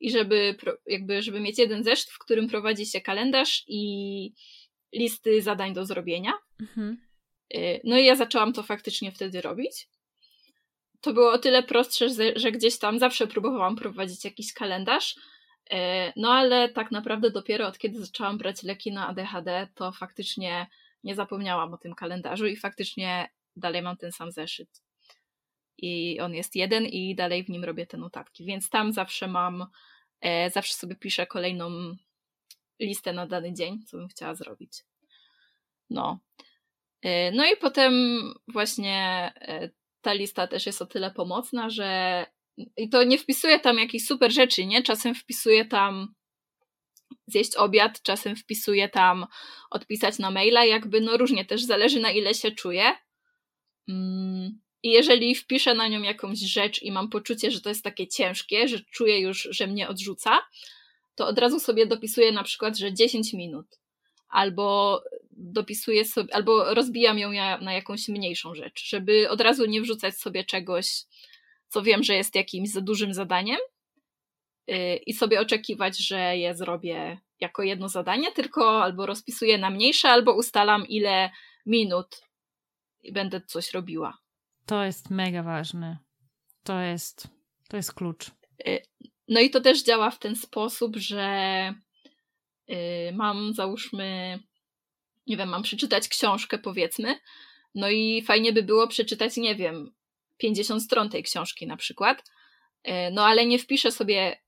i 0.01 0.11
żeby, 0.11 0.55
jakby, 0.85 1.21
żeby 1.21 1.39
mieć 1.39 1.59
jeden 1.59 1.83
zeszyt, 1.83 2.09
w 2.09 2.19
którym 2.19 2.47
prowadzi 2.47 2.85
się 2.85 3.01
kalendarz 3.01 3.63
i 3.67 4.33
listy 4.93 5.41
zadań 5.41 5.73
do 5.73 5.85
zrobienia. 5.85 6.33
Mhm. 6.61 6.97
Y, 7.55 7.81
no 7.83 7.97
i 7.97 8.05
ja 8.05 8.15
zaczęłam 8.15 8.53
to 8.53 8.63
faktycznie 8.63 9.11
wtedy 9.11 9.41
robić. 9.41 9.87
To 11.01 11.13
było 11.13 11.31
o 11.31 11.37
tyle 11.37 11.63
prostsze, 11.63 12.07
że 12.35 12.51
gdzieś 12.51 12.79
tam 12.79 12.99
zawsze 12.99 13.27
próbowałam 13.27 13.75
prowadzić 13.75 14.25
jakiś 14.25 14.53
kalendarz, 14.53 15.15
y, 15.73 15.75
no 16.15 16.33
ale 16.33 16.69
tak 16.69 16.91
naprawdę 16.91 17.31
dopiero 17.31 17.67
od 17.67 17.77
kiedy 17.77 18.05
zaczęłam 18.05 18.37
brać 18.37 18.63
leki 18.63 18.91
na 18.91 19.07
ADHD, 19.07 19.67
to 19.75 19.91
faktycznie 19.91 20.67
nie 21.03 21.15
zapomniałam 21.15 21.73
o 21.73 21.77
tym 21.77 21.95
kalendarzu 21.95 22.47
i 22.47 22.55
faktycznie 22.55 23.29
dalej 23.55 23.81
mam 23.81 23.97
ten 23.97 24.11
sam 24.11 24.31
zeszyt. 24.31 24.81
I 25.77 26.19
on 26.19 26.33
jest 26.33 26.55
jeden 26.55 26.85
i 26.85 27.15
dalej 27.15 27.43
w 27.43 27.49
nim 27.49 27.63
robię 27.63 27.87
te 27.87 27.97
notatki, 27.97 28.45
więc 28.45 28.69
tam 28.69 28.93
zawsze 28.93 29.27
mam 29.27 29.65
zawsze 30.53 30.73
sobie 30.73 30.95
piszę 30.95 31.27
kolejną 31.27 31.95
listę 32.79 33.13
na 33.13 33.27
dany 33.27 33.53
dzień, 33.53 33.79
co 33.87 33.97
bym 33.97 34.07
chciała 34.07 34.35
zrobić. 34.35 34.83
No. 35.89 36.19
E, 37.01 37.31
no 37.31 37.45
i 37.45 37.57
potem 37.57 37.93
właśnie 38.47 38.97
e, 39.41 39.69
ta 40.01 40.13
lista 40.13 40.47
też 40.47 40.65
jest 40.65 40.81
o 40.81 40.85
tyle 40.85 41.11
pomocna, 41.11 41.69
że 41.69 42.25
i 42.77 42.89
to 42.89 43.03
nie 43.03 43.17
wpisuję 43.17 43.59
tam 43.59 43.79
jakichś 43.79 44.05
super 44.05 44.31
rzeczy, 44.31 44.65
nie? 44.65 44.83
Czasem 44.83 45.15
wpisuję 45.15 45.65
tam 45.65 46.13
zjeść 47.27 47.55
obiad, 47.55 48.01
czasem 48.01 48.35
wpisuję 48.35 48.89
tam 48.89 49.25
odpisać 49.71 50.19
na 50.19 50.31
maila, 50.31 50.65
jakby 50.65 51.01
no 51.01 51.17
różnie 51.17 51.45
też 51.45 51.63
zależy 51.63 51.99
na 51.99 52.11
ile 52.11 52.33
się 52.33 52.51
czuję. 52.51 52.95
Mm. 53.87 54.61
I 54.83 54.91
jeżeli 54.91 55.35
wpiszę 55.35 55.73
na 55.73 55.87
nią 55.87 56.01
jakąś 56.01 56.39
rzecz 56.39 56.83
i 56.83 56.91
mam 56.91 57.09
poczucie, 57.09 57.51
że 57.51 57.61
to 57.61 57.69
jest 57.69 57.83
takie 57.83 58.07
ciężkie, 58.07 58.67
że 58.67 58.79
czuję 58.79 59.19
już, 59.19 59.47
że 59.51 59.67
mnie 59.67 59.87
odrzuca, 59.87 60.39
to 61.15 61.27
od 61.27 61.39
razu 61.39 61.59
sobie 61.59 61.85
dopisuję 61.85 62.31
na 62.31 62.43
przykład, 62.43 62.77
że 62.77 62.93
10 62.93 63.33
minut. 63.33 63.65
Albo 64.29 65.01
dopisuję 65.31 66.05
sobie, 66.05 66.35
albo 66.35 66.73
rozbijam 66.73 67.19
ją 67.19 67.31
na 67.61 67.73
jakąś 67.73 68.07
mniejszą 68.07 68.55
rzecz, 68.55 68.83
żeby 68.85 69.29
od 69.29 69.41
razu 69.41 69.65
nie 69.65 69.81
wrzucać 69.81 70.17
sobie 70.17 70.43
czegoś, 70.43 70.87
co 71.67 71.81
wiem, 71.81 72.03
że 72.03 72.15
jest 72.15 72.35
jakimś 72.35 72.69
za 72.69 72.81
dużym 72.81 73.13
zadaniem 73.13 73.57
y, 74.69 74.99
i 75.05 75.13
sobie 75.13 75.41
oczekiwać, 75.41 75.97
że 75.97 76.37
je 76.37 76.55
zrobię 76.55 77.19
jako 77.39 77.63
jedno 77.63 77.89
zadanie, 77.89 78.31
tylko 78.31 78.83
albo 78.83 79.05
rozpisuję 79.05 79.57
na 79.57 79.69
mniejsze, 79.69 80.09
albo 80.09 80.33
ustalam 80.33 80.87
ile 80.87 81.29
minut 81.65 82.21
będę 83.11 83.41
coś 83.41 83.73
robiła. 83.73 84.17
To 84.65 84.83
jest 84.83 85.09
mega 85.09 85.43
ważne. 85.43 85.97
To 86.63 86.79
jest, 86.79 87.27
to 87.69 87.77
jest 87.77 87.93
klucz. 87.93 88.31
Y, 88.67 88.81
no 89.27 89.39
i 89.39 89.49
to 89.49 89.61
też 89.61 89.83
działa 89.83 90.11
w 90.11 90.19
ten 90.19 90.35
sposób, 90.35 90.95
że 90.97 91.73
y, 92.69 92.75
mam 93.13 93.53
załóżmy, 93.53 94.39
nie 95.27 95.37
wiem, 95.37 95.49
mam 95.49 95.63
przeczytać 95.63 96.07
książkę 96.07 96.57
powiedzmy, 96.57 97.19
no 97.75 97.89
i 97.89 98.21
fajnie 98.21 98.53
by 98.53 98.63
było 98.63 98.87
przeczytać, 98.87 99.37
nie 99.37 99.55
wiem, 99.55 99.91
50 100.37 100.83
stron 100.83 101.09
tej 101.09 101.23
książki 101.23 101.67
na 101.67 101.77
przykład, 101.77 102.23
y, 102.87 102.91
no 103.11 103.25
ale 103.25 103.45
nie 103.45 103.59
wpiszę 103.59 103.91
sobie 103.91 104.41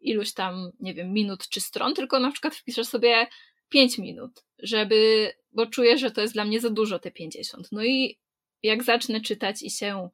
iluś 0.00 0.32
tam, 0.32 0.70
nie 0.80 0.94
wiem, 0.94 1.12
minut 1.12 1.48
czy 1.48 1.60
stron, 1.60 1.94
tylko 1.94 2.20
na 2.20 2.30
przykład 2.30 2.56
wpiszę 2.56 2.84
sobie 2.84 3.26
5 3.68 3.98
minut, 3.98 4.44
żeby, 4.58 5.32
bo 5.52 5.66
czuję, 5.66 5.98
że 5.98 6.10
to 6.10 6.20
jest 6.20 6.34
dla 6.34 6.44
mnie 6.44 6.60
za 6.60 6.70
dużo 6.70 6.98
te 6.98 7.10
50. 7.10 7.68
No 7.72 7.84
i 7.84 8.18
jak 8.62 8.82
zacznę 8.82 9.20
czytać 9.20 9.62
i 9.62 9.70
się 9.70 10.08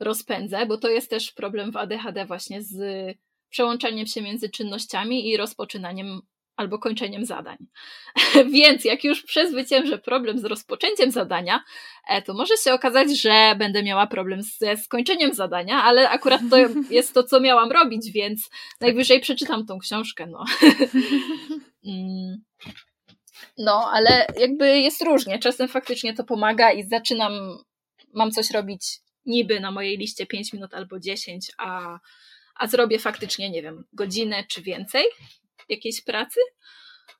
rozpędzę, 0.00 0.66
bo 0.66 0.78
to 0.78 0.88
jest 0.88 1.10
też 1.10 1.32
problem 1.32 1.72
w 1.72 1.76
ADHD 1.76 2.26
właśnie 2.26 2.62
z 2.62 2.76
przełączaniem 3.50 4.06
się 4.06 4.22
między 4.22 4.48
czynnościami 4.48 5.28
i 5.28 5.36
rozpoczynaniem 5.36 6.20
albo 6.56 6.78
kończeniem 6.78 7.24
zadań. 7.24 7.56
Więc 8.54 8.84
jak 8.84 9.04
już 9.04 9.22
przezwyciężę 9.22 9.98
problem 9.98 10.38
z 10.38 10.44
rozpoczęciem 10.44 11.10
zadania, 11.10 11.64
e, 12.08 12.22
to 12.22 12.34
może 12.34 12.56
się 12.56 12.72
okazać, 12.72 13.20
że 13.20 13.54
będę 13.58 13.82
miała 13.82 14.06
problem 14.06 14.42
ze 14.42 14.76
skończeniem 14.76 15.34
zadania, 15.34 15.82
ale 15.82 16.10
akurat 16.10 16.40
to 16.50 16.56
jest 16.90 17.14
to, 17.14 17.22
co 17.22 17.40
miałam 17.40 17.72
robić, 17.72 18.12
więc 18.12 18.50
najwyżej 18.80 19.20
przeczytam 19.20 19.66
tą 19.66 19.78
książkę. 19.78 20.26
No. 20.26 20.44
Mm. 21.86 22.36
no, 23.58 23.90
ale 23.92 24.26
jakby 24.38 24.78
jest 24.78 25.02
różnie. 25.02 25.38
Czasem 25.38 25.68
faktycznie 25.68 26.14
to 26.14 26.24
pomaga 26.24 26.72
i 26.72 26.88
zaczynam 26.88 27.32
mam 28.14 28.30
coś 28.30 28.50
robić 28.50 29.00
niby 29.26 29.60
na 29.60 29.70
mojej 29.70 29.98
liście 29.98 30.26
5 30.26 30.52
minut 30.52 30.74
albo 30.74 31.00
10, 31.00 31.50
a, 31.58 31.98
a 32.54 32.66
zrobię 32.66 32.98
faktycznie, 32.98 33.50
nie 33.50 33.62
wiem, 33.62 33.84
godzinę 33.92 34.44
czy 34.48 34.62
więcej 34.62 35.04
jakiejś 35.68 36.00
pracy. 36.00 36.40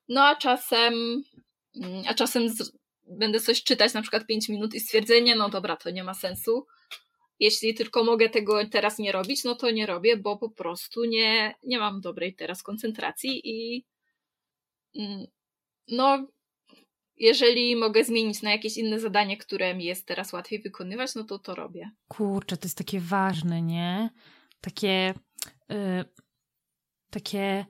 No 0.09 0.25
a 0.25 0.37
czasem, 0.37 1.23
mm, 1.83 2.03
a 2.09 2.15
czasem 2.15 2.49
z, 2.49 2.73
będę 3.07 3.41
coś 3.41 3.63
czytać 3.63 3.95
na 3.95 4.03
przykład 4.03 4.27
5 4.27 4.49
minut 4.49 4.75
i 4.75 4.81
stwierdzenie, 4.81 5.37
no 5.37 5.49
dobra, 5.49 5.77
to 5.77 5.91
nie 5.91 6.05
ma 6.05 6.15
sensu. 6.15 6.67
Jeśli 7.41 7.75
tylko 7.75 8.05
mogę 8.05 8.29
tego 8.29 8.67
teraz 8.67 8.99
nie 8.99 9.13
robić, 9.13 9.45
no 9.45 9.55
to 9.55 9.71
nie 9.71 9.87
robię, 9.87 10.17
bo 10.17 10.37
po 10.37 10.51
prostu 10.51 11.05
nie, 11.05 11.55
nie 11.63 11.79
mam 11.79 12.01
dobrej 12.01 12.35
teraz 12.35 12.63
koncentracji 12.63 13.41
i 13.45 13.85
mm, 14.97 15.27
no 15.89 16.27
jeżeli 17.17 17.77
mogę 17.77 18.05
zmienić 18.05 18.43
na 18.43 18.51
jakieś 18.51 18.77
inne 18.77 19.01
zadanie, 19.01 19.37
które 19.37 19.75
mi 19.75 19.85
jest 19.85 20.07
teraz 20.07 20.33
łatwiej 20.33 20.63
wykonywać, 20.63 21.15
no 21.15 21.25
to 21.25 21.39
to 21.39 21.55
robię. 21.55 21.91
Kurczę, 22.09 22.57
to 22.57 22.67
jest 22.67 22.79
takie 22.79 23.01
ważne, 23.01 23.63
nie? 23.63 24.11
Takie, 24.61 25.15
yy, 25.69 26.05
takie, 27.11 27.67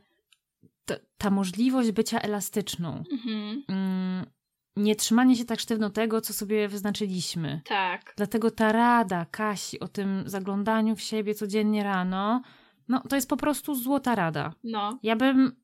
ta, 0.84 0.94
ta, 1.18 1.30
możliwość 1.30 1.90
bycia 1.90 2.20
elastyczną. 2.20 3.04
Mhm. 3.12 3.64
Yy, 3.68 4.84
nie 4.84 4.96
trzymanie 4.96 5.36
się 5.36 5.44
tak 5.44 5.60
sztywno 5.60 5.90
tego, 5.90 6.20
co 6.20 6.32
sobie 6.32 6.68
wyznaczyliśmy. 6.68 7.60
Tak. 7.64 8.14
Dlatego 8.16 8.50
ta 8.50 8.72
rada 8.72 9.26
Kasi 9.30 9.80
o 9.80 9.88
tym 9.88 10.22
zaglądaniu 10.26 10.96
w 10.96 11.00
siebie 11.00 11.34
codziennie 11.34 11.82
rano, 11.82 12.42
no 12.88 13.02
to 13.08 13.16
jest 13.16 13.28
po 13.28 13.36
prostu 13.36 13.74
złota 13.74 14.14
rada. 14.14 14.54
No. 14.64 14.98
Ja 15.02 15.16
bym 15.16 15.63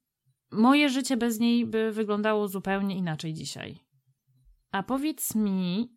moje 0.51 0.89
życie 0.89 1.17
bez 1.17 1.39
niej 1.39 1.67
by 1.67 1.93
wyglądało 1.93 2.49
zupełnie 2.49 2.97
inaczej 2.97 3.35
dzisiaj. 3.35 3.79
A 4.73 4.83
powiedz 4.83 5.35
mi, 5.35 5.97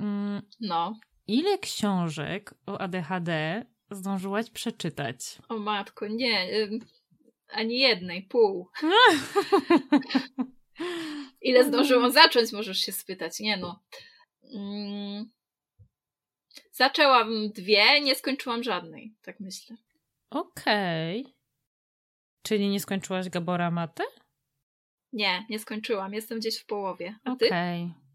mm, 0.00 0.42
no. 0.60 0.98
ile 1.26 1.58
książek 1.58 2.54
o 2.66 2.80
ADHD 2.80 3.64
zdążyłaś 3.90 4.50
przeczytać? 4.50 5.38
O 5.48 5.58
matko, 5.58 6.08
nie, 6.08 6.48
ani 7.48 7.78
jednej, 7.78 8.22
pół. 8.22 8.68
ile 11.40 11.64
zdążyłam 11.64 12.12
zacząć, 12.12 12.52
możesz 12.52 12.78
się 12.78 12.92
spytać. 12.92 13.40
Nie 13.40 13.56
no. 13.56 13.82
Mm, 14.54 15.30
zaczęłam 16.72 17.50
dwie, 17.50 18.00
nie 18.00 18.14
skończyłam 18.14 18.62
żadnej, 18.62 19.14
tak 19.22 19.40
myślę. 19.40 19.76
Okej. 20.30 21.20
Okay. 21.20 21.37
Czyli 22.42 22.68
nie 22.68 22.80
skończyłaś 22.80 23.28
Gabora 23.28 23.70
Matę? 23.70 24.04
Nie, 25.12 25.46
nie 25.50 25.58
skończyłam. 25.58 26.14
Jestem 26.14 26.38
gdzieś 26.38 26.58
w 26.58 26.66
połowie. 26.66 27.14
A? 27.24 27.32
Okej. 27.32 27.84
Okay. 27.84 28.08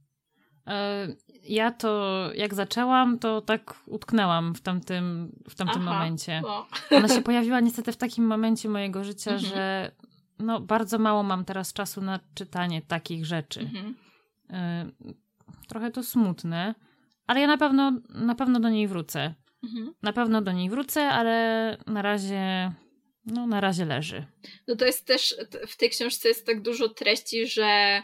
E, 0.67 1.07
ja 1.43 1.71
to, 1.71 2.29
jak 2.35 2.53
zaczęłam, 2.53 3.19
to 3.19 3.41
tak 3.41 3.75
utknęłam 3.87 4.55
w 4.55 4.61
tamtym, 4.61 5.35
w 5.49 5.55
tamtym 5.55 5.81
Aha, 5.81 5.93
momencie. 5.93 6.41
No. 6.41 6.67
Ona 6.97 7.07
się 7.07 7.21
pojawiła 7.21 7.59
niestety 7.59 7.91
w 7.91 7.97
takim 7.97 8.25
momencie 8.25 8.69
mojego 8.69 9.03
życia, 9.03 9.31
mhm. 9.31 9.53
że 9.53 9.91
no, 10.39 10.59
bardzo 10.61 10.99
mało 10.99 11.23
mam 11.23 11.45
teraz 11.45 11.73
czasu 11.73 12.01
na 12.01 12.19
czytanie 12.33 12.81
takich 12.81 13.25
rzeczy. 13.25 13.59
Mhm. 13.59 13.95
E, 14.49 14.85
trochę 15.67 15.91
to 15.91 16.03
smutne, 16.03 16.75
ale 17.27 17.41
ja 17.41 17.47
na 17.47 17.57
pewno, 17.57 17.91
na 18.09 18.35
pewno 18.35 18.59
do 18.59 18.69
niej 18.69 18.87
wrócę. 18.87 19.33
Mhm. 19.63 19.93
Na 20.01 20.13
pewno 20.13 20.41
do 20.41 20.51
niej 20.51 20.69
wrócę, 20.69 21.09
ale 21.09 21.77
na 21.87 22.01
razie 22.01 22.71
no 23.25 23.47
na 23.47 23.61
razie 23.61 23.85
leży. 23.85 24.25
No 24.67 24.75
to 24.75 24.85
jest 24.85 25.05
też, 25.05 25.35
w 25.67 25.77
tej 25.77 25.89
książce 25.89 26.27
jest 26.27 26.45
tak 26.45 26.61
dużo 26.61 26.89
treści, 26.89 27.47
że 27.47 28.01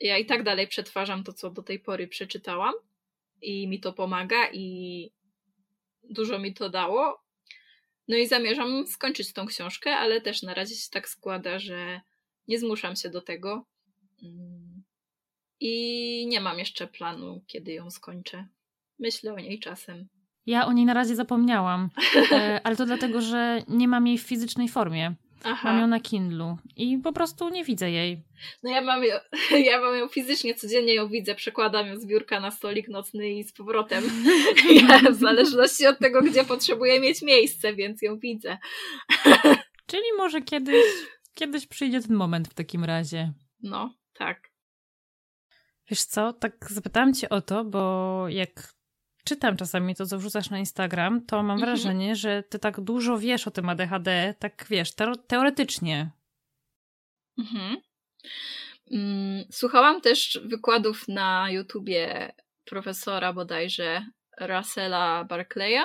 ja 0.00 0.18
i 0.18 0.26
tak 0.26 0.42
dalej 0.42 0.68
przetwarzam 0.68 1.24
to, 1.24 1.32
co 1.32 1.50
do 1.50 1.62
tej 1.62 1.80
pory 1.80 2.08
przeczytałam 2.08 2.74
i 3.42 3.68
mi 3.68 3.80
to 3.80 3.92
pomaga 3.92 4.50
i 4.52 5.10
dużo 6.02 6.38
mi 6.38 6.54
to 6.54 6.70
dało. 6.70 7.24
No 8.08 8.16
i 8.16 8.26
zamierzam 8.26 8.86
skończyć 8.86 9.32
tą 9.32 9.46
książkę, 9.46 9.96
ale 9.96 10.20
też 10.20 10.42
na 10.42 10.54
razie 10.54 10.74
się 10.74 10.90
tak 10.90 11.08
składa, 11.08 11.58
że 11.58 12.00
nie 12.48 12.58
zmuszam 12.58 12.96
się 12.96 13.10
do 13.10 13.20
tego. 13.20 13.66
Mm. 14.22 14.84
I 15.60 16.26
nie 16.28 16.40
mam 16.40 16.58
jeszcze 16.58 16.86
planu, 16.86 17.44
kiedy 17.46 17.72
ją 17.72 17.90
skończę. 17.90 18.46
Myślę 18.98 19.34
o 19.34 19.38
niej 19.38 19.60
czasem. 19.60 20.08
Ja 20.46 20.66
o 20.66 20.72
niej 20.72 20.84
na 20.84 20.94
razie 20.94 21.16
zapomniałam, 21.16 21.90
e, 22.32 22.60
ale 22.64 22.76
to 22.76 22.86
dlatego, 22.86 23.20
że 23.20 23.62
nie 23.68 23.88
mam 23.88 24.06
jej 24.06 24.18
w 24.18 24.22
fizycznej 24.22 24.68
formie. 24.68 25.14
Aha. 25.44 25.72
Mam 25.72 25.80
ją 25.80 25.86
na 25.86 26.00
Kindlu 26.00 26.56
i 26.76 26.98
po 26.98 27.12
prostu 27.12 27.48
nie 27.48 27.64
widzę 27.64 27.90
jej. 27.90 28.22
No 28.62 28.70
ja 28.70 28.80
mam, 28.80 29.04
ją, 29.04 29.14
ja 29.70 29.80
mam 29.80 29.96
ją 29.96 30.08
fizycznie, 30.08 30.54
codziennie 30.54 30.94
ją 30.94 31.08
widzę, 31.08 31.34
przekładam 31.34 31.86
ją 31.86 31.96
z 31.96 32.06
biurka 32.06 32.40
na 32.40 32.50
stolik 32.50 32.88
nocny 32.88 33.30
i 33.30 33.44
z 33.44 33.52
powrotem. 33.52 34.04
Ja, 34.88 35.10
w 35.10 35.14
zależności 35.14 35.86
od 35.86 35.98
tego, 35.98 36.22
gdzie 36.22 36.44
potrzebuję 36.44 37.00
mieć 37.00 37.22
miejsce, 37.22 37.74
więc 37.74 38.02
ją 38.02 38.18
widzę. 38.18 38.58
Czyli 39.86 40.04
może 40.16 40.42
kiedyś, 40.42 40.84
kiedyś 41.34 41.66
przyjdzie 41.66 42.00
ten 42.00 42.16
moment 42.16 42.48
w 42.48 42.54
takim 42.54 42.84
razie. 42.84 43.32
No, 43.62 43.94
tak. 44.14 44.50
Wiesz 45.90 46.04
co, 46.04 46.32
tak 46.32 46.66
zapytałam 46.70 47.14
cię 47.14 47.28
o 47.28 47.40
to, 47.40 47.64
bo 47.64 48.24
jak 48.28 48.73
czytam 49.24 49.56
czasami 49.56 49.94
to, 49.94 50.06
co 50.06 50.18
wrzucasz 50.18 50.50
na 50.50 50.58
Instagram, 50.58 51.26
to 51.26 51.42
mam 51.42 51.50
mhm. 51.50 51.60
wrażenie, 51.60 52.16
że 52.16 52.42
ty 52.42 52.58
tak 52.58 52.80
dużo 52.80 53.18
wiesz 53.18 53.46
o 53.46 53.50
tym 53.50 53.68
ADHD, 53.68 54.34
tak 54.38 54.66
wiesz, 54.70 54.94
teoretycznie. 55.26 56.10
Mhm. 57.38 57.76
Mm, 58.90 59.44
słuchałam 59.50 60.00
też 60.00 60.40
wykładów 60.44 61.08
na 61.08 61.50
YouTubie 61.50 62.32
profesora 62.64 63.32
bodajże 63.32 64.06
Russella 64.40 65.24
Barclaya, 65.24 65.84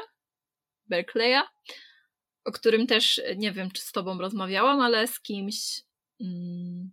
Berkeleya, 0.88 1.41
o 2.45 2.52
którym 2.52 2.88
też 2.88 3.21
nie 3.38 3.52
wiem, 3.52 3.71
czy 3.71 3.82
z 3.82 3.91
tobą 3.91 4.17
rozmawiałam, 4.17 4.82
ale 4.82 5.08
z 5.08 5.19
kimś 5.19 5.82
mm, 6.21 6.91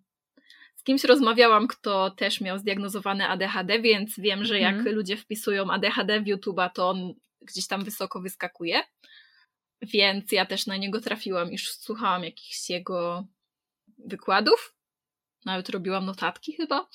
kimś 0.87 1.05
rozmawiałam, 1.05 1.67
kto 1.69 2.11
też 2.11 2.41
miał 2.41 2.59
zdiagnozowane 2.59 3.29
ADHD, 3.29 3.81
więc 3.81 4.15
wiem, 4.19 4.45
że 4.45 4.61
jak 4.61 4.75
mm. 4.75 4.95
ludzie 4.95 5.17
wpisują 5.17 5.71
ADHD 5.71 6.21
w 6.21 6.25
YouTube'a, 6.25 6.71
to 6.75 6.89
on 6.89 7.15
gdzieś 7.41 7.67
tam 7.67 7.85
wysoko 7.85 8.21
wyskakuje. 8.21 8.83
Więc 9.83 10.33
ja 10.33 10.47
też 10.47 10.67
na 10.67 10.77
niego 10.77 11.01
trafiłam, 11.01 11.53
już 11.53 11.71
słuchałam 11.71 12.25
jakichś 12.25 12.71
jego 12.71 13.27
wykładów. 13.99 14.75
Nawet 15.45 15.69
robiłam 15.69 16.07
notatki 16.07 16.53
chyba. 16.53 16.89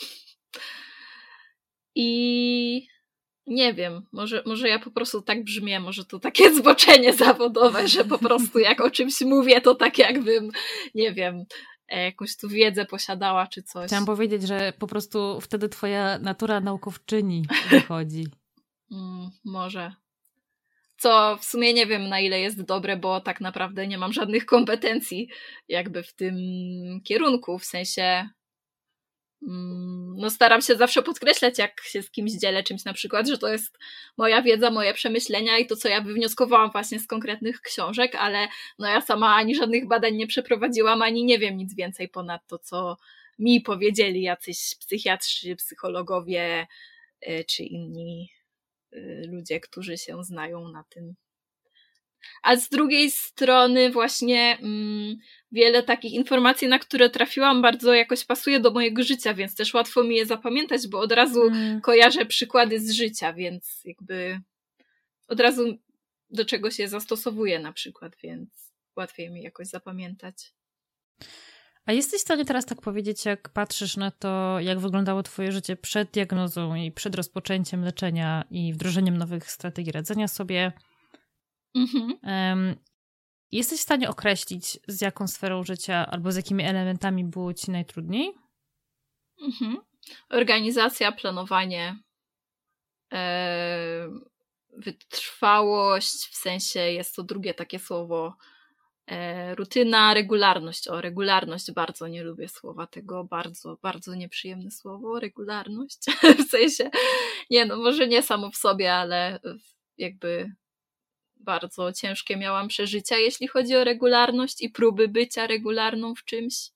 I 1.95 2.87
nie 3.47 3.73
wiem, 3.73 4.07
może, 4.11 4.43
może 4.45 4.69
ja 4.69 4.79
po 4.79 4.91
prostu 4.91 5.21
tak 5.21 5.43
brzmię, 5.43 5.79
może 5.79 6.05
to 6.05 6.19
takie 6.19 6.53
zboczenie 6.55 7.13
zawodowe, 7.13 7.87
że 7.87 8.05
po 8.05 8.17
prostu 8.17 8.59
jak 8.59 8.81
o 8.81 8.91
czymś 8.91 9.21
mówię, 9.21 9.61
to 9.61 9.75
tak 9.75 9.97
jakbym, 9.97 10.51
nie 10.95 11.13
wiem, 11.13 11.45
jakąś 11.97 12.37
tu 12.37 12.49
wiedzę 12.49 12.85
posiadała 12.85 13.47
czy 13.47 13.63
coś. 13.63 13.87
Chciałam 13.87 14.05
powiedzieć, 14.05 14.47
że 14.47 14.73
po 14.79 14.87
prostu 14.87 15.41
wtedy 15.41 15.69
twoja 15.69 16.19
natura 16.19 16.59
naukowczyni 16.59 17.45
wychodzi. 17.69 18.27
mm, 18.91 19.29
może. 19.45 19.93
Co 20.97 21.37
w 21.37 21.45
sumie 21.45 21.73
nie 21.73 21.85
wiem 21.85 22.09
na 22.09 22.19
ile 22.19 22.39
jest 22.39 22.61
dobre, 22.61 22.97
bo 22.97 23.21
tak 23.21 23.41
naprawdę 23.41 23.87
nie 23.87 23.97
mam 23.97 24.13
żadnych 24.13 24.45
kompetencji 24.45 25.29
jakby 25.67 26.03
w 26.03 26.13
tym 26.13 26.35
kierunku, 27.03 27.59
w 27.59 27.65
sensie 27.65 28.29
no 29.41 30.29
staram 30.29 30.61
się 30.61 30.75
zawsze 30.75 31.03
podkreślać, 31.03 31.57
jak 31.57 31.81
się 31.83 32.01
z 32.01 32.11
kimś 32.11 32.31
dzielę 32.31 32.63
czymś 32.63 32.85
na 32.85 32.93
przykład, 32.93 33.27
że 33.27 33.37
to 33.37 33.47
jest 33.47 33.77
moja 34.17 34.41
wiedza, 34.41 34.71
moje 34.71 34.93
przemyślenia 34.93 35.57
i 35.57 35.67
to, 35.67 35.75
co 35.75 35.89
ja 35.89 36.01
wywnioskowałam 36.01 36.71
właśnie 36.71 36.99
z 36.99 37.07
konkretnych 37.07 37.61
książek, 37.61 38.15
ale 38.15 38.47
no 38.79 38.87
ja 38.87 39.01
sama 39.01 39.35
ani 39.35 39.55
żadnych 39.55 39.87
badań 39.87 40.15
nie 40.15 40.27
przeprowadziłam, 40.27 41.01
ani 41.01 41.25
nie 41.25 41.39
wiem 41.39 41.57
nic 41.57 41.75
więcej 41.75 42.09
ponad 42.09 42.47
to, 42.47 42.59
co 42.59 42.97
mi 43.39 43.61
powiedzieli 43.61 44.21
jacyś 44.21 44.75
psychiatrzy, 44.79 45.55
psychologowie 45.55 46.67
y, 47.27 47.45
czy 47.47 47.63
inni 47.63 48.31
y, 48.93 49.23
ludzie, 49.31 49.59
którzy 49.59 49.97
się 49.97 50.23
znają 50.23 50.67
na 50.67 50.83
tym. 50.83 51.15
A 52.43 52.55
z 52.55 52.69
drugiej 52.69 53.11
strony 53.11 53.91
właśnie 53.91 54.57
mm, 54.61 55.17
wiele 55.51 55.83
takich 55.83 56.13
informacji, 56.13 56.67
na 56.67 56.79
które 56.79 57.09
trafiłam, 57.09 57.61
bardzo 57.61 57.93
jakoś 57.93 58.25
pasuje 58.25 58.59
do 58.59 58.71
mojego 58.71 59.03
życia, 59.03 59.33
więc 59.33 59.55
też 59.55 59.73
łatwo 59.73 60.03
mi 60.03 60.15
je 60.15 60.25
zapamiętać, 60.25 60.87
bo 60.87 60.99
od 60.99 61.11
razu 61.11 61.41
mm. 61.41 61.81
kojarzę 61.81 62.25
przykłady 62.25 62.79
z 62.79 62.91
życia, 62.91 63.33
więc 63.33 63.81
jakby 63.85 64.41
od 65.27 65.39
razu 65.39 65.77
do 66.29 66.45
czegoś 66.45 66.79
je 66.79 66.89
zastosowuję 66.89 67.59
na 67.59 67.73
przykład, 67.73 68.13
więc 68.23 68.49
łatwiej 68.95 69.29
mi 69.29 69.41
jakoś 69.41 69.67
zapamiętać. 69.67 70.53
A 71.85 71.91
jesteś 71.93 72.19
w 72.19 72.23
stanie 72.23 72.45
teraz 72.45 72.65
tak 72.65 72.81
powiedzieć, 72.81 73.25
jak 73.25 73.49
patrzysz 73.49 73.97
na 73.97 74.11
to, 74.11 74.59
jak 74.59 74.79
wyglądało 74.79 75.23
Twoje 75.23 75.51
życie 75.51 75.75
przed 75.75 76.11
diagnozą 76.11 76.75
i 76.75 76.91
przed 76.91 77.15
rozpoczęciem 77.15 77.83
leczenia 77.83 78.43
i 78.51 78.73
wdrożeniem 78.73 79.17
nowych 79.17 79.51
strategii 79.51 79.91
radzenia 79.91 80.27
sobie? 80.27 80.71
Mhm. 81.75 82.13
Jesteś 83.51 83.79
w 83.79 83.83
stanie 83.83 84.09
określić, 84.09 84.79
z 84.87 85.01
jaką 85.01 85.27
sferą 85.27 85.63
życia 85.63 86.05
albo 86.05 86.31
z 86.31 86.35
jakimi 86.35 86.63
elementami 86.63 87.23
było 87.23 87.53
ci 87.53 87.71
najtrudniej? 87.71 88.33
Mhm. 89.41 89.77
Organizacja, 90.29 91.11
planowanie, 91.11 91.99
e, 93.13 94.07
wytrwałość, 94.77 96.27
w 96.27 96.35
sensie 96.35 96.79
jest 96.79 97.15
to 97.15 97.23
drugie 97.23 97.53
takie 97.53 97.79
słowo, 97.79 98.33
E, 99.11 99.55
rutyna, 99.55 100.13
regularność. 100.13 100.87
O, 100.87 101.01
regularność 101.01 101.71
bardzo 101.71 102.07
nie 102.07 102.23
lubię 102.23 102.47
słowa 102.47 102.87
tego, 102.87 103.23
bardzo, 103.23 103.77
bardzo 103.81 104.15
nieprzyjemne 104.15 104.71
słowo, 104.71 105.19
regularność. 105.19 105.99
w 106.47 106.49
sensie, 106.49 106.89
nie 107.49 107.65
no, 107.65 107.77
może 107.77 108.07
nie 108.07 108.23
samo 108.23 108.51
w 108.51 108.55
sobie, 108.55 108.93
ale 108.93 109.39
jakby 109.97 110.51
bardzo 111.43 111.93
ciężkie 111.93 112.37
miałam 112.37 112.67
przeżycia, 112.67 113.17
jeśli 113.17 113.47
chodzi 113.47 113.75
o 113.75 113.83
regularność 113.83 114.61
i 114.61 114.69
próby 114.69 115.07
bycia 115.07 115.47
regularną 115.47 116.15
w 116.15 116.25
czymś. 116.25 116.69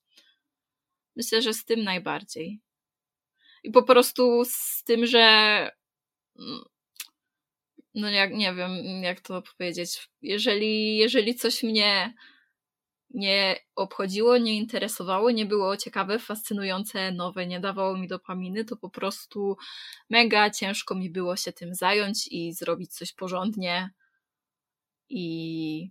Myślę, 1.16 1.42
że 1.42 1.54
z 1.54 1.64
tym 1.64 1.84
najbardziej. 1.84 2.60
I 3.62 3.70
po 3.70 3.82
prostu 3.82 4.42
z 4.44 4.84
tym, 4.84 5.06
że 5.06 5.20
mm, 6.38 6.64
no 7.94 8.10
jak 8.10 8.34
nie 8.34 8.54
wiem, 8.54 9.02
jak 9.02 9.20
to 9.20 9.42
powiedzieć. 9.42 10.08
Jeżeli, 10.22 10.96
jeżeli 10.96 11.34
coś 11.34 11.62
mnie 11.62 12.14
nie 13.10 13.56
obchodziło, 13.76 14.38
nie 14.38 14.54
interesowało, 14.54 15.30
nie 15.30 15.46
było 15.46 15.76
ciekawe, 15.76 16.18
fascynujące, 16.18 17.12
nowe, 17.12 17.46
nie 17.46 17.60
dawało 17.60 17.96
mi 17.96 18.08
dopaminy, 18.08 18.64
to 18.64 18.76
po 18.76 18.90
prostu 18.90 19.56
mega 20.10 20.50
ciężko 20.50 20.94
mi 20.94 21.10
było 21.10 21.36
się 21.36 21.52
tym 21.52 21.74
zająć 21.74 22.28
i 22.28 22.52
zrobić 22.52 22.94
coś 22.94 23.12
porządnie. 23.12 23.90
I, 25.08 25.90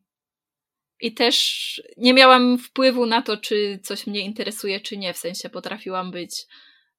i 0.99 1.13
też 1.13 1.81
nie 1.97 2.13
miałam 2.13 2.57
wpływu 2.57 3.05
na 3.05 3.21
to, 3.21 3.37
czy 3.37 3.79
coś 3.83 4.07
mnie 4.07 4.19
interesuje, 4.19 4.79
czy 4.79 4.97
nie. 4.97 5.13
W 5.13 5.17
sensie 5.17 5.49
potrafiłam 5.49 6.11
być 6.11 6.45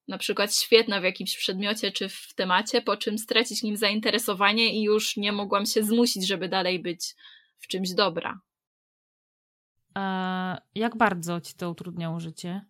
na 0.08 0.18
przykład 0.18 0.56
świetna 0.56 1.00
w 1.00 1.04
jakimś 1.04 1.36
przedmiocie 1.36 1.92
czy 1.92 2.08
w 2.08 2.34
temacie, 2.34 2.82
po 2.82 2.96
czym 2.96 3.18
stracić 3.18 3.62
nim 3.62 3.76
zainteresowanie 3.76 4.74
i 4.74 4.82
już 4.82 5.16
nie 5.16 5.32
mogłam 5.32 5.66
się 5.66 5.82
zmusić, 5.82 6.26
żeby 6.26 6.48
dalej 6.48 6.78
być 6.78 7.14
w 7.58 7.66
czymś 7.66 7.90
dobra. 7.90 8.40
A 9.94 10.58
jak 10.74 10.96
bardzo 10.96 11.40
ci 11.40 11.54
to 11.54 11.70
utrudniało 11.70 12.20
życie? 12.20 12.64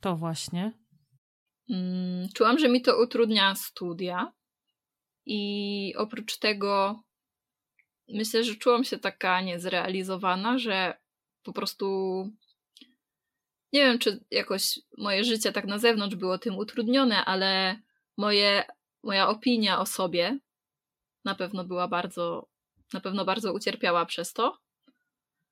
To 0.00 0.16
właśnie. 0.16 0.72
Mm, 1.70 2.28
czułam, 2.34 2.58
że 2.58 2.68
mi 2.68 2.82
to 2.82 3.02
utrudnia 3.02 3.54
studia. 3.54 4.32
I 5.26 5.94
oprócz 5.96 6.38
tego 6.38 7.02
myślę, 8.08 8.44
że 8.44 8.54
czułam 8.54 8.84
się 8.84 8.98
taka 8.98 9.40
niezrealizowana, 9.40 10.58
że 10.58 10.94
po 11.42 11.52
prostu 11.52 11.86
nie 13.72 13.80
wiem, 13.80 13.98
czy 13.98 14.24
jakoś 14.30 14.80
moje 14.98 15.24
życie 15.24 15.52
tak 15.52 15.66
na 15.66 15.78
zewnątrz 15.78 16.16
było 16.16 16.38
tym 16.38 16.56
utrudnione, 16.56 17.24
ale 17.24 17.80
moje, 18.16 18.64
moja 19.02 19.28
opinia 19.28 19.80
o 19.80 19.86
sobie 19.86 20.38
na 21.24 21.34
pewno 21.34 21.64
była 21.64 21.88
bardzo, 21.88 22.48
na 22.92 23.00
pewno 23.00 23.24
bardzo 23.24 23.52
ucierpiała 23.52 24.06
przez 24.06 24.32
to. 24.32 24.58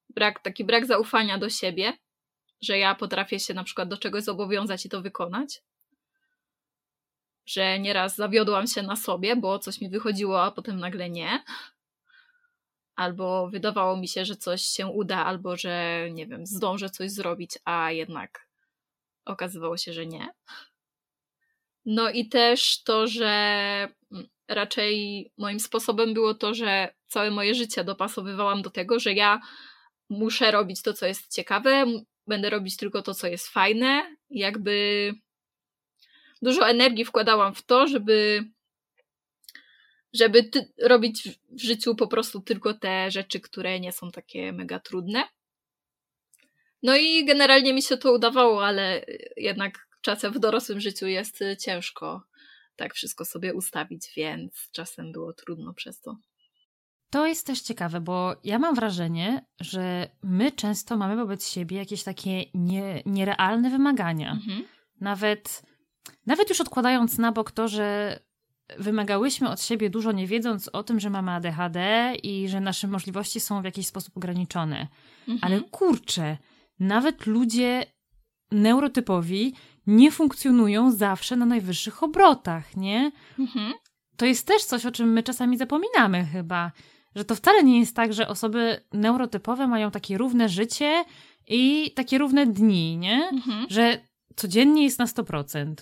Brak, 0.08 0.42
taki 0.42 0.64
brak 0.64 0.86
zaufania 0.86 1.38
do 1.38 1.50
siebie, 1.50 1.92
że 2.60 2.78
ja 2.78 2.94
potrafię 2.94 3.40
się 3.40 3.54
na 3.54 3.64
przykład 3.64 3.88
do 3.88 3.96
czegoś 3.96 4.22
zobowiązać 4.24 4.86
i 4.86 4.88
to 4.88 5.02
wykonać. 5.02 5.62
Że 7.46 7.78
nieraz 7.78 8.16
zawiodłam 8.16 8.66
się 8.66 8.82
na 8.82 8.96
sobie, 8.96 9.36
bo 9.36 9.58
coś 9.58 9.80
mi 9.80 9.88
wychodziło, 9.88 10.42
a 10.42 10.50
potem 10.50 10.80
nagle 10.80 11.10
nie 11.10 11.44
albo 12.96 13.48
wydawało 13.48 13.96
mi 13.96 14.08
się, 14.08 14.24
że 14.24 14.36
coś 14.36 14.62
się 14.62 14.86
uda, 14.86 15.24
albo 15.24 15.56
że 15.56 16.06
nie 16.12 16.26
wiem, 16.26 16.46
zdążę 16.46 16.90
coś 16.90 17.10
zrobić, 17.10 17.58
a 17.64 17.92
jednak 17.92 18.48
okazywało 19.24 19.76
się, 19.76 19.92
że 19.92 20.06
nie. 20.06 20.28
No 21.84 22.10
i 22.10 22.28
też 22.28 22.82
to, 22.82 23.06
że 23.06 23.28
mm, 24.12 24.28
raczej 24.48 25.30
moim 25.38 25.60
sposobem 25.60 26.14
było 26.14 26.34
to, 26.34 26.54
że 26.54 26.94
całe 27.06 27.30
moje 27.30 27.54
życie 27.54 27.84
dopasowywałam 27.84 28.62
do 28.62 28.70
tego, 28.70 28.98
że 28.98 29.12
ja 29.12 29.40
muszę 30.10 30.50
robić 30.50 30.82
to, 30.82 30.92
co 30.92 31.06
jest 31.06 31.34
ciekawe, 31.34 31.84
będę 32.26 32.50
robić 32.50 32.76
tylko 32.76 33.02
to, 33.02 33.14
co 33.14 33.26
jest 33.26 33.48
fajne. 33.48 34.16
Jakby 34.30 35.12
dużo 36.42 36.68
energii 36.68 37.04
wkładałam 37.04 37.54
w 37.54 37.62
to, 37.62 37.86
żeby 37.86 38.44
żeby 40.12 40.44
ty- 40.44 40.72
robić 40.82 41.28
w 41.50 41.60
życiu 41.60 41.94
po 41.94 42.08
prostu 42.08 42.40
tylko 42.40 42.74
te 42.74 43.10
rzeczy, 43.10 43.40
które 43.40 43.80
nie 43.80 43.92
są 43.92 44.10
takie 44.10 44.52
mega 44.52 44.80
trudne. 44.80 45.24
No 46.82 46.96
i 46.96 47.24
generalnie 47.24 47.74
mi 47.74 47.82
się 47.82 47.96
to 47.96 48.12
udawało, 48.12 48.66
ale 48.66 49.04
jednak 49.36 49.88
czasem 50.00 50.32
w 50.32 50.38
dorosłym 50.38 50.80
życiu 50.80 51.06
jest 51.06 51.38
ciężko 51.64 52.22
tak 52.76 52.94
wszystko 52.94 53.24
sobie 53.24 53.54
ustawić, 53.54 54.12
więc 54.16 54.68
czasem 54.72 55.12
było 55.12 55.32
trudno 55.32 55.74
przez 55.74 56.00
to. 56.00 56.16
To 57.10 57.26
jest 57.26 57.46
też 57.46 57.60
ciekawe, 57.60 58.00
bo 58.00 58.36
ja 58.44 58.58
mam 58.58 58.74
wrażenie, 58.74 59.46
że 59.60 60.10
my 60.22 60.52
często 60.52 60.96
mamy 60.96 61.16
wobec 61.16 61.48
siebie 61.48 61.76
jakieś 61.76 62.02
takie 62.02 62.44
nie, 62.54 63.02
nierealne 63.06 63.70
wymagania. 63.70 64.32
Mhm. 64.32 64.64
Nawet, 65.00 65.62
nawet 66.26 66.48
już 66.48 66.60
odkładając 66.60 67.18
na 67.18 67.32
bok 67.32 67.50
to, 67.50 67.68
że 67.68 68.18
wymagałyśmy 68.78 69.50
od 69.50 69.62
siebie 69.62 69.90
dużo, 69.90 70.12
nie 70.12 70.26
wiedząc 70.26 70.68
o 70.68 70.82
tym, 70.82 71.00
że 71.00 71.10
mamy 71.10 71.30
ADHD 71.30 72.12
i 72.22 72.48
że 72.48 72.60
nasze 72.60 72.88
możliwości 72.88 73.40
są 73.40 73.62
w 73.62 73.64
jakiś 73.64 73.86
sposób 73.86 74.16
ograniczone. 74.16 74.88
Mhm. 75.28 75.38
Ale 75.42 75.60
kurczę, 75.70 76.36
nawet 76.80 77.26
ludzie 77.26 77.86
neurotypowi 78.50 79.54
nie 79.86 80.10
funkcjonują 80.10 80.90
zawsze 80.90 81.36
na 81.36 81.46
najwyższych 81.46 82.02
obrotach, 82.02 82.76
nie? 82.76 83.12
Mhm. 83.38 83.72
To 84.16 84.26
jest 84.26 84.46
też 84.46 84.64
coś, 84.64 84.86
o 84.86 84.92
czym 84.92 85.12
my 85.12 85.22
czasami 85.22 85.56
zapominamy 85.56 86.24
chyba. 86.24 86.72
Że 87.14 87.24
to 87.24 87.34
wcale 87.34 87.62
nie 87.62 87.80
jest 87.80 87.96
tak, 87.96 88.12
że 88.12 88.28
osoby 88.28 88.80
neurotypowe 88.92 89.66
mają 89.66 89.90
takie 89.90 90.18
równe 90.18 90.48
życie 90.48 91.04
i 91.46 91.92
takie 91.94 92.18
równe 92.18 92.46
dni, 92.46 92.96
nie? 92.96 93.28
Mhm. 93.28 93.66
Że 93.70 94.00
codziennie 94.36 94.84
jest 94.84 94.98
na 94.98 95.04
100%. 95.04 95.74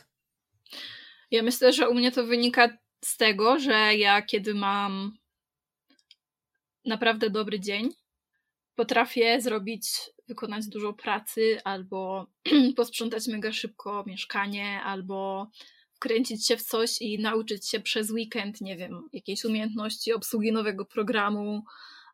Ja 1.35 1.43
myślę, 1.43 1.73
że 1.73 1.89
u 1.89 1.95
mnie 1.95 2.13
to 2.13 2.27
wynika 2.27 2.79
z 3.05 3.17
tego, 3.17 3.59
że 3.59 3.97
ja 3.97 4.23
kiedy 4.23 4.55
mam 4.55 5.19
naprawdę 6.85 7.31
dobry 7.31 7.61
dzień, 7.61 7.89
potrafię 8.75 9.41
zrobić, 9.41 9.91
wykonać 10.29 10.69
dużo 10.69 10.93
pracy, 10.93 11.61
albo 11.65 12.27
posprzątać 12.77 13.27
mega 13.27 13.53
szybko 13.53 14.05
mieszkanie, 14.07 14.81
albo 14.85 15.51
wkręcić 15.93 16.47
się 16.47 16.57
w 16.57 16.63
coś 16.63 17.03
i 17.03 17.19
nauczyć 17.19 17.69
się 17.69 17.81
przez 17.81 18.11
weekend, 18.11 18.61
nie 18.61 18.77
wiem, 18.77 19.09
jakiejś 19.13 19.45
umiejętności 19.45 20.13
obsługi 20.13 20.53
nowego 20.53 20.85
programu, 20.85 21.65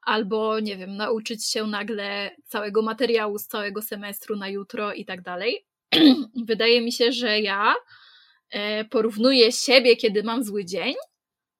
albo 0.03 0.61
nie 0.61 0.77
wiem, 0.77 0.97
nauczyć 0.97 1.47
się 1.47 1.66
nagle 1.66 2.37
całego 2.47 2.83
materiału 2.83 3.39
z 3.39 3.47
całego 3.47 3.83
semestru 3.83 4.37
na 4.37 4.49
jutro 4.49 4.93
i 4.93 5.05
tak 5.05 5.23
dalej. 5.23 5.66
Wydaje 6.47 6.81
mi 6.81 6.93
się, 6.93 7.12
że 7.12 7.41
ja 7.41 7.75
porównuję 8.90 9.53
siebie, 9.53 9.96
kiedy 9.96 10.22
mam 10.22 10.44
zły 10.44 10.64
dzień, 10.64 10.94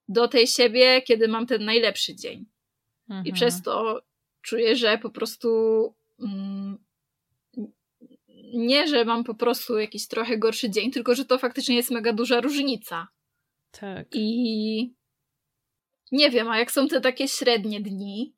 do 0.09 0.29
tej 0.29 0.47
siebie, 0.47 1.03
kiedy 1.03 1.29
mam 1.29 1.47
ten 1.47 1.65
najlepszy 1.65 2.15
dzień. 2.15 2.47
Mhm. 3.09 3.27
I 3.27 3.33
przez 3.33 3.63
to 3.63 4.03
czuję, 4.43 4.77
że 4.77 4.99
po 4.99 5.11
prostu 5.11 5.49
mm, 6.21 6.79
nie, 8.55 8.89
że 8.89 9.05
mam 9.05 9.25
po 9.25 9.35
prostu 9.35 9.79
jakiś 9.79 10.09
trochę 10.09 10.39
gorszy 10.39 10.71
dzień, 10.71 10.91
tylko 10.91 11.15
że 11.15 11.25
to 11.25 11.39
faktycznie 11.39 11.77
jest 11.77 11.91
mega 11.91 12.13
duża 12.13 12.41
różnica. 12.41 13.09
Tak. 13.71 14.07
I 14.13 14.95
nie 16.13 16.31
wiem, 16.31 16.49
a 16.49 16.59
jak 16.59 16.71
są 16.71 16.89
te 16.89 17.01
takie 17.01 17.29
średnie 17.29 17.81
dni, 17.81 18.35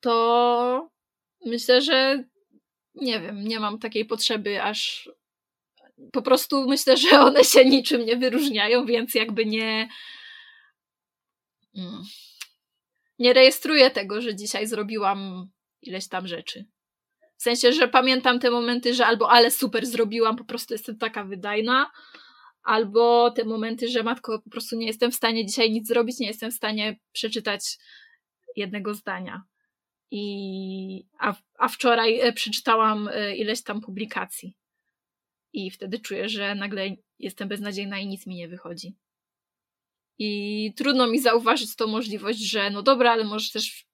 to 0.00 0.90
myślę, 1.46 1.80
że 1.80 2.24
nie 2.94 3.20
wiem, 3.20 3.44
nie 3.44 3.60
mam 3.60 3.78
takiej 3.78 4.04
potrzeby 4.04 4.62
aż 4.62 5.10
po 6.12 6.22
prostu 6.22 6.68
myślę, 6.68 6.96
że 6.96 7.20
one 7.20 7.44
się 7.44 7.64
niczym 7.64 8.04
nie 8.04 8.16
wyróżniają, 8.16 8.86
więc 8.86 9.14
jakby 9.14 9.46
nie. 9.46 9.88
Mm, 11.76 12.02
nie 13.18 13.32
rejestruję 13.32 13.90
tego, 13.90 14.20
że 14.20 14.36
dzisiaj 14.36 14.66
zrobiłam 14.66 15.48
ileś 15.82 16.08
tam 16.08 16.28
rzeczy. 16.28 16.64
W 17.36 17.42
sensie, 17.42 17.72
że 17.72 17.88
pamiętam 17.88 18.38
te 18.38 18.50
momenty, 18.50 18.94
że 18.94 19.06
albo 19.06 19.30
ale 19.30 19.50
super 19.50 19.86
zrobiłam, 19.86 20.36
po 20.36 20.44
prostu 20.44 20.74
jestem 20.74 20.98
taka 20.98 21.24
wydajna, 21.24 21.90
albo 22.62 23.30
te 23.30 23.44
momenty, 23.44 23.88
że 23.88 24.02
matko, 24.02 24.38
po 24.38 24.50
prostu 24.50 24.76
nie 24.76 24.86
jestem 24.86 25.12
w 25.12 25.14
stanie 25.14 25.46
dzisiaj 25.46 25.70
nic 25.70 25.88
zrobić, 25.88 26.18
nie 26.18 26.26
jestem 26.26 26.50
w 26.50 26.54
stanie 26.54 26.98
przeczytać 27.12 27.78
jednego 28.56 28.94
zdania. 28.94 29.42
I, 30.10 31.06
a, 31.18 31.34
a 31.58 31.68
wczoraj 31.68 32.20
e, 32.20 32.32
przeczytałam 32.32 33.08
e, 33.08 33.36
ileś 33.36 33.62
tam 33.62 33.80
publikacji 33.80 34.56
i 35.52 35.70
wtedy 35.70 35.98
czuję, 35.98 36.28
że 36.28 36.54
nagle 36.54 36.88
jestem 37.18 37.48
beznadziejna 37.48 37.98
i 37.98 38.06
nic 38.06 38.26
mi 38.26 38.36
nie 38.36 38.48
wychodzi. 38.48 38.96
I 40.18 40.72
trudno 40.76 41.06
mi 41.06 41.20
zauważyć 41.20 41.76
tą 41.76 41.86
możliwość, 41.86 42.38
że 42.38 42.70
no 42.70 42.82
dobra, 42.82 43.12
ale 43.12 43.24
może 43.24 43.50
też 43.50 43.86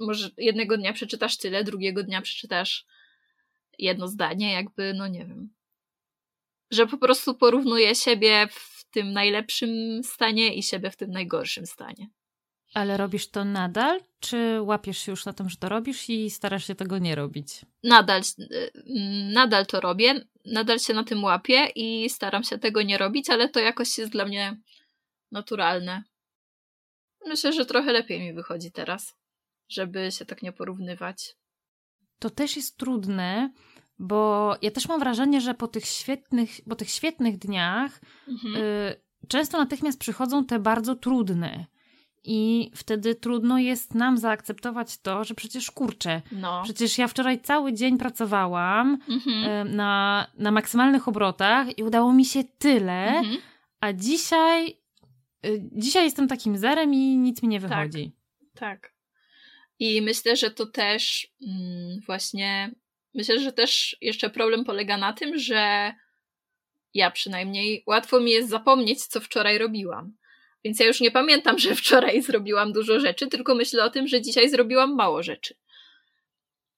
może 0.00 0.30
jednego 0.38 0.76
dnia 0.76 0.92
przeczytasz 0.92 1.36
tyle, 1.36 1.64
drugiego 1.64 2.02
dnia 2.02 2.22
przeczytasz 2.22 2.86
jedno 3.78 4.08
zdanie, 4.08 4.52
jakby, 4.52 4.94
no 4.94 5.08
nie 5.08 5.26
wiem. 5.26 5.54
Że 6.70 6.86
po 6.86 6.98
prostu 6.98 7.34
porównuję 7.34 7.94
siebie 7.94 8.48
w 8.50 8.84
tym 8.90 9.12
najlepszym 9.12 10.02
stanie 10.04 10.54
i 10.54 10.62
siebie 10.62 10.90
w 10.90 10.96
tym 10.96 11.10
najgorszym 11.10 11.66
stanie. 11.66 12.08
Ale 12.76 12.96
robisz 12.96 13.28
to 13.28 13.44
nadal, 13.44 14.00
czy 14.20 14.60
łapiesz 14.60 14.98
się 14.98 15.12
już 15.12 15.26
na 15.26 15.32
tym, 15.32 15.48
że 15.50 15.56
to 15.56 15.68
robisz 15.68 16.10
i 16.10 16.30
starasz 16.30 16.66
się 16.66 16.74
tego 16.74 16.98
nie 16.98 17.14
robić? 17.14 17.66
Nadal, 17.82 18.22
y, 18.40 18.70
nadal 19.32 19.66
to 19.66 19.80
robię, 19.80 20.26
nadal 20.44 20.78
się 20.78 20.94
na 20.94 21.04
tym 21.04 21.24
łapię 21.24 21.66
i 21.74 22.10
staram 22.10 22.44
się 22.44 22.58
tego 22.58 22.82
nie 22.82 22.98
robić, 22.98 23.30
ale 23.30 23.48
to 23.48 23.60
jakoś 23.60 23.98
jest 23.98 24.12
dla 24.12 24.24
mnie 24.24 24.56
naturalne. 25.32 26.02
Myślę, 27.26 27.52
że 27.52 27.66
trochę 27.66 27.92
lepiej 27.92 28.20
mi 28.20 28.34
wychodzi 28.34 28.72
teraz, 28.72 29.16
żeby 29.68 30.12
się 30.12 30.24
tak 30.24 30.42
nie 30.42 30.52
porównywać. 30.52 31.36
To 32.18 32.30
też 32.30 32.56
jest 32.56 32.76
trudne, 32.76 33.52
bo 33.98 34.52
ja 34.62 34.70
też 34.70 34.88
mam 34.88 35.00
wrażenie, 35.00 35.40
że 35.40 35.54
po 35.54 35.68
tych 35.68 35.84
świetnych, 35.84 36.50
po 36.68 36.76
tych 36.76 36.90
świetnych 36.90 37.38
dniach 37.38 38.00
mhm. 38.28 38.56
y, 38.56 39.00
często 39.28 39.58
natychmiast 39.58 40.00
przychodzą 40.00 40.46
te 40.46 40.58
bardzo 40.58 40.94
trudne. 40.94 41.66
I 42.26 42.70
wtedy 42.74 43.14
trudno 43.14 43.58
jest 43.58 43.94
nam 43.94 44.18
zaakceptować 44.18 44.98
to, 44.98 45.24
że 45.24 45.34
przecież 45.34 45.70
kurczę, 45.70 46.22
no. 46.32 46.62
przecież 46.64 46.98
ja 46.98 47.08
wczoraj 47.08 47.40
cały 47.40 47.72
dzień 47.72 47.98
pracowałam 47.98 48.98
mhm. 49.08 49.76
na, 49.76 50.26
na 50.38 50.50
maksymalnych 50.50 51.08
obrotach 51.08 51.78
i 51.78 51.82
udało 51.82 52.12
mi 52.12 52.24
się 52.24 52.44
tyle, 52.58 53.08
mhm. 53.08 53.36
a 53.80 53.92
dzisiaj, 53.92 54.76
y, 55.46 55.62
dzisiaj 55.72 56.04
jestem 56.04 56.28
takim 56.28 56.58
zerem 56.58 56.94
i 56.94 57.16
nic 57.16 57.42
mi 57.42 57.48
nie 57.48 57.60
tak. 57.60 57.70
wychodzi. 57.70 58.12
Tak. 58.54 58.80
tak. 58.80 58.92
I 59.78 60.02
myślę, 60.02 60.36
że 60.36 60.50
to 60.50 60.66
też 60.66 61.28
mm, 61.46 62.00
właśnie, 62.06 62.70
myślę, 63.14 63.40
że 63.40 63.52
też 63.52 63.96
jeszcze 64.00 64.30
problem 64.30 64.64
polega 64.64 64.96
na 64.96 65.12
tym, 65.12 65.38
że 65.38 65.92
ja 66.94 67.10
przynajmniej 67.10 67.82
łatwo 67.86 68.20
mi 68.20 68.30
jest 68.30 68.48
zapomnieć, 68.48 69.06
co 69.06 69.20
wczoraj 69.20 69.58
robiłam. 69.58 70.16
Więc 70.66 70.80
ja 70.80 70.86
już 70.86 71.00
nie 71.00 71.10
pamiętam, 71.10 71.58
że 71.58 71.74
wczoraj 71.74 72.22
zrobiłam 72.22 72.72
dużo 72.72 73.00
rzeczy, 73.00 73.26
tylko 73.26 73.54
myślę 73.54 73.84
o 73.84 73.90
tym, 73.90 74.08
że 74.08 74.22
dzisiaj 74.22 74.50
zrobiłam 74.50 74.94
mało 74.94 75.22
rzeczy. 75.22 75.54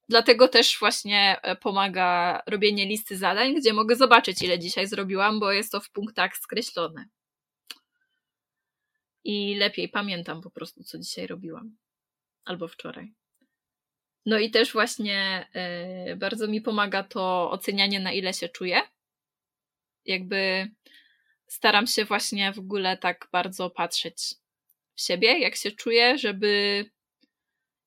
Dlatego 0.08 0.48
też 0.48 0.78
właśnie 0.78 1.40
e, 1.42 1.56
pomaga 1.56 2.42
robienie 2.46 2.86
listy 2.86 3.16
zadań, 3.16 3.54
gdzie 3.54 3.72
mogę 3.72 3.96
zobaczyć, 3.96 4.42
ile 4.42 4.58
dzisiaj 4.58 4.86
zrobiłam, 4.86 5.40
bo 5.40 5.52
jest 5.52 5.72
to 5.72 5.80
w 5.80 5.90
punktach 5.90 6.36
skreślone. 6.36 7.08
I 9.24 9.54
lepiej 9.54 9.88
pamiętam 9.88 10.40
po 10.40 10.50
prostu, 10.50 10.84
co 10.84 10.98
dzisiaj 10.98 11.26
robiłam. 11.26 11.76
Albo 12.44 12.68
wczoraj. 12.68 13.14
No 14.26 14.38
i 14.38 14.50
też 14.50 14.72
właśnie 14.72 15.48
yy, 16.06 16.16
bardzo 16.16 16.48
mi 16.48 16.60
pomaga 16.60 17.02
to 17.02 17.50
ocenianie, 17.50 18.00
na 18.00 18.12
ile 18.12 18.34
się 18.34 18.48
czuję. 18.48 18.80
Jakby 20.04 20.70
staram 21.48 21.86
się 21.86 22.04
właśnie 22.04 22.52
w 22.52 22.58
ogóle 22.58 22.96
tak 22.96 23.28
bardzo 23.32 23.70
patrzeć 23.70 24.34
w 24.94 25.00
siebie, 25.00 25.38
jak 25.38 25.56
się 25.56 25.70
czuję, 25.70 26.18
żeby 26.18 26.84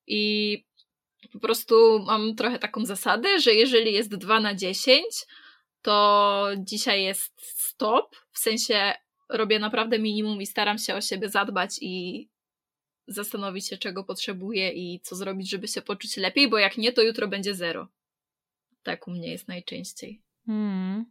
i 0.07 0.64
po 1.34 1.39
prostu 1.39 1.99
mam 1.99 2.36
trochę 2.36 2.59
taką 2.59 2.86
zasadę, 2.86 3.39
że 3.39 3.53
jeżeli 3.53 3.93
jest 3.93 4.16
2 4.16 4.39
na 4.39 4.55
10, 4.55 5.05
to 5.82 6.47
dzisiaj 6.57 7.03
jest 7.03 7.32
stop, 7.41 8.16
w 8.32 8.39
sensie 8.39 8.93
robię 9.30 9.59
naprawdę 9.59 9.99
minimum 9.99 10.41
i 10.41 10.45
staram 10.45 10.78
się 10.78 10.95
o 10.95 11.01
siebie 11.01 11.30
zadbać 11.30 11.72
i 11.82 12.28
zastanowić 13.07 13.68
się, 13.68 13.78
czego 13.78 14.03
potrzebuję 14.03 14.72
i 14.72 14.99
co 14.99 15.16
zrobić, 15.16 15.49
żeby 15.49 15.68
się 15.68 15.82
poczuć 15.82 16.18
lepiej, 16.18 16.49
bo 16.49 16.57
jak 16.57 16.78
nie, 16.78 16.91
to 16.91 17.01
jutro 17.01 17.28
będzie 17.28 17.55
zero. 17.55 17.88
Tak 18.84 19.07
u 19.07 19.12
mnie 19.12 19.32
jest 19.32 19.47
najczęściej. 19.47 20.22
Hmm. 20.45 21.05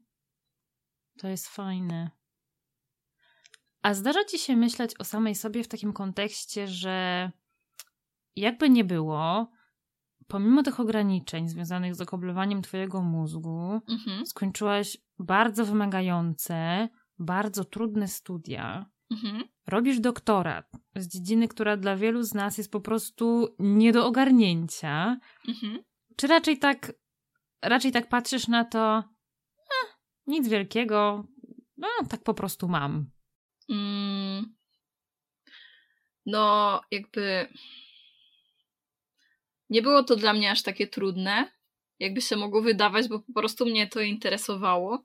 To 1.18 1.28
jest 1.28 1.48
fajne. 1.48 2.19
A 3.82 3.94
zdarza 3.94 4.24
ci 4.24 4.38
się 4.38 4.56
myśleć 4.56 5.00
o 5.00 5.04
samej 5.04 5.34
sobie 5.34 5.64
w 5.64 5.68
takim 5.68 5.92
kontekście, 5.92 6.68
że 6.68 7.30
jakby 8.36 8.70
nie 8.70 8.84
było, 8.84 9.50
pomimo 10.28 10.62
tych 10.62 10.80
ograniczeń 10.80 11.48
związanych 11.48 11.94
z 11.94 12.00
okoblowaniem 12.00 12.62
twojego 12.62 13.02
mózgu, 13.02 13.80
mhm. 13.88 14.26
skończyłaś 14.26 14.96
bardzo 15.18 15.64
wymagające, 15.64 16.88
bardzo 17.18 17.64
trudne 17.64 18.08
studia. 18.08 18.90
Mhm. 19.10 19.44
Robisz 19.66 20.00
doktorat 20.00 20.72
z 20.96 21.08
dziedziny, 21.08 21.48
która 21.48 21.76
dla 21.76 21.96
wielu 21.96 22.22
z 22.22 22.34
nas 22.34 22.58
jest 22.58 22.72
po 22.72 22.80
prostu 22.80 23.56
nie 23.58 23.92
do 23.92 24.06
ogarnięcia. 24.06 25.20
Mhm. 25.48 25.78
Czy 26.16 26.26
raczej 26.26 26.58
tak, 26.58 26.92
raczej 27.62 27.92
tak 27.92 28.08
patrzysz 28.08 28.48
na 28.48 28.64
to, 28.64 28.98
eh, 29.58 29.98
nic 30.26 30.48
wielkiego, 30.48 31.24
no 31.76 31.88
tak 32.08 32.22
po 32.22 32.34
prostu 32.34 32.68
mam. 32.68 33.10
Mm, 33.70 34.54
no, 36.26 36.80
jakby 36.90 37.48
nie 39.70 39.82
było 39.82 40.02
to 40.02 40.16
dla 40.16 40.32
mnie 40.32 40.50
aż 40.50 40.62
takie 40.62 40.86
trudne, 40.86 41.50
jakby 41.98 42.20
się 42.20 42.36
mogło 42.36 42.62
wydawać, 42.62 43.08
bo 43.08 43.20
po 43.20 43.32
prostu 43.32 43.66
mnie 43.66 43.86
to 43.86 44.00
interesowało. 44.00 45.04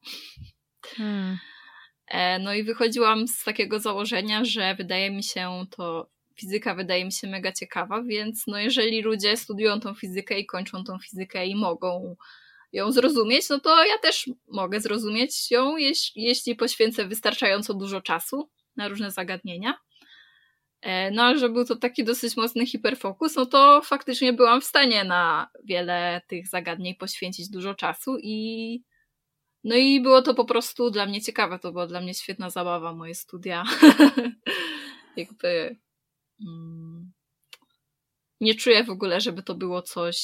Hmm. 0.86 1.38
E, 2.08 2.40
no 2.40 2.54
i 2.54 2.64
wychodziłam 2.64 3.28
z 3.28 3.44
takiego 3.44 3.80
założenia, 3.80 4.46
że 4.46 4.76
wydaje 4.76 5.12
mi 5.12 5.24
się 5.24 5.66
to, 5.70 6.10
fizyka 6.36 6.76
wydaje 6.76 7.06
mi 7.06 7.12
się 7.12 7.28
mega 7.28 7.52
ciekawa, 7.52 8.04
więc 8.04 8.48
no 8.48 8.58
jeżeli 8.60 9.02
ludzie 9.02 9.38
studiują 9.38 9.80
tą 9.80 9.94
fizykę 9.94 10.40
i 10.40 10.46
kończą 10.46 10.84
tą 10.84 11.00
fizykę 11.00 11.46
i 11.46 11.56
mogą 11.56 12.16
ją 12.76 12.92
zrozumieć, 12.92 13.50
no 13.50 13.60
to 13.60 13.86
ja 13.86 13.98
też 13.98 14.30
mogę 14.48 14.82
zrozumieć 14.82 15.52
ją, 15.52 15.78
jeśli, 15.78 16.24
jeśli 16.24 16.56
poświęcę 16.56 17.08
wystarczająco 17.08 17.74
dużo 17.74 18.02
czasu 18.02 18.50
na 18.76 18.88
różne 18.88 19.12
zagadnienia. 19.12 19.74
E, 20.82 21.12
no, 21.12 21.24
ale 21.24 21.40
że 21.40 21.50
był 21.50 21.66
to 21.66 21.76
taki 21.76 22.04
dosyć 22.04 22.38
mocny 22.38 22.66
hiperfokus, 22.66 23.36
no 23.36 23.46
to 23.46 23.82
faktycznie 23.82 24.34
byłam 24.34 24.62
w 24.62 24.66
stanie 24.66 25.04
na 25.04 25.50
wiele 25.64 26.22
tych 26.28 26.48
zagadnień 26.48 26.96
poświęcić 26.96 27.50
dużo 27.50 27.76
czasu 27.76 28.18
i 28.24 28.84
no 29.64 29.76
i 29.76 30.02
było 30.02 30.22
to 30.22 30.34
po 30.34 30.46
prostu 30.46 30.92
dla 30.92 31.06
mnie 31.06 31.22
ciekawe, 31.22 31.60
to 31.60 31.72
była 31.72 31.88
dla 31.88 32.02
mnie 32.02 32.14
świetna 32.14 32.50
zabawa, 32.50 32.94
moje 32.94 33.16
studia. 33.16 33.64
Jakby 35.18 35.78
mm, 36.42 37.12
nie 38.46 38.56
czuję 38.56 38.84
w 38.84 38.90
ogóle, 38.90 39.22
żeby 39.22 39.44
to 39.44 39.56
było 39.56 39.82
coś 39.82 40.18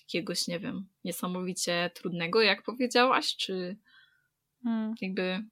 jakiegoś, 0.00 0.48
nie 0.48 0.60
wiem, 0.60 0.86
niesamowicie 1.04 1.90
trudnego, 1.94 2.42
jak 2.42 2.62
powiedziałaś, 2.62 3.36
czy 3.36 3.76
hmm. 4.64 4.94
jakby 5.00 5.44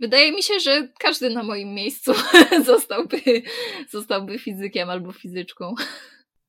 Wydaje 0.00 0.32
mi 0.32 0.42
się, 0.42 0.60
że 0.60 0.88
każdy 0.98 1.30
na 1.30 1.42
moim 1.42 1.74
miejscu 1.74 2.12
zostałby, 2.66 3.22
zostałby 3.90 4.38
fizykiem 4.38 4.90
albo 4.90 5.12
fizyczką. 5.12 5.74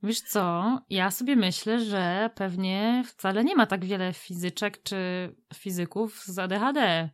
Wiesz 0.03 0.21
co, 0.21 0.77
ja 0.89 1.11
sobie 1.11 1.35
myślę, 1.35 1.79
że 1.79 2.29
pewnie 2.35 3.03
wcale 3.07 3.43
nie 3.43 3.55
ma 3.55 3.65
tak 3.65 3.85
wiele 3.85 4.13
fizyczek 4.13 4.83
czy 4.83 4.97
fizyków 5.55 6.23
z 6.23 6.39
ADHD. 6.39 7.09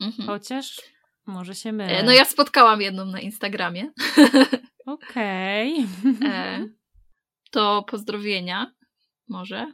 Mhm. 0.00 0.28
Chociaż 0.28 0.80
może 1.26 1.54
się 1.54 1.72
mylę. 1.72 1.98
E, 1.98 2.02
no 2.02 2.12
ja 2.12 2.24
spotkałam 2.24 2.80
jedną 2.80 3.04
na 3.04 3.20
Instagramie. 3.20 3.92
Okej. 4.86 5.86
Okay. 6.16 6.30
E, 6.30 6.68
to 7.50 7.84
pozdrowienia 7.90 8.72
może. 9.28 9.72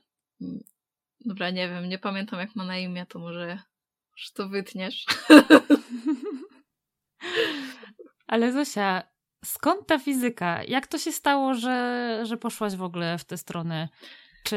Dobra, 1.21 1.51
nie 1.51 1.69
wiem, 1.69 1.89
nie 1.89 1.99
pamiętam 1.99 2.41
jak 2.41 2.57
ma 2.57 2.65
na 2.65 2.79
imię, 2.79 3.07
to 3.07 3.19
może 3.19 3.59
że 4.17 4.31
to 4.35 4.49
wytniesz. 4.49 5.07
Ale 8.27 8.53
Zosia, 8.53 9.03
skąd 9.45 9.87
ta 9.87 9.99
fizyka? 9.99 10.65
Jak 10.65 10.87
to 10.87 10.99
się 10.99 11.13
stało, 11.13 11.55
że, 11.55 12.21
że 12.23 12.37
poszłaś 12.37 12.77
w 12.77 12.83
ogóle 12.83 13.19
w 13.19 13.25
tę 13.25 13.39
stronę? 13.39 13.89
Czy, 14.45 14.57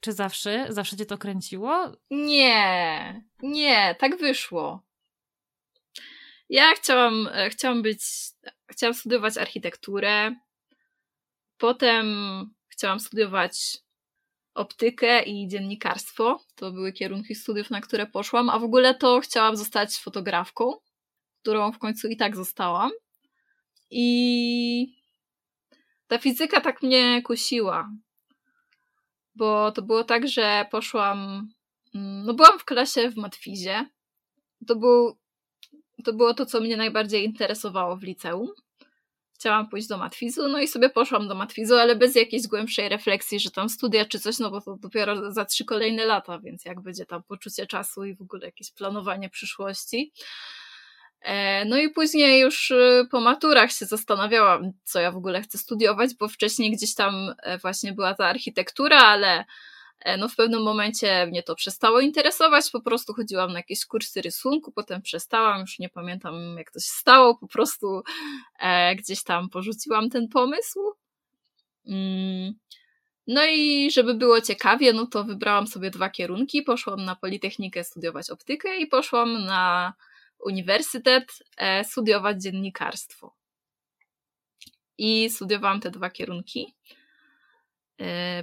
czy 0.00 0.12
zawsze? 0.12 0.66
Zawsze 0.68 0.96
cię 0.96 1.06
to 1.06 1.18
kręciło? 1.18 1.92
Nie, 2.10 3.22
nie, 3.42 3.96
tak 3.98 4.18
wyszło. 4.18 4.82
Ja 6.50 6.74
chciałam, 6.74 7.28
e, 7.32 7.50
chciałam 7.50 7.82
być, 7.82 8.02
chciałam 8.70 8.94
studiować 8.94 9.38
architekturę. 9.38 10.34
Potem 11.58 12.06
chciałam 12.68 13.00
studiować 13.00 13.78
optykę 14.54 15.22
i 15.22 15.48
dziennikarstwo. 15.48 16.40
To 16.54 16.72
były 16.72 16.92
kierunki 16.92 17.34
studiów, 17.34 17.70
na 17.70 17.80
które 17.80 18.06
poszłam, 18.06 18.50
a 18.50 18.58
w 18.58 18.64
ogóle 18.64 18.94
to 18.94 19.20
chciałam 19.20 19.56
zostać 19.56 19.96
fotografką, 19.96 20.74
którą 21.42 21.72
w 21.72 21.78
końcu 21.78 22.08
i 22.08 22.16
tak 22.16 22.36
zostałam. 22.36 22.90
I 23.90 25.00
ta 26.06 26.18
fizyka 26.18 26.60
tak 26.60 26.82
mnie 26.82 27.22
kusiła, 27.22 27.90
bo 29.34 29.72
to 29.72 29.82
było 29.82 30.04
tak, 30.04 30.28
że 30.28 30.66
poszłam, 30.70 31.48
mm, 31.94 32.24
no 32.24 32.34
byłam 32.34 32.58
w 32.58 32.64
klasie 32.64 33.10
w 33.10 33.16
matfizie. 33.16 33.86
To, 34.66 34.76
był, 34.76 35.18
to 36.02 36.12
było 36.12 36.34
to, 36.34 36.46
co 36.46 36.60
mnie 36.60 36.76
najbardziej 36.76 37.24
interesowało 37.24 37.96
w 37.96 38.02
liceum 38.02 38.48
chciałam 39.40 39.68
pójść 39.68 39.88
do 39.88 39.98
matwizu, 39.98 40.48
no 40.48 40.60
i 40.60 40.68
sobie 40.68 40.90
poszłam 40.90 41.28
do 41.28 41.34
matwizu, 41.34 41.76
ale 41.76 41.96
bez 41.96 42.14
jakiejś 42.14 42.46
głębszej 42.46 42.88
refleksji, 42.88 43.40
że 43.40 43.50
tam 43.50 43.68
studia 43.68 44.04
czy 44.04 44.20
coś, 44.20 44.38
no 44.38 44.50
bo 44.50 44.60
to 44.60 44.76
dopiero 44.76 45.32
za 45.32 45.44
trzy 45.44 45.64
kolejne 45.64 46.04
lata, 46.04 46.38
więc 46.38 46.64
jak 46.64 46.80
będzie 46.80 47.06
tam 47.06 47.22
poczucie 47.22 47.66
czasu 47.66 48.04
i 48.04 48.14
w 48.14 48.22
ogóle 48.22 48.46
jakieś 48.46 48.72
planowanie 48.72 49.30
przyszłości. 49.30 50.12
E, 51.20 51.64
no 51.64 51.76
i 51.76 51.90
później 51.90 52.40
już 52.40 52.70
y, 52.70 53.06
po 53.10 53.20
maturach 53.20 53.72
się 53.72 53.86
zastanawiałam, 53.86 54.72
co 54.84 55.00
ja 55.00 55.12
w 55.12 55.16
ogóle 55.16 55.42
chcę 55.42 55.58
studiować, 55.58 56.14
bo 56.14 56.28
wcześniej 56.28 56.70
gdzieś 56.70 56.94
tam 56.94 57.34
e, 57.42 57.58
właśnie 57.58 57.92
była 57.92 58.14
ta 58.14 58.26
architektura, 58.26 58.98
ale 58.98 59.44
no 60.18 60.28
w 60.28 60.36
pewnym 60.36 60.62
momencie 60.62 61.26
mnie 61.26 61.42
to 61.42 61.54
przestało 61.54 62.00
interesować, 62.00 62.70
po 62.70 62.80
prostu 62.80 63.14
chodziłam 63.14 63.52
na 63.52 63.58
jakieś 63.58 63.86
kursy 63.86 64.22
rysunku, 64.22 64.72
potem 64.72 65.02
przestałam, 65.02 65.60
już 65.60 65.78
nie 65.78 65.88
pamiętam 65.88 66.34
jak 66.58 66.70
to 66.70 66.80
się 66.80 66.90
stało, 66.90 67.34
po 67.34 67.48
prostu 67.48 68.02
gdzieś 68.96 69.22
tam 69.22 69.48
porzuciłam 69.48 70.10
ten 70.10 70.28
pomysł. 70.28 70.80
Mm. 71.86 72.54
No 73.26 73.44
i 73.46 73.90
żeby 73.90 74.14
było 74.14 74.40
ciekawie, 74.40 74.92
no 74.92 75.06
to 75.06 75.24
wybrałam 75.24 75.66
sobie 75.66 75.90
dwa 75.90 76.10
kierunki, 76.10 76.62
poszłam 76.62 77.04
na 77.04 77.16
Politechnikę 77.16 77.84
studiować 77.84 78.30
optykę 78.30 78.76
i 78.76 78.86
poszłam 78.86 79.44
na 79.44 79.94
uniwersytet 80.44 81.38
e, 81.56 81.84
studiować 81.84 82.42
dziennikarstwo. 82.42 83.34
I 84.98 85.30
studiowałam 85.30 85.80
te 85.80 85.90
dwa 85.90 86.10
kierunki 86.10 86.74
e, 86.90 86.99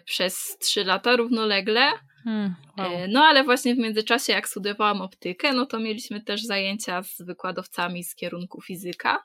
przez 0.05 0.57
trzy 0.57 0.83
lata 0.83 1.15
równolegle. 1.15 1.91
Hmm, 2.23 2.55
wow. 2.77 2.93
e, 2.93 3.07
no 3.07 3.23
ale 3.23 3.43
właśnie 3.43 3.75
w 3.75 3.77
międzyczasie, 3.77 4.33
jak 4.33 4.49
studiowałam 4.49 5.01
optykę, 5.01 5.53
no 5.53 5.65
to 5.65 5.79
mieliśmy 5.79 6.21
też 6.21 6.43
zajęcia 6.43 7.03
z 7.03 7.21
wykładowcami 7.21 8.03
z 8.03 8.15
kierunku 8.15 8.61
fizyka. 8.61 9.23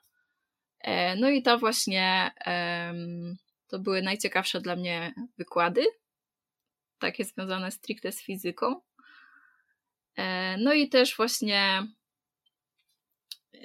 E, 0.80 1.16
no 1.16 1.30
i 1.30 1.42
to 1.42 1.58
właśnie 1.58 2.30
to 3.68 3.78
były 3.78 4.02
najciekawsze 4.02 4.60
dla 4.60 4.76
mnie 4.76 5.14
wykłady, 5.38 5.84
takie 6.98 7.24
związane 7.24 7.70
stricte 7.70 8.12
z 8.12 8.22
fizyką. 8.22 8.80
No 10.58 10.72
i 10.72 10.88
też 10.88 11.16
właśnie 11.16 11.86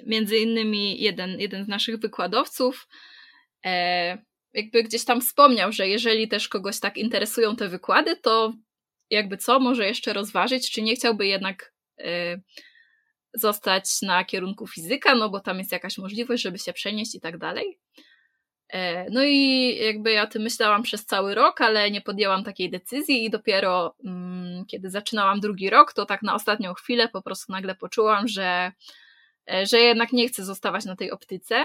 między 0.06 0.38
innymi 0.38 1.00
jeden, 1.00 1.40
jeden 1.40 1.64
z 1.64 1.68
naszych 1.68 1.98
wykładowców 1.98 2.88
jakby 4.52 4.82
gdzieś 4.82 5.04
tam 5.04 5.20
wspomniał, 5.20 5.72
że 5.72 5.88
jeżeli 5.88 6.28
też 6.28 6.48
kogoś 6.48 6.80
tak 6.80 6.96
interesują 6.96 7.56
te 7.56 7.68
wykłady, 7.68 8.16
to 8.16 8.52
jakby 9.10 9.36
co, 9.36 9.60
może 9.60 9.86
jeszcze 9.86 10.12
rozważyć, 10.12 10.70
czy 10.70 10.82
nie 10.82 10.96
chciałby 10.96 11.26
jednak 11.26 11.72
e, 11.98 12.40
zostać 13.34 14.02
na 14.02 14.24
kierunku 14.24 14.66
fizyka, 14.66 15.14
no 15.14 15.28
bo 15.28 15.40
tam 15.40 15.58
jest 15.58 15.72
jakaś 15.72 15.98
możliwość, 15.98 16.42
żeby 16.42 16.58
się 16.58 16.72
przenieść 16.72 17.14
i 17.14 17.20
tak 17.20 17.38
dalej. 17.38 17.78
E, 18.68 19.10
no 19.10 19.24
i 19.24 19.76
jakby 19.76 20.12
ja 20.12 20.22
o 20.22 20.26
tym 20.26 20.42
myślałam 20.42 20.82
przez 20.82 21.06
cały 21.06 21.34
rok, 21.34 21.60
ale 21.60 21.90
nie 21.90 22.00
podjęłam 22.00 22.44
takiej 22.44 22.70
decyzji 22.70 23.24
i 23.24 23.30
dopiero 23.30 23.96
mm, 24.04 24.66
kiedy 24.66 24.90
zaczynałam 24.90 25.40
drugi 25.40 25.70
rok, 25.70 25.92
to 25.92 26.06
tak 26.06 26.22
na 26.22 26.34
ostatnią 26.34 26.74
chwilę 26.74 27.08
po 27.08 27.22
prostu 27.22 27.52
nagle 27.52 27.74
poczułam, 27.74 28.28
że 28.28 28.72
E, 29.50 29.66
że 29.66 29.78
jednak 29.78 30.12
nie 30.12 30.28
chcę 30.28 30.44
zostawać 30.44 30.84
na 30.84 30.96
tej 30.96 31.10
optyce, 31.10 31.64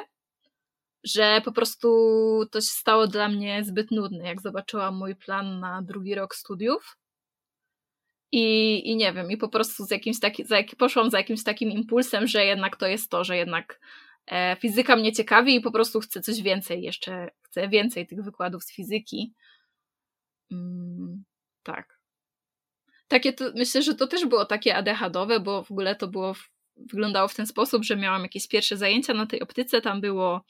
że 1.03 1.41
po 1.45 1.51
prostu 1.51 1.87
to 2.51 2.61
się 2.61 2.67
stało 2.67 3.07
dla 3.07 3.29
mnie 3.29 3.63
zbyt 3.63 3.91
nudne, 3.91 4.27
jak 4.27 4.41
zobaczyłam 4.41 4.97
mój 4.97 5.15
plan 5.15 5.59
na 5.59 5.81
drugi 5.81 6.15
rok 6.15 6.35
studiów. 6.35 6.97
I, 8.31 8.81
i 8.91 8.95
nie 8.95 9.13
wiem, 9.13 9.31
i 9.31 9.37
po 9.37 9.49
prostu 9.49 9.85
z 9.85 9.91
jakimś 9.91 10.19
taki, 10.19 10.45
za, 10.45 10.55
poszłam 10.77 11.09
za 11.09 11.17
jakimś 11.17 11.43
takim 11.43 11.71
impulsem, 11.71 12.27
że 12.27 12.45
jednak 12.45 12.75
to 12.75 12.87
jest 12.87 13.11
to, 13.11 13.23
że 13.23 13.37
jednak 13.37 13.79
e, 14.27 14.55
fizyka 14.59 14.95
mnie 14.95 15.13
ciekawi 15.13 15.55
i 15.55 15.61
po 15.61 15.71
prostu 15.71 15.99
chcę 15.99 16.21
coś 16.21 16.41
więcej 16.41 16.81
jeszcze, 16.81 17.29
chcę 17.41 17.67
więcej 17.67 18.07
tych 18.07 18.23
wykładów 18.23 18.63
z 18.63 18.75
fizyki. 18.75 19.33
Mm, 20.51 21.23
tak. 21.63 21.99
Takie 23.07 23.33
to, 23.33 23.45
myślę, 23.55 23.81
że 23.81 23.95
to 23.95 24.07
też 24.07 24.25
było 24.25 24.45
takie 24.45 24.75
ADHDowe, 24.75 25.39
bo 25.39 25.63
w 25.63 25.71
ogóle 25.71 25.95
to 25.95 26.07
było 26.07 26.33
wyglądało 26.77 27.27
w 27.27 27.35
ten 27.35 27.47
sposób, 27.47 27.83
że 27.83 27.95
miałam 27.95 28.21
jakieś 28.21 28.47
pierwsze 28.47 28.77
zajęcia 28.77 29.13
na 29.13 29.25
tej 29.25 29.41
optyce. 29.41 29.81
Tam 29.81 30.01
było 30.01 30.45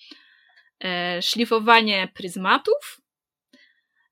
szlifowanie 1.22 2.08
pryzmatów. 2.14 3.02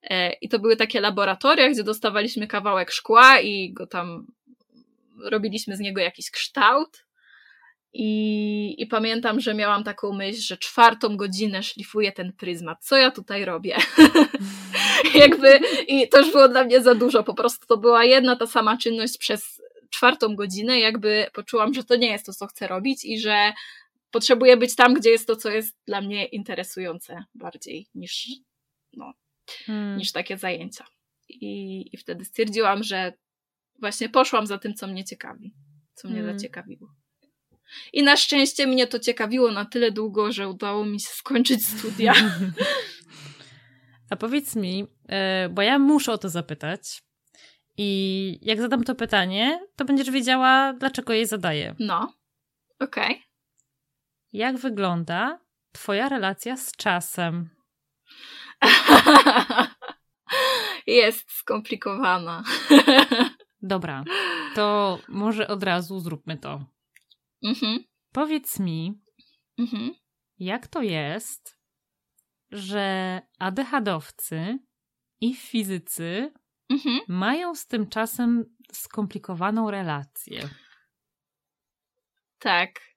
E, 0.04 0.34
I 0.34 0.50
to 0.50 0.60
były 0.60 0.76
takie 0.76 1.02
laboratoria, 1.02 1.70
gdzie 1.70 1.84
dostawaliśmy 1.84 2.48
kawałek 2.48 2.92
szkła 2.92 3.40
i 3.40 3.74
go 3.74 3.88
tam 3.88 4.28
robiliśmy 5.24 5.78
z 5.78 5.80
niego 5.80 6.02
jakiś 6.02 6.32
kształt. 6.32 7.06
I, 7.94 8.82
I 8.82 8.88
pamiętam, 8.88 9.40
że 9.40 9.54
miałam 9.54 9.84
taką 9.84 10.14
myśl, 10.14 10.42
że 10.42 10.58
czwartą 10.58 11.18
godzinę 11.18 11.64
szlifuję 11.64 12.12
ten 12.12 12.34
pryzmat. 12.34 12.78
Co 12.86 12.98
ja 12.98 13.12
tutaj 13.12 13.46
robię? 13.46 13.78
Jakby, 15.16 15.60
i 15.88 16.10
to 16.10 16.20
już 16.20 16.32
było 16.32 16.48
dla 16.48 16.64
mnie 16.64 16.82
za 16.82 16.96
dużo. 16.96 17.24
Po 17.24 17.34
prostu 17.34 17.68
to 17.68 17.78
była 17.78 18.06
jedna 18.06 18.36
ta 18.36 18.48
sama 18.48 18.78
czynność 18.78 19.18
przez 19.18 19.62
czwartą 19.90 20.36
godzinę, 20.36 20.80
jakby 20.80 21.28
poczułam, 21.34 21.74
że 21.74 21.84
to 21.84 21.96
nie 21.96 22.12
jest 22.12 22.26
to, 22.26 22.34
co 22.34 22.48
chcę 22.48 22.68
robić 22.68 23.06
i 23.06 23.20
że 23.20 23.54
potrzebuję 24.12 24.58
być 24.58 24.76
tam, 24.76 24.94
gdzie 24.94 25.10
jest 25.10 25.28
to, 25.28 25.36
co 25.36 25.50
jest 25.50 25.78
dla 25.88 26.02
mnie 26.02 26.26
interesujące 26.26 27.24
bardziej 27.36 27.88
niż, 27.96 28.28
no, 28.94 29.14
hmm. 29.66 29.98
niż 29.98 30.12
takie 30.12 30.38
zajęcia. 30.38 30.86
I, 31.30 31.86
I 31.96 31.98
wtedy 31.98 32.26
stwierdziłam, 32.26 32.84
że 32.84 33.14
właśnie 33.80 34.10
poszłam 34.10 34.48
za 34.48 34.58
tym, 34.58 34.74
co 34.74 34.88
mnie 34.88 35.06
ciekawi, 35.06 35.54
co 35.94 36.08
mnie 36.08 36.18
hmm. 36.18 36.38
zaciekawiło. 36.38 36.88
I 37.94 38.04
na 38.04 38.18
szczęście 38.18 38.68
mnie 38.68 38.88
to 38.88 39.00
ciekawiło 39.00 39.52
na 39.52 39.66
tyle 39.66 39.92
długo, 39.92 40.32
że 40.32 40.50
udało 40.50 40.86
mi 40.86 41.00
się 41.00 41.10
skończyć 41.10 41.66
studia. 41.66 42.14
A 44.10 44.16
powiedz 44.16 44.56
mi, 44.56 44.88
e, 45.10 45.50
bo 45.50 45.62
ja 45.62 45.80
muszę 45.80 46.12
o 46.12 46.18
to 46.18 46.30
zapytać, 46.30 47.02
i 47.78 48.40
jak 48.42 48.62
zadam 48.62 48.84
to 48.84 48.96
pytanie, 48.96 49.60
to 49.76 49.86
będziesz 49.86 50.12
wiedziała, 50.12 50.74
dlaczego 50.74 51.14
je 51.14 51.28
zadaję. 51.28 51.76
No, 51.80 52.14
okej. 52.80 53.06
Okay. 53.06 53.21
Jak 54.34 54.58
wygląda 54.58 55.40
Twoja 55.72 56.10
relacja 56.10 56.58
z 56.58 56.72
czasem? 56.72 57.50
Jest 60.88 61.32
skomplikowana. 61.32 62.44
Dobra, 63.62 64.04
to 64.56 65.00
może 65.08 65.48
od 65.48 65.64
razu 65.64 66.00
zróbmy 66.00 66.38
to. 66.38 66.66
Mhm. 67.44 67.84
Powiedz 68.12 68.60
mi, 68.60 69.02
mhm. 69.58 69.96
jak 70.40 70.68
to 70.68 70.82
jest, 70.82 71.60
że 72.52 73.22
ADHDowcy 73.40 74.60
i 75.22 75.36
fizycy 75.36 76.34
mhm. 76.70 77.00
mają 77.08 77.56
z 77.56 77.68
tym 77.68 77.90
czasem 77.90 78.56
skomplikowaną 78.72 79.72
relację. 79.72 80.50
Tak. 82.40 82.91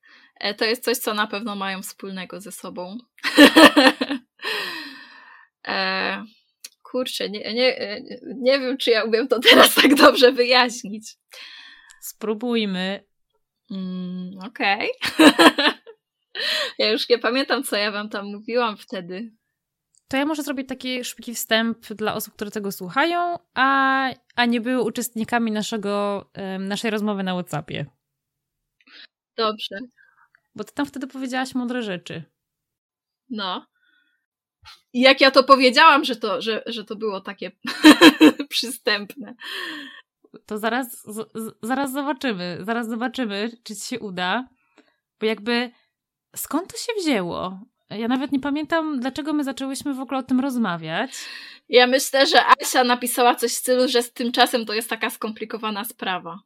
E, 0.45 0.55
to 0.55 0.65
jest 0.65 0.85
coś, 0.85 0.99
co 0.99 1.15
na 1.15 1.27
pewno 1.27 1.57
mają 1.57 1.83
wspólnego 1.83 2.41
ze 2.41 2.53
sobą. 2.53 2.99
e, 5.69 6.25
kurczę, 6.83 7.31
nie, 7.31 7.55
nie, 7.55 7.79
e, 7.79 8.01
nie 8.25 8.61
wiem, 8.61 8.77
czy 8.77 8.91
ja 8.91 9.05
umiem 9.05 9.29
to 9.29 9.41
teraz 9.41 9.75
tak 9.75 9.95
dobrze 9.95 10.33
wyjaśnić. 10.33 11.17
Spróbujmy. 12.01 13.05
Mm, 13.71 14.39
Okej. 14.47 14.91
Okay. 15.15 15.33
ja 16.79 16.91
już 16.91 17.09
nie 17.09 17.19
pamiętam, 17.19 17.63
co 17.63 17.77
ja 17.77 17.93
wam 17.93 18.09
tam 18.09 18.27
mówiłam 18.27 18.77
wtedy 18.77 19.31
to 20.09 20.17
ja 20.17 20.27
może 20.27 20.43
zrobić 20.43 20.69
taki 20.69 21.05
szybki 21.05 21.35
wstęp 21.35 21.87
dla 21.87 22.15
osób, 22.15 22.35
które 22.35 22.51
tego 22.51 22.73
słuchają, 22.73 23.39
a, 23.55 24.09
a 24.37 24.45
nie 24.45 24.61
były 24.61 24.83
uczestnikami 24.83 25.51
naszego, 25.51 26.25
naszej 26.59 26.91
rozmowy 26.91 27.23
na 27.23 27.33
WhatsAppie. 27.33 27.87
Dobrze. 29.37 29.79
Bo 30.55 30.65
ty 30.65 30.75
tam 30.75 30.87
wtedy 30.87 31.07
powiedziałaś 31.07 31.55
mądre 31.55 31.83
rzeczy. 31.83 32.25
No. 33.31 33.67
I 34.93 35.01
jak 35.01 35.21
ja 35.21 35.31
to 35.31 35.45
powiedziałam, 35.45 36.05
że 36.05 36.17
to, 36.17 36.43
że, 36.43 36.63
że 36.67 36.85
to 36.85 36.97
było 36.97 37.21
takie 37.21 37.53
przystępne. 38.49 39.35
To 40.47 40.59
zaraz, 40.59 41.03
z, 41.03 41.31
zaraz 41.63 41.93
zobaczymy. 41.93 42.59
Zaraz 42.61 42.89
zobaczymy, 42.89 43.51
czy 43.65 43.77
ci 43.77 43.87
się 43.87 44.01
uda. 44.01 44.49
Bo 45.21 45.27
jakby 45.27 45.71
skąd 46.37 46.73
to 46.73 46.79
się 46.79 46.93
wzięło? 47.01 47.61
Ja 47.91 48.09
nawet 48.09 48.33
nie 48.33 48.41
pamiętam, 48.41 49.01
dlaczego 49.01 49.33
my 49.33 49.45
zaczęłyśmy 49.45 49.95
w 49.95 50.01
ogóle 50.01 50.19
o 50.19 50.23
tym 50.23 50.41
rozmawiać. 50.41 51.11
Ja 51.69 51.87
myślę, 51.87 52.27
że 52.27 52.47
Asia 52.47 52.85
napisała 52.85 53.35
coś 53.35 53.53
w 53.53 53.55
stylu, 53.55 53.89
że 53.89 54.03
z 54.03 54.13
tym 54.13 54.33
czasem 54.33 54.67
to 54.67 54.75
jest 54.75 54.91
taka 54.91 55.11
skomplikowana 55.11 55.85
sprawa. 55.85 56.41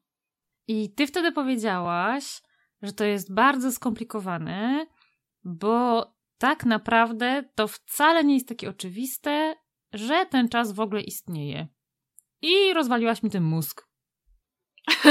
I 0.69 0.95
ty 0.95 1.07
wtedy 1.07 1.33
powiedziałaś, 1.33 2.41
że 2.83 2.93
to 2.93 3.05
jest 3.05 3.35
bardzo 3.35 3.72
skomplikowane, 3.72 4.87
bo 5.45 6.07
tak 6.39 6.64
naprawdę 6.64 7.45
to 7.55 7.68
wcale 7.68 8.24
nie 8.24 8.35
jest 8.35 8.49
takie 8.49 8.68
oczywiste, 8.68 9.55
że 9.93 10.26
ten 10.26 10.49
czas 10.49 10.72
w 10.72 10.81
ogóle 10.81 11.01
istnieje. 11.01 11.68
I 12.43 12.72
rozwaliłaś 12.74 13.22
mi 13.22 13.31
ten 13.31 13.43
mózg. 13.43 13.89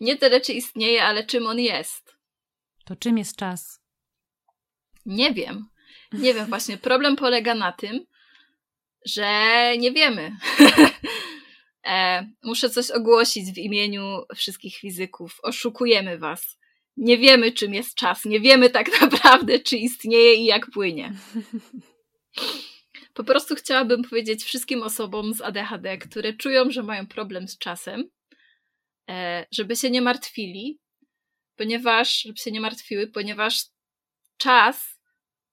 nie 0.00 0.16
tyle, 0.16 0.40
czy 0.40 0.52
istnieje, 0.52 1.04
ale 1.04 1.26
czym 1.26 1.46
on 1.46 1.58
jest. 1.58 2.16
To 2.84 2.96
czym 2.96 3.18
jest 3.18 3.36
czas? 3.36 3.82
Nie 5.06 5.34
wiem. 5.34 5.68
Nie 6.12 6.34
wiem, 6.34 6.46
właśnie 6.46 6.78
problem 6.78 7.16
polega 7.16 7.54
na 7.54 7.72
tym, 7.72 8.04
że 9.06 9.32
nie 9.78 9.92
wiemy. 9.92 10.36
e, 11.88 12.26
muszę 12.42 12.70
coś 12.70 12.90
ogłosić 12.90 13.52
w 13.52 13.58
imieniu 13.58 14.22
wszystkich 14.34 14.76
fizyków. 14.76 15.38
Oszukujemy 15.42 16.18
was. 16.18 16.58
nie 16.96 17.18
wiemy, 17.18 17.52
czym 17.52 17.74
jest 17.74 17.94
czas, 17.94 18.24
nie 18.24 18.40
wiemy 18.40 18.70
tak 18.70 18.90
naprawdę, 19.00 19.58
czy 19.58 19.76
istnieje 19.76 20.34
i 20.34 20.44
jak 20.44 20.70
płynie. 20.70 21.12
Po 23.14 23.24
prostu 23.24 23.54
chciałabym 23.54 24.02
powiedzieć 24.02 24.44
wszystkim 24.44 24.82
osobom 24.82 25.34
z 25.34 25.40
ADHD, 25.40 25.98
które 25.98 26.32
czują, 26.32 26.70
że 26.70 26.82
mają 26.82 27.06
problem 27.06 27.48
z 27.48 27.58
czasem, 27.58 28.10
e, 29.10 29.46
żeby 29.52 29.76
się 29.76 29.90
nie 29.90 30.02
martwili, 30.02 30.78
ponieważ, 31.56 32.22
żeby 32.22 32.38
się 32.38 32.50
nie 32.50 32.60
martwiły, 32.60 33.06
ponieważ 33.06 33.64
czas 34.36 34.98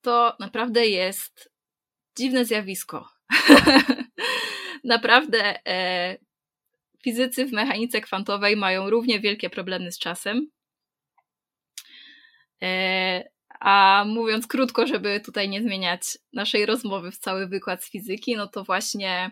to 0.00 0.36
naprawdę 0.40 0.86
jest 0.86 1.52
dziwne 2.18 2.44
zjawisko. 2.44 3.08
naprawdę 4.84 5.66
e, 5.66 6.18
fizycy 7.06 7.46
w 7.46 7.52
mechanice 7.52 8.00
kwantowej 8.00 8.56
mają 8.56 8.90
równie 8.90 9.20
wielkie 9.20 9.50
problemy 9.50 9.92
z 9.92 9.98
czasem. 9.98 10.50
E, 12.62 13.24
a 13.60 14.04
mówiąc 14.08 14.46
krótko, 14.46 14.86
żeby 14.86 15.20
tutaj 15.20 15.48
nie 15.48 15.62
zmieniać 15.62 16.02
naszej 16.32 16.66
rozmowy 16.66 17.10
w 17.10 17.18
cały 17.18 17.48
wykład 17.48 17.84
z 17.84 17.90
fizyki, 17.90 18.36
no 18.36 18.46
to 18.46 18.64
właśnie 18.64 19.30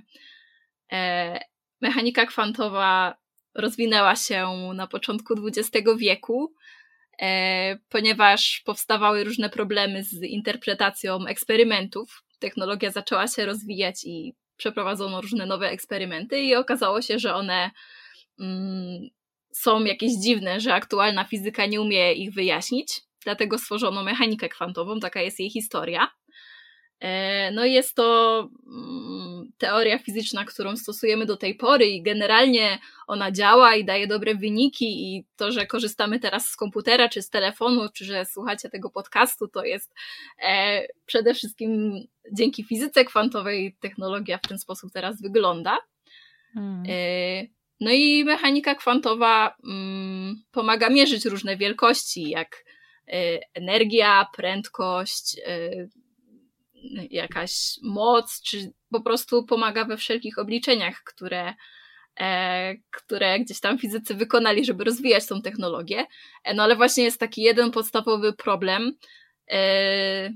e, 0.92 1.40
mechanika 1.80 2.26
kwantowa 2.26 3.14
rozwinęła 3.54 4.16
się 4.16 4.70
na 4.74 4.86
początku 4.86 5.34
XX 5.48 5.86
wieku, 5.98 6.54
e, 7.22 7.78
ponieważ 7.88 8.62
powstawały 8.64 9.24
różne 9.24 9.50
problemy 9.50 10.04
z 10.04 10.22
interpretacją 10.22 11.26
eksperymentów. 11.26 12.22
Technologia 12.38 12.90
zaczęła 12.90 13.28
się 13.28 13.46
rozwijać 13.46 14.04
i 14.04 14.34
przeprowadzono 14.56 15.20
różne 15.20 15.46
nowe 15.46 15.70
eksperymenty, 15.70 16.40
i 16.40 16.54
okazało 16.54 17.02
się, 17.02 17.18
że 17.18 17.34
one 17.34 17.70
mm, 18.40 19.08
są 19.52 19.84
jakieś 19.84 20.12
dziwne, 20.12 20.60
że 20.60 20.74
aktualna 20.74 21.24
fizyka 21.24 21.66
nie 21.66 21.80
umie 21.80 22.12
ich 22.12 22.34
wyjaśnić. 22.34 23.00
Dlatego 23.24 23.58
stworzono 23.58 24.02
mechanikę 24.02 24.48
kwantową, 24.48 25.00
taka 25.00 25.22
jest 25.22 25.40
jej 25.40 25.50
historia. 25.50 26.08
E, 27.04 27.50
no 27.50 27.64
jest 27.64 27.94
to 27.94 28.48
mm, 28.66 29.52
teoria 29.58 29.98
fizyczna, 29.98 30.44
którą 30.44 30.76
stosujemy 30.76 31.26
do 31.26 31.36
tej 31.36 31.54
pory 31.54 31.86
i 31.86 32.02
generalnie 32.02 32.78
ona 33.06 33.32
działa 33.32 33.74
i 33.74 33.84
daje 33.84 34.06
dobre 34.06 34.34
wyniki 34.34 35.16
i 35.16 35.24
to, 35.36 35.52
że 35.52 35.66
korzystamy 35.66 36.20
teraz 36.20 36.48
z 36.48 36.56
komputera 36.56 37.08
czy 37.08 37.22
z 37.22 37.30
telefonu, 37.30 37.88
czy 37.94 38.04
że 38.04 38.24
słuchacie 38.24 38.70
tego 38.70 38.90
podcastu, 38.90 39.48
to 39.48 39.64
jest 39.64 39.94
e, 40.42 40.82
przede 41.06 41.34
wszystkim 41.34 42.00
dzięki 42.32 42.64
fizyce 42.64 43.04
kwantowej 43.04 43.76
technologia 43.80 44.38
w 44.38 44.48
ten 44.48 44.58
sposób 44.58 44.92
teraz 44.92 45.22
wygląda. 45.22 45.78
Hmm. 46.54 46.82
E, 46.88 47.46
no 47.80 47.90
i 47.90 48.24
mechanika 48.24 48.74
kwantowa 48.74 49.56
mm, 49.64 50.42
pomaga 50.52 50.90
mierzyć 50.90 51.24
różne 51.24 51.56
wielkości, 51.56 52.30
jak 52.30 52.64
energia, 53.54 54.26
prędkość, 54.36 55.36
jakaś 57.10 57.78
moc, 57.82 58.42
czy 58.42 58.72
po 58.90 59.00
prostu 59.00 59.44
pomaga 59.44 59.84
we 59.84 59.96
wszelkich 59.96 60.38
obliczeniach, 60.38 61.02
które, 61.04 61.54
e, 62.20 62.74
które 62.90 63.40
gdzieś 63.40 63.60
tam 63.60 63.78
fizycy 63.78 64.14
wykonali, 64.14 64.64
żeby 64.64 64.84
rozwijać 64.84 65.26
tą 65.26 65.42
technologię. 65.42 66.06
E, 66.44 66.54
no 66.54 66.62
ale 66.62 66.76
właśnie 66.76 67.04
jest 67.04 67.20
taki 67.20 67.42
jeden 67.42 67.70
podstawowy 67.70 68.32
problem, 68.32 68.92
e, 69.50 70.32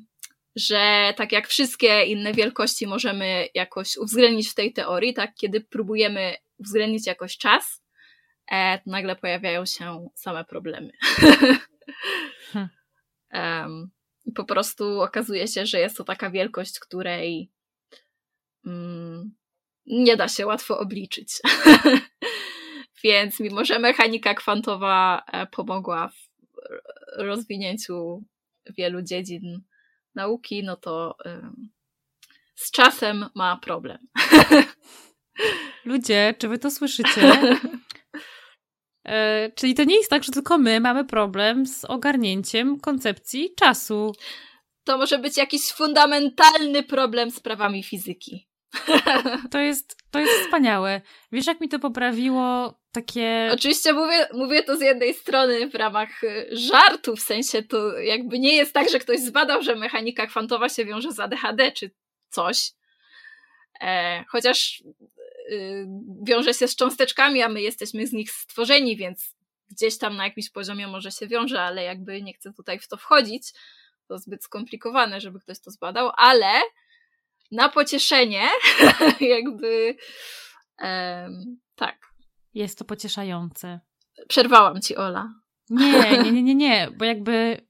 że 0.57 1.15
tak 1.17 1.33
jak 1.33 1.49
wszystkie 1.49 2.05
inne 2.05 2.33
wielkości 2.33 2.87
możemy 2.87 3.49
jakoś 3.55 3.97
uwzględnić 3.97 4.49
w 4.49 4.55
tej 4.55 4.73
teorii, 4.73 5.15
tak 5.15 5.35
kiedy 5.35 5.61
próbujemy 5.61 6.35
uwzględnić 6.59 7.07
jakoś 7.07 7.39
czas, 7.39 7.83
to 8.85 8.91
nagle 8.91 9.17
pojawiają 9.17 9.67
się 9.67 10.09
same 10.15 10.45
problemy. 10.45 10.91
Hmm. 12.53 12.69
um, 13.33 13.91
i 14.29 14.33
po 14.33 14.45
prostu 14.45 15.01
okazuje 15.01 15.49
się, 15.49 15.67
że 15.67 15.81
jest 15.81 15.97
to 15.97 16.05
taka 16.05 16.31
wielkość, 16.31 16.79
której 16.79 17.51
mm, 18.67 19.35
nie 19.87 20.17
da 20.17 20.29
się 20.29 20.47
łatwo 20.47 20.79
obliczyć. 20.79 21.33
Więc 23.05 23.41
mimo, 23.41 23.65
że 23.65 23.79
mechanika 23.79 24.35
kwantowa 24.35 25.23
e, 25.33 25.47
pomogła 25.47 26.09
w 26.09 26.29
rozwinięciu 27.17 28.25
wielu 28.77 29.03
dziedzin 29.03 29.63
nauki, 30.15 30.65
no 30.65 30.77
to 30.77 31.17
z 32.55 32.71
czasem 32.71 33.27
ma 33.35 33.57
problem. 33.57 33.99
Ludzie, 35.85 36.35
czy 36.39 36.49
wy 36.49 36.59
to 36.59 36.71
słyszycie? 36.71 37.33
E, 39.09 39.51
czyli 39.55 39.75
to 39.75 39.85
nie 39.85 39.97
jest 39.97 40.11
tak, 40.11 40.25
że 40.25 40.33
tylko 40.33 40.59
my 40.59 40.81
mamy 40.81 41.05
problem 41.05 41.67
z 41.67 41.85
ogarnięciem 41.85 42.81
koncepcji 42.81 43.55
czasu. 43.55 44.13
To 44.85 44.99
może 44.99 45.19
być 45.19 45.37
jakiś 45.37 45.73
fundamentalny 45.73 46.83
problem 46.83 47.31
z 47.31 47.41
prawami 47.41 47.83
fizyki. 47.83 48.49
To 49.51 49.59
jest, 49.59 49.97
to 50.11 50.19
jest 50.19 50.33
wspaniałe. 50.33 51.01
Wiesz, 51.33 51.47
jak 51.47 51.61
mi 51.61 51.69
to 51.69 51.79
poprawiło 51.79 52.79
takie. 52.93 53.51
Oczywiście 53.53 53.93
mówię, 53.93 54.29
mówię 54.33 54.63
to 54.63 54.77
z 54.77 54.81
jednej 54.81 55.15
strony 55.15 55.69
w 55.71 55.75
ramach 55.75 56.25
y, 56.25 56.49
żartu, 56.53 57.17
w 57.17 57.21
sensie 57.21 57.63
to 57.63 57.99
jakby 57.99 58.39
nie 58.39 58.57
jest 58.57 58.73
tak, 58.73 58.91
że 58.91 58.99
ktoś 58.99 59.21
zbadał, 59.21 59.63
że 59.63 59.75
mechanika 59.77 60.27
kwantowa 60.27 60.69
się 60.69 60.85
wiąże 60.85 61.13
z 61.13 61.21
ADHD 61.21 61.73
czy 61.73 61.91
coś. 62.31 62.71
E, 63.81 64.25
chociaż 64.29 64.83
wiąże 66.23 66.55
się 66.55 66.69
z 66.69 66.77
cząsteczkami, 66.77 67.43
a 67.43 67.49
my 67.49 67.63
jesteśmy 67.63 68.07
z 68.07 68.13
nich 68.13 68.31
stworzeni, 68.31 68.97
więc 68.97 69.35
gdzieś 69.71 69.99
tam 69.99 70.17
na 70.17 70.25
jakimś 70.25 70.51
poziomie 70.51 70.87
może 70.87 71.11
się 71.13 71.27
wiąże, 71.27 71.63
ale 71.63 71.83
jakby 71.83 72.23
nie 72.23 72.33
chcę 72.33 72.53
tutaj 72.53 72.79
w 72.79 72.89
to 72.89 72.97
wchodzić. 72.97 73.53
To 74.09 74.19
zbyt 74.19 74.45
skomplikowane, 74.45 75.21
żeby 75.21 75.41
ktoś 75.41 75.61
to 75.61 75.71
zbadał, 75.71 76.11
ale 76.17 76.61
na 77.53 77.69
pocieszenie, 77.69 78.49
jakby 79.21 79.97
um, 80.83 81.59
tak. 81.75 81.99
Jest 82.55 82.79
to 82.79 82.85
pocieszające. 82.85 83.81
Przerwałam 84.29 84.81
ci, 84.81 84.97
Ola. 84.97 85.35
Nie, 85.71 86.11
nie, 86.25 86.33
nie, 86.33 86.43
nie, 86.43 86.55
nie, 86.55 86.89
bo 86.97 87.05
jakby 87.05 87.67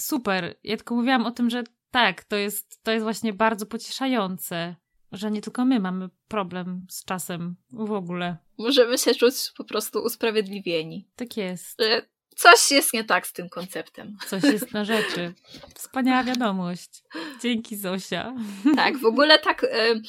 super. 0.00 0.58
Ja 0.64 0.76
tylko 0.76 0.94
mówiłam 0.94 1.26
o 1.26 1.30
tym, 1.30 1.50
że 1.50 1.64
tak, 1.90 2.24
to 2.24 2.36
jest, 2.36 2.82
to 2.82 2.92
jest 2.92 3.02
właśnie 3.02 3.32
bardzo 3.32 3.66
pocieszające 3.66 4.76
że 5.12 5.30
nie 5.30 5.40
tylko 5.40 5.64
my 5.64 5.80
mamy 5.80 6.08
problem 6.28 6.86
z 6.90 7.04
czasem 7.04 7.56
w 7.70 7.92
ogóle. 7.92 8.36
Możemy 8.58 8.98
się 8.98 9.14
czuć 9.14 9.34
po 9.56 9.64
prostu 9.64 9.98
usprawiedliwieni. 9.98 11.08
Tak 11.16 11.36
jest. 11.36 11.80
Że 11.80 12.02
coś 12.36 12.70
jest 12.70 12.92
nie 12.92 13.04
tak 13.04 13.26
z 13.26 13.32
tym 13.32 13.48
konceptem. 13.48 14.16
Coś 14.26 14.42
jest 14.42 14.72
na 14.72 14.84
rzeczy. 14.84 15.34
Wspaniała 15.74 16.24
wiadomość. 16.24 17.02
Dzięki 17.42 17.76
Zosia. 17.76 18.34
Tak, 18.76 18.98
w 18.98 19.06
ogóle 19.06 19.38
tak 19.38 19.64
y, 19.64 20.02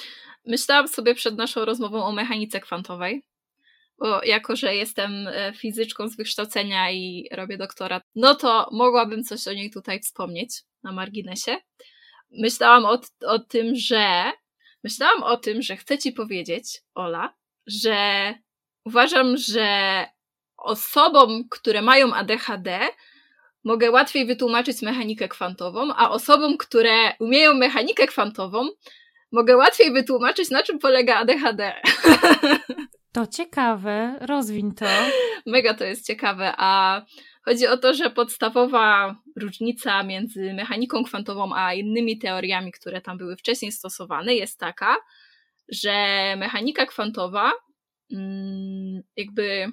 myślałam 0.46 0.88
sobie 0.88 1.16
przed 1.16 1.38
naszą 1.38 1.66
rozmową 1.66 2.04
o 2.04 2.12
mechanice 2.12 2.60
kwantowej, 2.60 3.24
bo 4.00 4.24
jako, 4.24 4.56
że 4.56 4.76
jestem 4.76 5.28
e, 5.28 5.54
fizyczką 5.54 6.08
z 6.08 6.16
wykształcenia 6.16 6.92
i 6.92 7.28
robię 7.32 7.58
doktorat, 7.58 8.04
no 8.16 8.36
to 8.36 8.70
mogłabym 8.72 9.24
coś 9.24 9.48
o 9.48 9.54
niej 9.54 9.72
tutaj 9.72 10.00
wspomnieć 10.00 10.62
na 10.84 10.92
marginesie. 10.92 11.58
Myślałam 12.32 12.86
o, 12.86 13.00
o 13.26 13.40
tym, 13.40 13.76
że 13.76 14.32
Myślałam 14.84 15.24
o 15.24 15.38
tym, 15.38 15.62
że 15.62 15.78
chcę 15.78 15.98
ci 15.98 16.12
powiedzieć, 16.12 16.82
Ola, 16.96 17.34
że 17.68 17.98
uważam, 18.86 19.38
że 19.38 19.68
osobom, 20.58 21.44
które 21.50 21.82
mają 21.82 22.14
ADHD, 22.14 22.80
mogę 23.64 23.92
łatwiej 23.92 24.26
wytłumaczyć 24.26 24.82
mechanikę 24.82 25.28
kwantową, 25.28 25.94
a 25.96 26.10
osobom, 26.10 26.58
które 26.58 27.14
umieją 27.20 27.54
mechanikę 27.54 28.08
kwantową, 28.08 28.70
mogę 29.32 29.58
łatwiej 29.58 29.94
wytłumaczyć, 29.94 30.50
na 30.50 30.64
czym 30.64 30.80
polega 30.80 31.16
ADHD. 31.16 31.74
To 33.12 33.28
ciekawe, 33.28 34.18
rozwiń 34.22 34.72
to. 34.72 34.86
Mega 35.46 35.74
to 35.74 35.84
jest 35.84 36.08
ciekawe, 36.08 36.54
a 36.58 37.02
Chodzi 37.46 37.68
o 37.68 37.78
to, 37.78 37.94
że 37.94 38.10
podstawowa 38.10 39.16
różnica 39.36 40.04
między 40.04 40.54
mechaniką 40.54 41.04
kwantową 41.04 41.56
a 41.56 41.74
innymi 41.74 42.20
teoriami, 42.20 42.72
które 42.72 43.02
tam 43.02 43.18
były 43.18 43.38
wcześniej 43.38 43.72
stosowane, 43.72 44.36
jest 44.36 44.60
taka, 44.60 44.98
że 45.70 45.94
mechanika 46.38 46.86
kwantowa, 46.86 47.52
mm, 48.14 49.02
jakby 49.16 49.68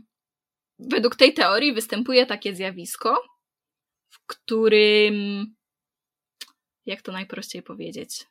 według 0.79 1.17
tej 1.17 1.35
teorii 1.35 1.73
występuje 1.73 2.27
takie 2.27 2.55
zjawisko, 2.55 3.23
w 4.11 4.27
którym. 4.27 5.47
Jak 6.87 7.03
to 7.03 7.13
najprościej 7.13 7.63
powiedzieć? 7.63 8.27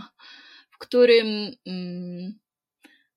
w 0.74 0.78
którym 0.78 1.26
mm, 1.66 2.38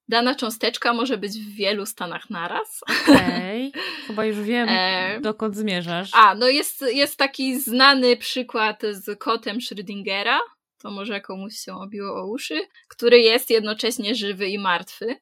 dana 0.10 0.36
cząsteczka 0.36 0.94
może 0.94 1.18
być 1.18 1.32
w 1.32 1.56
wielu 1.56 1.86
stanach 1.86 2.30
naraz. 2.30 2.82
Okej, 2.84 3.68
okay. 3.68 3.84
chyba 4.08 4.26
już 4.26 4.42
wiem, 4.42 4.68
e... 4.70 5.20
dokąd 5.22 5.56
zmierzasz. 5.56 6.10
A, 6.14 6.36
no 6.36 6.48
jest, 6.48 6.82
jest 6.82 7.18
taki 7.18 7.60
znany 7.60 8.18
przykład 8.18 8.82
z 8.92 9.20
kotem 9.20 9.58
Schrödingera, 9.58 10.38
to 10.82 10.92
może 10.92 11.22
komuś 11.22 11.56
się 11.56 11.74
obiło 11.74 12.16
o 12.16 12.28
uszy, 12.28 12.62
który 12.88 13.20
jest 13.20 13.50
jednocześnie 13.50 14.16
żywy 14.16 14.48
i 14.48 14.60
martwy, 14.60 15.16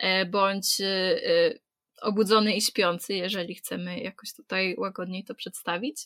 e, 0.00 0.26
bądź 0.26 0.80
e, 0.80 1.58
obudzony 2.02 2.54
i 2.54 2.60
śpiący, 2.60 3.14
jeżeli 3.14 3.54
chcemy 3.54 4.00
jakoś 4.00 4.32
tutaj 4.34 4.74
łagodniej 4.78 5.24
to 5.24 5.34
przedstawić. 5.34 6.02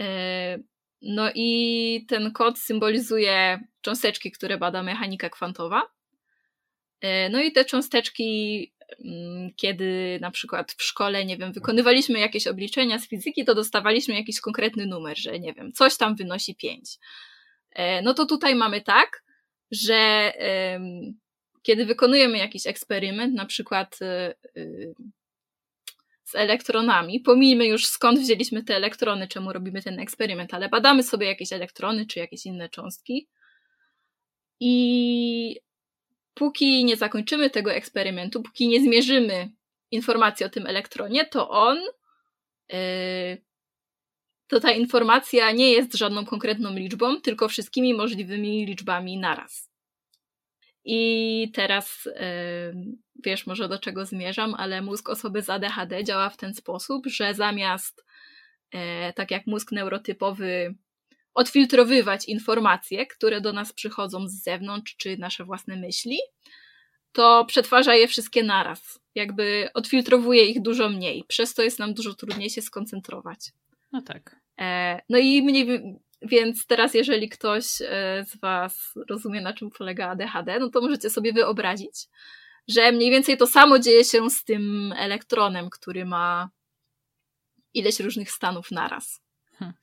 E, 0.00 0.58
no 1.02 1.30
i 1.34 2.06
ten 2.08 2.32
kod 2.32 2.58
symbolizuje 2.58 3.60
cząsteczki, 3.80 4.30
które 4.30 4.58
bada 4.58 4.82
mechanika 4.82 5.30
kwantowa. 5.30 5.82
E, 7.02 7.28
no 7.28 7.42
i 7.42 7.52
te 7.52 7.64
cząsteczki, 7.64 8.72
mm, 9.04 9.50
kiedy 9.56 10.18
na 10.20 10.30
przykład 10.30 10.72
w 10.72 10.82
szkole, 10.82 11.24
nie 11.24 11.36
wiem, 11.36 11.52
wykonywaliśmy 11.52 12.18
jakieś 12.18 12.46
obliczenia 12.46 12.98
z 12.98 13.08
fizyki, 13.08 13.44
to 13.44 13.54
dostawaliśmy 13.54 14.14
jakiś 14.14 14.40
konkretny 14.40 14.86
numer, 14.86 15.18
że 15.18 15.40
nie 15.40 15.52
wiem, 15.52 15.72
coś 15.72 15.96
tam 15.96 16.16
wynosi 16.16 16.54
5. 16.54 16.98
E, 17.70 18.02
no 18.02 18.14
to 18.14 18.26
tutaj 18.26 18.54
mamy 18.54 18.80
tak, 18.80 19.24
że 19.70 20.32
kiedy 21.62 21.86
wykonujemy 21.86 22.38
jakiś 22.38 22.66
eksperyment, 22.66 23.34
na 23.34 23.46
przykład 23.46 23.98
z 26.24 26.34
elektronami. 26.34 27.20
Pomijmy 27.20 27.66
już 27.66 27.86
skąd 27.86 28.20
wzięliśmy 28.20 28.64
te 28.64 28.76
elektrony, 28.76 29.28
czemu 29.28 29.52
robimy 29.52 29.82
ten 29.82 30.00
eksperyment, 30.00 30.54
ale 30.54 30.68
badamy 30.68 31.02
sobie 31.02 31.26
jakieś 31.26 31.52
elektrony 31.52 32.06
czy 32.06 32.18
jakieś 32.18 32.46
inne 32.46 32.68
cząstki. 32.68 33.28
I 34.60 35.60
póki 36.34 36.84
nie 36.84 36.96
zakończymy 36.96 37.50
tego 37.50 37.72
eksperymentu, 37.72 38.42
póki 38.42 38.68
nie 38.68 38.80
zmierzymy 38.80 39.50
informacji 39.90 40.46
o 40.46 40.48
tym 40.48 40.66
elektronie, 40.66 41.24
to 41.26 41.50
on, 41.50 41.78
yy, 42.68 43.42
to 44.46 44.60
ta 44.60 44.70
informacja 44.70 45.50
nie 45.52 45.72
jest 45.72 45.94
żadną 45.94 46.24
konkretną 46.24 46.74
liczbą, 46.74 47.20
tylko 47.20 47.48
wszystkimi 47.48 47.94
możliwymi 47.94 48.66
liczbami 48.66 49.18
naraz. 49.18 49.72
I 50.84 51.50
teraz 51.54 52.08
wiesz 53.24 53.46
może 53.46 53.68
do 53.68 53.78
czego 53.78 54.06
zmierzam, 54.06 54.54
ale 54.54 54.82
mózg 54.82 55.08
osoby 55.08 55.42
z 55.42 55.50
ADHD 55.50 56.04
działa 56.04 56.30
w 56.30 56.36
ten 56.36 56.54
sposób, 56.54 57.06
że 57.06 57.34
zamiast 57.34 58.04
e, 58.70 59.12
tak 59.12 59.30
jak 59.30 59.46
mózg 59.46 59.72
neurotypowy 59.72 60.74
odfiltrowywać 61.34 62.28
informacje, 62.28 63.06
które 63.06 63.40
do 63.40 63.52
nas 63.52 63.72
przychodzą 63.72 64.28
z 64.28 64.32
zewnątrz, 64.32 64.96
czy 64.96 65.16
nasze 65.16 65.44
własne 65.44 65.76
myśli, 65.76 66.18
to 67.12 67.44
przetwarza 67.44 67.94
je 67.94 68.08
wszystkie 68.08 68.42
naraz. 68.42 69.00
Jakby 69.14 69.68
odfiltrowuje 69.74 70.44
ich 70.44 70.62
dużo 70.62 70.88
mniej, 70.88 71.24
przez 71.28 71.54
to 71.54 71.62
jest 71.62 71.78
nam 71.78 71.94
dużo 71.94 72.14
trudniej 72.14 72.50
się 72.50 72.62
skoncentrować. 72.62 73.38
No 73.92 74.02
tak. 74.02 74.36
E, 74.60 75.00
no 75.08 75.18
i 75.18 75.42
mniej, 75.42 75.96
więc 76.22 76.66
teraz, 76.66 76.94
jeżeli 76.94 77.28
ktoś 77.28 77.64
e, 77.80 78.24
z 78.28 78.36
Was 78.36 78.94
rozumie, 79.08 79.40
na 79.40 79.52
czym 79.52 79.70
polega 79.70 80.08
ADHD, 80.08 80.58
no 80.58 80.70
to 80.70 80.80
możecie 80.80 81.10
sobie 81.10 81.32
wyobrazić, 81.32 82.08
że 82.68 82.92
mniej 82.92 83.10
więcej 83.10 83.36
to 83.36 83.46
samo 83.46 83.78
dzieje 83.78 84.04
się 84.04 84.30
z 84.30 84.44
tym 84.44 84.94
elektronem, 84.96 85.70
który 85.70 86.04
ma 86.04 86.50
ileś 87.74 88.00
różnych 88.00 88.30
stanów 88.30 88.70
naraz. 88.70 89.20
Hmm. 89.58 89.76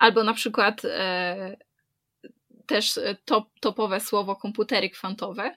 Albo 0.00 0.24
na 0.24 0.34
przykład 0.34 0.82
e, 0.84 1.56
też 2.66 3.00
top, 3.24 3.48
topowe 3.60 4.00
słowo 4.00 4.36
komputery 4.36 4.90
kwantowe, 4.90 5.54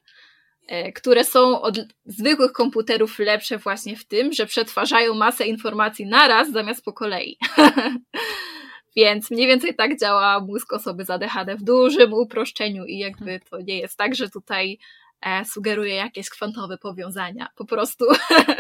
e, 0.68 0.92
które 0.92 1.24
są 1.26 1.62
od 1.62 1.80
zwykłych 2.06 2.52
komputerów 2.52 3.20
lepsze 3.20 3.58
właśnie 3.58 3.96
w 3.96 4.06
tym, 4.06 4.34
że 4.34 4.46
przetwarzają 4.46 5.14
masę 5.14 5.46
informacji 5.48 6.06
naraz 6.06 6.52
zamiast 6.52 6.86
po 6.86 6.94
kolei. 6.94 7.38
Więc 8.96 9.32
mniej 9.32 9.48
więcej 9.48 9.76
tak 9.76 10.00
działa 10.00 10.40
mózg 10.40 10.74
osoby 10.74 11.06
z 11.06 11.10
ADHD 11.10 11.56
w 11.56 11.64
dużym 11.64 12.14
uproszczeniu 12.14 12.86
i 12.86 12.98
jakby 12.98 13.40
to 13.50 13.62
nie 13.62 13.80
jest 13.80 13.98
tak, 13.98 14.16
że 14.16 14.30
tutaj 14.30 14.80
e, 15.22 15.46
sugeruje 15.46 15.96
jakieś 15.96 16.30
kwantowe 16.30 16.78
powiązania. 16.78 17.48
Po 17.56 17.66
prostu, 17.66 18.06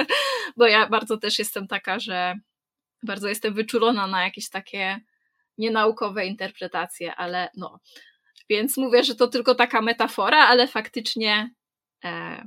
bo 0.58 0.68
ja 0.68 0.90
bardzo 0.90 1.18
też 1.18 1.40
jestem 1.40 1.68
taka, 1.68 2.00
że 2.00 2.36
bardzo 3.04 3.28
jestem 3.28 3.54
wyczulona 3.54 4.08
na 4.08 4.24
jakieś 4.24 4.50
takie 4.50 5.00
nienaukowe 5.58 6.26
interpretacje, 6.26 7.16
ale 7.16 7.50
no. 7.58 7.80
Więc 8.50 8.78
mówię, 8.78 9.04
że 9.04 9.16
to 9.16 9.28
tylko 9.28 9.56
taka 9.56 9.82
metafora, 9.82 10.48
ale 10.48 10.68
faktycznie 10.68 11.50
e, 12.04 12.44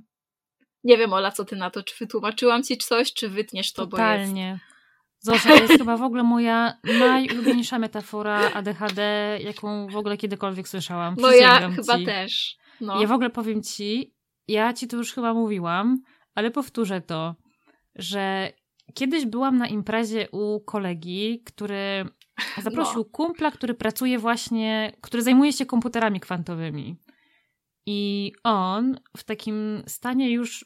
nie 0.86 0.98
wiem, 0.98 1.12
Ola, 1.12 1.30
co 1.30 1.44
ty 1.44 1.56
na 1.56 1.70
to? 1.70 1.82
Czy 1.82 1.94
wytłumaczyłam 2.00 2.62
ci 2.62 2.76
coś, 2.78 3.12
czy 3.12 3.28
wytniesz 3.28 3.72
to, 3.72 3.86
Totalnie. 3.86 4.48
bo 4.50 4.52
jest... 4.52 4.76
Zosia, 5.18 5.48
to 5.56 5.62
jest 5.62 5.78
chyba 5.78 5.96
w 5.96 6.02
ogóle 6.02 6.22
moja 6.22 6.78
najulubieńsza 6.84 7.78
metafora 7.78 8.50
ADHD, 8.54 9.02
jaką 9.42 9.88
w 9.88 9.96
ogóle 9.96 10.16
kiedykolwiek 10.16 10.68
słyszałam. 10.68 11.16
No 11.18 11.32
ja 11.32 11.70
chyba 11.70 11.98
też. 12.04 12.56
No. 12.80 13.00
Ja 13.00 13.06
w 13.06 13.12
ogóle 13.12 13.30
powiem 13.30 13.62
ci, 13.62 14.14
ja 14.48 14.72
ci 14.72 14.88
to 14.88 14.96
już 14.96 15.12
chyba 15.12 15.34
mówiłam, 15.34 15.98
ale 16.34 16.50
powtórzę 16.50 17.00
to, 17.00 17.34
że 17.94 18.52
kiedyś 18.94 19.26
byłam 19.26 19.58
na 19.58 19.66
imprezie 19.66 20.28
u 20.30 20.60
kolegi, 20.60 21.42
który 21.46 22.04
zaprosił 22.62 22.98
no. 22.98 23.04
kumpla, 23.04 23.50
który 23.50 23.74
pracuje 23.74 24.18
właśnie, 24.18 24.92
który 25.00 25.22
zajmuje 25.22 25.52
się 25.52 25.66
komputerami 25.66 26.20
kwantowymi. 26.20 26.96
I 27.86 28.32
on 28.44 29.00
w 29.16 29.24
takim 29.24 29.82
stanie 29.86 30.30
już 30.30 30.64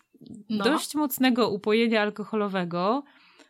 no. 0.49 0.65
dość 0.65 0.95
mocnego 0.95 1.51
upojenia 1.51 2.03
alkoholowego 2.03 3.03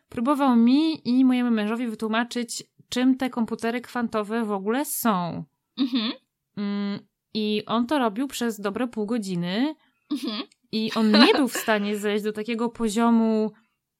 próbował 0.09 0.55
mi 0.55 1.09
i 1.09 1.25
mojemu 1.25 1.51
mężowi 1.51 1.87
wytłumaczyć, 1.87 2.63
czym 2.89 3.17
te 3.17 3.29
komputery 3.29 3.81
kwantowe 3.81 4.45
w 4.45 4.51
ogóle 4.51 4.85
są. 4.85 5.43
Mhm. 5.77 6.11
Mm, 6.57 6.99
I 7.33 7.63
on 7.65 7.87
to 7.87 7.99
robił 7.99 8.27
przez 8.27 8.59
dobre 8.59 8.87
pół 8.87 9.05
godziny. 9.05 9.75
Mhm. 10.11 10.43
I 10.71 10.91
on 10.95 11.11
nie 11.11 11.33
był 11.33 11.47
w 11.47 11.57
stanie 11.57 11.97
zejść 11.97 12.23
do 12.23 12.33
takiego 12.33 12.69
poziomu 12.69 13.51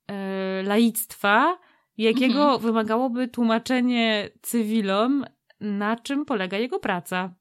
e, 0.08 0.64
laictwa, 0.64 1.58
jakiego 1.98 2.44
mhm. 2.44 2.62
wymagałoby 2.62 3.28
tłumaczenie 3.28 4.30
cywilom, 4.42 5.26
na 5.60 5.96
czym 5.96 6.26
polega 6.26 6.58
jego 6.58 6.80
praca. 6.80 7.34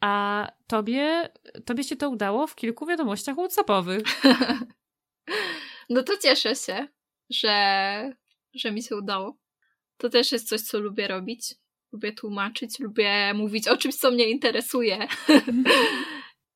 A 0.00 0.46
tobie, 0.66 1.28
tobie 1.64 1.84
się 1.84 1.96
to 1.96 2.10
udało 2.10 2.46
w 2.46 2.54
kilku 2.54 2.86
wiadomościach 2.86 3.36
WhatsAppowych. 3.36 4.02
No 5.90 6.02
to 6.02 6.12
cieszę 6.16 6.54
się 6.54 6.88
że, 7.30 8.16
że 8.54 8.72
mi 8.72 8.82
się 8.82 8.96
udało. 8.96 9.38
To 9.96 10.08
też 10.08 10.32
jest 10.32 10.48
coś, 10.48 10.60
co 10.60 10.78
lubię 10.78 11.08
robić. 11.08 11.54
Lubię 11.92 12.12
tłumaczyć, 12.12 12.78
lubię 12.78 13.34
mówić 13.34 13.68
o 13.68 13.76
czymś, 13.76 13.94
co 13.94 14.10
mnie 14.10 14.28
interesuje. 14.28 14.98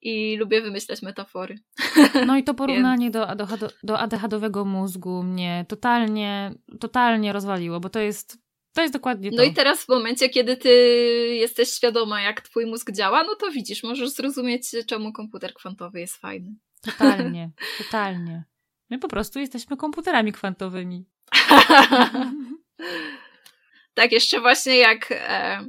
I 0.03 0.37
lubię 0.37 0.63
wymyślać 0.63 1.03
metafory. 1.03 1.59
No 2.27 2.37
i 2.37 2.45
to 2.45 2.55
porównanie 2.63 3.11
do, 3.11 3.27
do, 3.37 3.47
do 3.83 3.99
ADHD-owego 3.99 4.65
mózgu 4.65 5.23
mnie 5.23 5.65
totalnie, 5.69 6.55
totalnie 6.81 7.33
rozwaliło, 7.33 7.81
bo 7.81 7.89
to 7.89 8.01
jest, 8.01 8.39
to 8.73 8.83
jest 8.83 8.95
dokładnie 8.95 9.31
to. 9.31 9.37
No 9.37 9.43
i 9.43 9.53
teraz 9.55 9.85
w 9.85 9.89
momencie, 9.89 10.29
kiedy 10.29 10.57
ty 10.57 10.71
jesteś 11.35 11.69
świadoma, 11.69 12.21
jak 12.21 12.41
twój 12.41 12.67
mózg 12.67 12.91
działa, 12.91 13.25
no 13.25 13.35
to 13.35 13.51
widzisz, 13.51 13.83
możesz 13.83 14.11
zrozumieć, 14.11 14.71
czemu 14.87 15.13
komputer 15.13 15.55
kwantowy 15.55 16.01
jest 16.01 16.17
fajny. 16.17 16.55
Totalnie, 16.81 17.51
totalnie. 17.85 18.45
My 18.91 18.99
po 18.99 19.09
prostu 19.09 19.39
jesteśmy 19.39 19.77
komputerami 19.77 20.33
kwantowymi. 20.33 21.05
tak, 23.95 24.13
jeszcze 24.13 24.41
właśnie 24.41 24.77
jak, 24.77 25.09
e, 25.13 25.67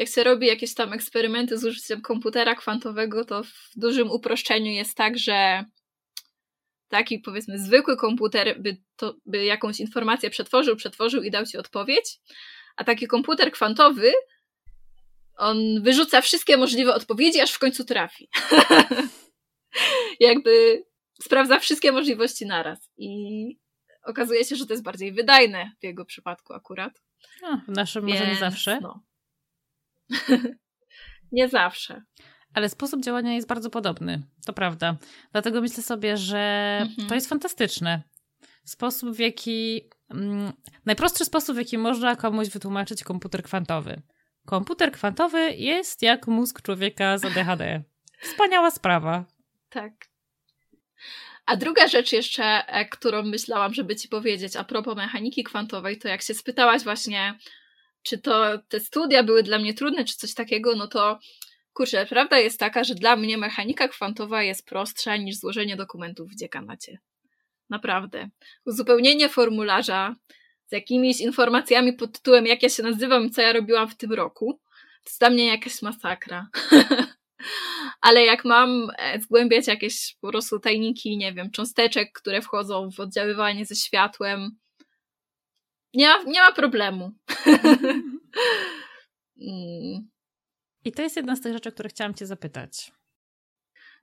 jak 0.00 0.08
się 0.08 0.24
robi 0.24 0.46
jakieś 0.46 0.74
tam 0.74 0.92
eksperymenty 0.92 1.58
z 1.58 1.64
użyciem 1.64 2.00
komputera 2.00 2.54
kwantowego, 2.54 3.24
to 3.24 3.42
w 3.42 3.70
dużym 3.76 4.10
uproszczeniu 4.10 4.72
jest 4.72 4.96
tak, 4.96 5.18
że 5.18 5.64
taki 6.88 7.18
powiedzmy 7.18 7.58
zwykły 7.58 7.96
komputer 7.96 8.62
by, 8.62 8.76
to, 8.96 9.14
by 9.26 9.44
jakąś 9.44 9.80
informację 9.80 10.30
przetworzył, 10.30 10.76
przetworzył 10.76 11.22
i 11.22 11.30
dał 11.30 11.46
ci 11.46 11.58
odpowiedź, 11.58 12.20
a 12.76 12.84
taki 12.84 13.06
komputer 13.06 13.52
kwantowy 13.52 14.12
on 15.36 15.82
wyrzuca 15.82 16.20
wszystkie 16.20 16.56
możliwe 16.56 16.94
odpowiedzi, 16.94 17.40
aż 17.40 17.52
w 17.52 17.58
końcu 17.58 17.84
trafi. 17.84 18.28
Jakby 20.20 20.82
sprawdza 21.22 21.58
wszystkie 21.58 21.92
możliwości 21.92 22.46
naraz. 22.46 22.90
I 22.96 23.10
okazuje 24.02 24.44
się, 24.44 24.56
że 24.56 24.66
to 24.66 24.72
jest 24.72 24.82
bardziej 24.82 25.12
wydajne 25.12 25.72
w 25.80 25.84
jego 25.84 26.04
przypadku 26.04 26.52
akurat. 26.52 27.02
No, 27.42 27.60
w 27.68 27.70
naszym 27.70 28.06
Więc, 28.06 28.20
może 28.20 28.30
nie 28.32 28.38
zawsze. 28.38 28.78
No. 28.82 29.09
nie 31.32 31.48
zawsze. 31.48 32.02
Ale 32.54 32.68
sposób 32.68 33.02
działania 33.02 33.32
jest 33.32 33.48
bardzo 33.48 33.70
podobny, 33.70 34.22
to 34.46 34.52
prawda. 34.52 34.96
Dlatego 35.32 35.60
myślę 35.60 35.82
sobie, 35.82 36.16
że 36.16 36.78
mhm. 36.82 37.08
to 37.08 37.14
jest 37.14 37.28
fantastyczne. 37.28 38.02
Sposób, 38.64 39.16
w 39.16 39.18
jaki. 39.18 39.88
Mm, 40.10 40.52
najprostszy 40.86 41.24
sposób, 41.24 41.56
w 41.56 41.58
jaki 41.58 41.78
można 41.78 42.16
komuś 42.16 42.48
wytłumaczyć 42.48 43.04
komputer 43.04 43.42
kwantowy. 43.42 44.02
Komputer 44.46 44.92
kwantowy 44.92 45.50
jest 45.50 46.02
jak 46.02 46.26
mózg 46.26 46.62
człowieka 46.62 47.18
z 47.18 47.24
ADHD. 47.24 47.82
Wspaniała 48.22 48.70
sprawa. 48.70 49.24
Tak. 49.68 49.92
A 51.46 51.56
druga 51.56 51.88
rzecz 51.88 52.12
jeszcze, 52.12 52.44
e, 52.44 52.88
którą 52.88 53.22
myślałam, 53.22 53.74
żeby 53.74 53.96
ci 53.96 54.08
powiedzieć 54.08 54.56
a 54.56 54.64
propos 54.64 54.96
mechaniki 54.96 55.44
kwantowej, 55.44 55.98
to 55.98 56.08
jak 56.08 56.22
się 56.22 56.34
spytałaś 56.34 56.82
właśnie, 56.82 57.38
czy 58.02 58.18
to 58.18 58.58
te 58.68 58.80
studia 58.80 59.22
były 59.22 59.42
dla 59.42 59.58
mnie 59.58 59.74
trudne, 59.74 60.04
czy 60.04 60.16
coś 60.16 60.34
takiego, 60.34 60.74
no 60.76 60.86
to 60.86 61.18
kurczę, 61.72 62.06
prawda 62.06 62.38
jest 62.38 62.60
taka, 62.60 62.84
że 62.84 62.94
dla 62.94 63.16
mnie 63.16 63.38
mechanika 63.38 63.88
kwantowa 63.88 64.42
jest 64.42 64.66
prostsza 64.66 65.16
niż 65.16 65.36
złożenie 65.36 65.76
dokumentów 65.76 66.30
w 66.30 66.36
dziekanacie. 66.36 66.98
Naprawdę. 67.70 68.28
Uzupełnienie 68.66 69.28
formularza 69.28 70.16
z 70.66 70.72
jakimiś 70.72 71.20
informacjami 71.20 71.92
pod 71.92 72.12
tytułem, 72.12 72.46
jak 72.46 72.62
ja 72.62 72.68
się 72.68 72.82
nazywam 72.82 73.24
i 73.24 73.30
co 73.30 73.42
ja 73.42 73.52
robiłam 73.52 73.88
w 73.88 73.96
tym 73.96 74.12
roku, 74.12 74.60
to 75.04 75.10
jest 75.10 75.20
dla 75.20 75.30
mnie 75.30 75.46
jakaś 75.46 75.82
masakra. 75.82 76.48
Ale 78.00 78.24
jak 78.24 78.44
mam 78.44 78.88
e, 78.98 79.20
zgłębiać 79.20 79.66
jakieś 79.66 80.16
po 80.20 80.28
prostu 80.28 80.58
tajniki, 80.58 81.16
nie 81.16 81.32
wiem, 81.32 81.50
cząsteczek, 81.50 82.12
które 82.12 82.42
wchodzą 82.42 82.90
w 82.90 83.00
oddziaływanie 83.00 83.66
ze 83.66 83.74
światłem, 83.74 84.50
nie 85.94 86.08
ma, 86.08 86.22
nie 86.22 86.40
ma 86.40 86.52
problemu. 86.52 87.12
Mm. 89.42 90.08
I 90.84 90.92
to 90.92 91.02
jest 91.02 91.16
jedna 91.16 91.36
z 91.36 91.40
tych 91.40 91.52
rzeczy, 91.52 91.68
o 91.68 91.72
które 91.72 91.88
chciałam 91.88 92.14
Cię 92.14 92.26
zapytać. 92.26 92.92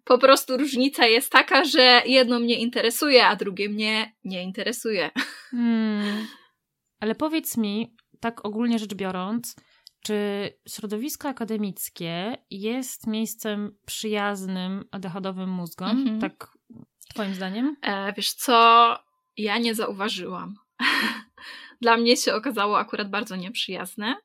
Po 0.03 0.17
prostu 0.17 0.57
różnica 0.57 1.05
jest 1.05 1.31
taka, 1.31 1.65
że 1.65 2.01
jedno 2.05 2.39
mnie 2.39 2.59
interesuje, 2.59 3.25
a 3.25 3.35
drugie 3.35 3.69
mnie 3.69 4.15
nie 4.23 4.43
interesuje. 4.43 5.09
Hmm. 5.51 6.27
Ale 6.99 7.15
powiedz 7.15 7.57
mi, 7.57 7.95
tak 8.19 8.45
ogólnie 8.45 8.79
rzecz 8.79 8.93
biorąc, 8.93 9.55
czy 10.03 10.49
środowisko 10.69 11.29
akademickie 11.29 12.38
jest 12.49 13.07
miejscem 13.07 13.77
przyjaznym 13.85 14.85
ADHD-owym 14.91 15.49
mózgom? 15.49 15.89
Mhm. 15.89 16.19
Tak 16.19 16.57
Twoim 17.13 17.33
zdaniem? 17.35 17.75
E, 17.81 18.13
wiesz 18.13 18.33
co, 18.33 18.95
ja 19.38 19.57
nie 19.57 19.75
zauważyłam. 19.75 20.55
Dla 21.82 21.97
mnie 21.97 22.17
się 22.17 22.34
okazało 22.34 22.80
akurat 22.80 23.09
bardzo 23.09 23.36
nieprzyjazne. 23.36 24.15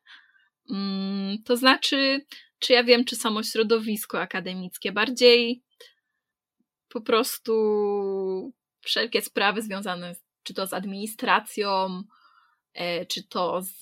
Mm, 0.69 1.43
to 1.43 1.57
znaczy, 1.57 2.25
czy 2.59 2.73
ja 2.73 2.83
wiem, 2.83 3.05
czy 3.05 3.15
samo 3.15 3.43
środowisko 3.43 4.21
akademickie 4.21 4.91
bardziej 4.91 5.63
po 6.89 7.01
prostu 7.01 7.53
wszelkie 8.81 9.21
sprawy 9.21 9.61
związane 9.61 10.15
czy 10.43 10.53
to 10.53 10.67
z 10.67 10.73
administracją, 10.73 12.03
e, 12.73 13.05
czy 13.05 13.23
to 13.23 13.61
z 13.61 13.79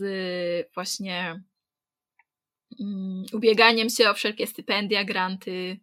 właśnie 0.74 1.44
mm, 2.80 3.26
ubieganiem 3.34 3.90
się 3.90 4.10
o 4.10 4.14
wszelkie 4.14 4.48
stypendia, 4.48 5.04
granty. 5.04 5.80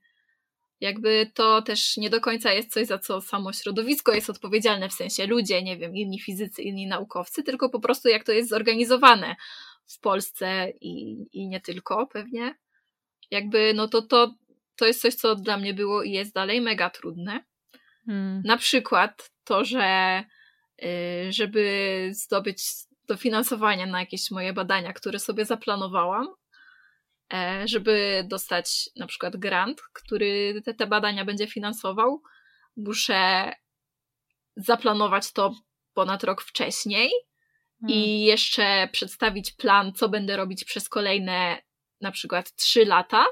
Jakby 0.80 1.30
to 1.34 1.62
też 1.62 1.96
nie 1.96 2.10
do 2.10 2.20
końca 2.20 2.52
jest 2.52 2.72
coś, 2.72 2.86
za 2.86 2.98
co 2.98 3.20
samo 3.20 3.52
środowisko 3.52 4.14
jest 4.14 4.30
odpowiedzialne, 4.30 4.88
w 4.88 4.92
sensie 4.92 5.26
ludzie, 5.26 5.62
nie 5.62 5.76
wiem, 5.76 5.96
inni 5.96 6.20
fizycy, 6.20 6.62
inni 6.62 6.86
naukowcy, 6.86 7.42
tylko 7.42 7.70
po 7.70 7.80
prostu 7.80 8.08
jak 8.08 8.24
to 8.24 8.32
jest 8.32 8.48
zorganizowane 8.48 9.36
w 9.86 10.00
Polsce 10.00 10.72
i, 10.80 11.16
i 11.32 11.48
nie 11.48 11.60
tylko 11.60 12.06
pewnie. 12.06 12.54
Jakby, 13.30 13.72
no 13.74 13.88
to, 13.88 14.02
to 14.02 14.34
to 14.78 14.86
jest 14.86 15.00
coś, 15.00 15.14
co 15.14 15.34
dla 15.34 15.56
mnie 15.56 15.74
było 15.74 16.02
i 16.02 16.10
jest 16.10 16.34
dalej 16.34 16.60
mega 16.60 16.90
trudne. 16.90 17.44
Hmm. 18.06 18.42
Na 18.44 18.56
przykład 18.56 19.30
to, 19.44 19.64
że 19.64 20.24
y, 20.82 21.32
żeby 21.32 22.10
zdobyć 22.12 22.62
dofinansowanie 23.08 23.86
na 23.86 24.00
jakieś 24.00 24.30
moje 24.30 24.52
badania, 24.52 24.92
które 24.92 25.18
sobie 25.18 25.44
zaplanowałam, 25.44 26.26
żeby 27.64 28.24
dostać 28.28 28.90
na 28.96 29.06
przykład 29.06 29.36
grant, 29.36 29.82
który 29.92 30.62
te, 30.64 30.74
te 30.74 30.86
badania 30.86 31.24
będzie 31.24 31.46
finansował, 31.46 32.22
muszę 32.76 33.52
zaplanować 34.56 35.32
to 35.32 35.54
ponad 35.94 36.24
rok 36.24 36.42
wcześniej 36.42 37.10
hmm. 37.80 37.98
i 37.98 38.20
jeszcze 38.20 38.88
przedstawić 38.92 39.52
plan, 39.52 39.92
co 39.92 40.08
będę 40.08 40.36
robić 40.36 40.64
przez 40.64 40.88
kolejne 40.88 41.62
na 42.00 42.10
przykład 42.10 42.54
trzy 42.54 42.84
lata 42.84 43.26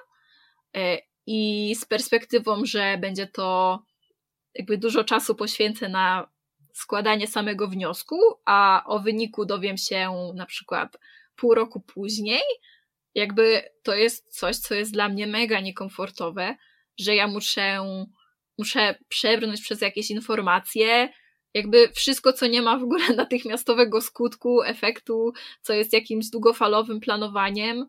e, 0.77 0.99
i 1.27 1.75
z 1.75 1.85
perspektywą, 1.85 2.65
że 2.65 2.99
będzie 2.99 3.27
to 3.27 3.79
jakby 4.55 4.79
dużo 4.79 5.05
czasu 5.05 5.35
poświęcę 5.35 5.89
na 5.89 6.31
składanie 6.75 7.27
samego 7.27 7.69
wniosku, 7.69 8.17
a 8.45 8.83
o 8.87 8.99
wyniku 8.99 9.45
dowiem 9.47 9.77
się 9.77 10.33
na 10.35 10.47
przykład 10.47 10.99
pół 11.37 11.55
roku 11.55 11.81
później, 11.81 12.43
jakby 13.17 13.62
to 13.83 13.95
jest 13.95 14.39
coś, 14.39 14.57
co 14.57 14.75
jest 14.75 14.93
dla 14.93 15.09
mnie 15.09 15.27
mega 15.27 15.61
niekomfortowe, 15.61 16.57
że 16.99 17.14
ja 17.14 17.27
muszę, 17.27 17.79
muszę 18.59 18.99
przebrnąć 19.09 19.61
przez 19.61 19.81
jakieś 19.81 20.11
informacje, 20.11 21.09
jakby 21.55 21.89
wszystko, 21.89 22.33
co 22.33 22.47
nie 22.47 22.62
ma 22.62 22.79
w 22.79 22.83
ogóle 22.83 23.14
natychmiastowego 23.17 24.01
skutku, 24.01 24.62
efektu, 24.62 25.33
co 25.61 25.73
jest 25.73 25.93
jakimś 25.93 26.31
długofalowym 26.31 27.01
planowaniem, 27.01 27.87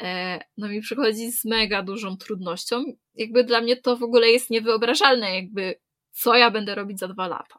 E, 0.00 0.40
no 0.56 0.68
mi 0.68 0.80
przychodzi 0.80 1.32
z 1.32 1.44
mega 1.44 1.82
dużą 1.82 2.16
trudnością. 2.16 2.84
Jakby 3.14 3.44
dla 3.44 3.60
mnie 3.60 3.76
to 3.76 3.96
w 3.96 4.02
ogóle 4.02 4.28
jest 4.28 4.50
niewyobrażalne, 4.50 5.34
jakby 5.34 5.80
co 6.10 6.34
ja 6.34 6.50
będę 6.50 6.74
robić 6.74 6.98
za 6.98 7.08
dwa 7.08 7.28
lata. 7.28 7.58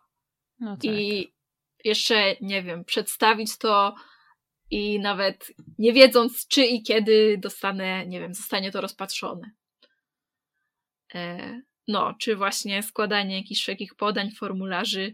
No 0.59 0.77
tak. 0.77 0.83
I 0.83 1.33
jeszcze, 1.83 2.35
nie 2.41 2.63
wiem, 2.63 2.85
przedstawić 2.85 3.57
to 3.57 3.95
i 4.75 4.99
nawet 4.99 5.51
nie 5.77 5.93
wiedząc, 5.93 6.47
czy 6.47 6.65
i 6.65 6.83
kiedy 6.83 7.37
dostanę, 7.37 8.07
nie 8.07 8.19
wiem, 8.19 8.33
zostanie 8.33 8.71
to 8.71 8.81
rozpatrzone. 8.81 9.51
E, 11.13 11.61
no, 11.87 12.15
czy 12.19 12.35
właśnie 12.35 12.83
składanie 12.83 13.37
jakichś 13.37 13.61
wszelkich 13.61 13.95
podań, 13.95 14.31
formularzy, 14.31 15.13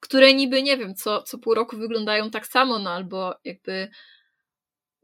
które 0.00 0.34
niby, 0.34 0.62
nie 0.62 0.76
wiem, 0.76 0.94
co, 0.94 1.22
co 1.22 1.38
pół 1.38 1.54
roku 1.54 1.76
wyglądają 1.76 2.30
tak 2.30 2.46
samo, 2.46 2.78
no 2.78 2.90
albo 2.90 3.34
jakby 3.44 3.88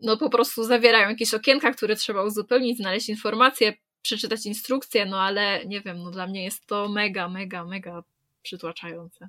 no 0.00 0.16
po 0.16 0.30
prostu 0.30 0.64
zawierają 0.64 1.08
jakieś 1.08 1.34
okienka, 1.34 1.72
które 1.72 1.96
trzeba 1.96 2.22
uzupełnić, 2.22 2.76
znaleźć 2.76 3.08
informacje, 3.08 3.72
przeczytać 4.02 4.46
instrukcje, 4.46 5.06
no 5.06 5.20
ale 5.20 5.66
nie 5.66 5.80
wiem, 5.80 5.98
no 5.98 6.10
dla 6.10 6.26
mnie 6.26 6.44
jest 6.44 6.66
to 6.66 6.88
mega, 6.88 7.28
mega, 7.28 7.64
mega 7.64 8.02
przytłaczające. 8.42 9.28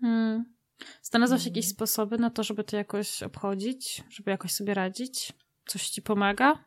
Hmm. 0.00 0.55
Znalazłaś 1.02 1.40
hmm. 1.40 1.54
jakieś 1.54 1.70
sposoby 1.70 2.18
na 2.18 2.30
to, 2.30 2.42
żeby 2.42 2.64
to 2.64 2.76
jakoś 2.76 3.22
obchodzić, 3.22 4.02
żeby 4.10 4.30
jakoś 4.30 4.52
sobie 4.52 4.74
radzić? 4.74 5.32
Coś 5.66 5.88
ci 5.88 6.02
pomaga? 6.02 6.64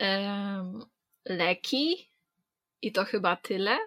Um, 0.00 0.84
leki 1.24 2.10
i 2.82 2.92
to 2.92 3.04
chyba 3.04 3.36
tyle. 3.36 3.78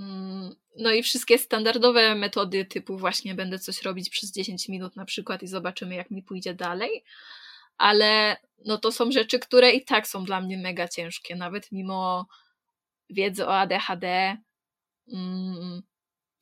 Mm, 0.00 0.54
no 0.76 0.92
i 0.92 1.02
wszystkie 1.02 1.38
standardowe 1.38 2.14
metody 2.14 2.64
typu 2.64 2.98
właśnie 2.98 3.34
będę 3.34 3.58
coś 3.58 3.82
robić 3.82 4.10
przez 4.10 4.32
10 4.32 4.68
minut 4.68 4.96
na 4.96 5.04
przykład 5.04 5.42
i 5.42 5.46
zobaczymy 5.46 5.94
jak 5.94 6.10
mi 6.10 6.22
pójdzie 6.22 6.54
dalej. 6.54 7.04
Ale 7.76 8.36
no 8.64 8.78
to 8.78 8.92
są 8.92 9.12
rzeczy, 9.12 9.38
które 9.38 9.70
i 9.70 9.84
tak 9.84 10.06
są 10.06 10.24
dla 10.24 10.40
mnie 10.40 10.58
mega 10.58 10.88
ciężkie, 10.88 11.36
nawet 11.36 11.72
mimo 11.72 12.26
wiedzy 13.10 13.46
o 13.46 13.58
ADHD. 13.58 14.36
Mm, 15.12 15.82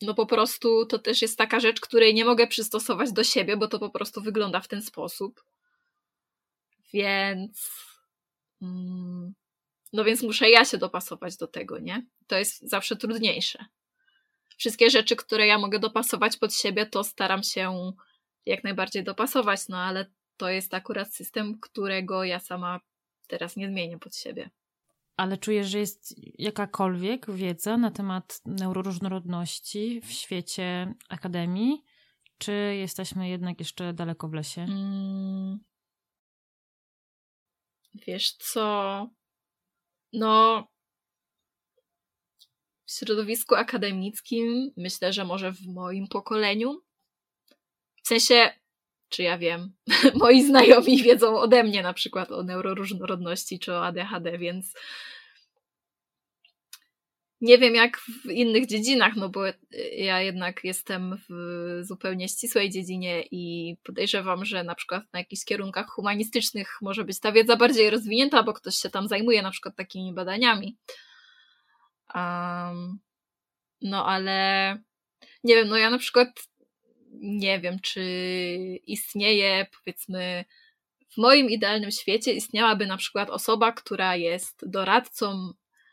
no 0.03 0.15
po 0.15 0.27
prostu 0.27 0.87
to 0.87 0.99
też 0.99 1.23
jest 1.23 1.39
taka 1.39 1.61
rzecz, 1.61 1.81
której 1.81 2.15
nie 2.15 2.25
mogę 2.25 2.47
przystosować 2.47 3.13
do 3.13 3.25
siebie, 3.25 3.57
bo 3.57 3.69
to 3.69 3.79
po 3.79 3.91
prostu 3.91 4.21
wygląda 4.21 4.61
w 4.61 4.69
ten 4.69 4.83
sposób. 4.83 5.45
Więc. 6.93 7.73
Mm, 8.63 9.35
no 9.93 10.05
więc 10.05 10.23
muszę 10.23 10.51
ja 10.51 10.65
się 10.65 10.79
dopasować 10.79 11.37
do 11.37 11.47
tego, 11.47 11.79
nie? 11.79 12.07
To 12.27 12.37
jest 12.37 12.69
zawsze 12.69 12.97
trudniejsze. 12.97 13.65
Wszystkie 14.57 14.91
rzeczy, 14.91 15.17
które 15.17 15.47
ja 15.47 15.59
mogę 15.59 15.79
dopasować 15.79 16.37
pod 16.37 16.55
siebie, 16.55 16.87
to 16.87 17.05
staram 17.05 17.43
się 17.43 17.93
jak 18.47 18.65
najbardziej 18.65 19.05
dopasować, 19.05 19.61
no 19.69 19.79
ale 19.79 20.11
to 20.37 20.49
jest 20.49 20.75
akurat 20.75 21.15
system, 21.15 21.61
którego 21.61 22.25
ja 22.25 22.41
sama 22.41 22.81
teraz 23.27 23.57
nie 23.57 23.69
zmienię 23.69 23.99
pod 23.99 24.17
siebie. 24.17 24.51
Ale 25.19 25.39
czujesz, 25.39 25.67
że 25.67 25.79
jest 25.79 26.15
jakakolwiek 26.39 27.31
wiedza 27.31 27.77
na 27.77 27.91
temat 27.91 28.41
neuroróżnorodności 28.47 30.01
w 30.01 30.13
świecie 30.13 30.95
akademii, 31.09 31.85
czy 32.39 32.53
jesteśmy 32.79 33.29
jednak 33.29 33.59
jeszcze 33.59 33.93
daleko 33.93 34.29
w 34.29 34.33
lesie? 34.33 34.61
Mm. 34.63 35.59
Wiesz 38.07 38.33
co? 38.33 39.09
No, 40.13 40.67
w 42.87 42.93
środowisku 42.93 43.55
akademickim, 43.55 44.73
myślę, 44.77 45.13
że 45.13 45.25
może 45.25 45.53
w 45.53 45.67
moim 45.67 46.09
pokoleniu, 46.09 46.83
w 48.05 48.09
sensie, 48.09 48.51
czy 49.09 49.23
ja 49.23 49.39
wiem, 49.39 49.73
moi 50.23 50.43
znajomi 50.43 51.03
wiedzą 51.03 51.39
ode 51.39 51.65
mnie 51.65 51.83
na 51.83 51.93
przykład 51.93 52.33
o 52.33 52.43
neuroróżnorodności 52.43 53.59
czy 53.59 53.73
o 53.73 53.87
ADHD, 53.87 54.39
więc 54.39 54.75
nie 57.41 57.59
wiem 57.59 57.75
jak 57.75 57.99
w 57.99 58.31
innych 58.31 58.67
dziedzinach, 58.67 59.17
no 59.17 59.29
bo 59.29 59.41
ja 59.97 60.21
jednak 60.21 60.65
jestem 60.65 61.17
w 61.29 61.81
zupełnie 61.83 62.29
ścisłej 62.29 62.71
dziedzinie 62.71 63.23
i 63.31 63.77
podejrzewam, 63.85 64.45
że 64.45 64.65
na 64.65 64.75
przykład 64.75 65.03
na 65.13 65.19
jakichś 65.19 65.45
kierunkach 65.45 65.89
humanistycznych 65.89 66.79
może 66.83 67.05
być 67.05 67.21
ta 67.21 67.33
wiedza 67.33 67.57
bardziej 67.57 67.91
rozwinięta, 67.91 68.43
bo 68.43 68.53
ktoś 68.53 68.75
się 68.77 68.91
tam 68.91 69.09
zajmuje 69.09 69.43
na 69.43 69.51
przykład 69.51 69.77
takimi 69.77 70.13
badaniami. 70.15 70.77
Um, 72.15 72.99
no 73.83 74.07
ale 74.07 74.77
nie 75.45 75.55
wiem, 75.55 75.69
no 75.69 75.77
ja 75.77 75.91
na 75.91 75.99
przykład 75.99 76.29
nie 77.13 77.61
wiem, 77.61 77.79
czy 77.83 78.03
istnieje 78.87 79.67
powiedzmy 79.79 80.45
w 81.09 81.17
moim 81.17 81.51
idealnym 81.51 81.91
świecie 81.91 82.33
istniałaby 82.33 82.87
na 82.87 82.97
przykład 82.97 83.31
osoba, 83.31 83.73
która 83.73 84.17
jest 84.17 84.71
doradcą 84.71 85.53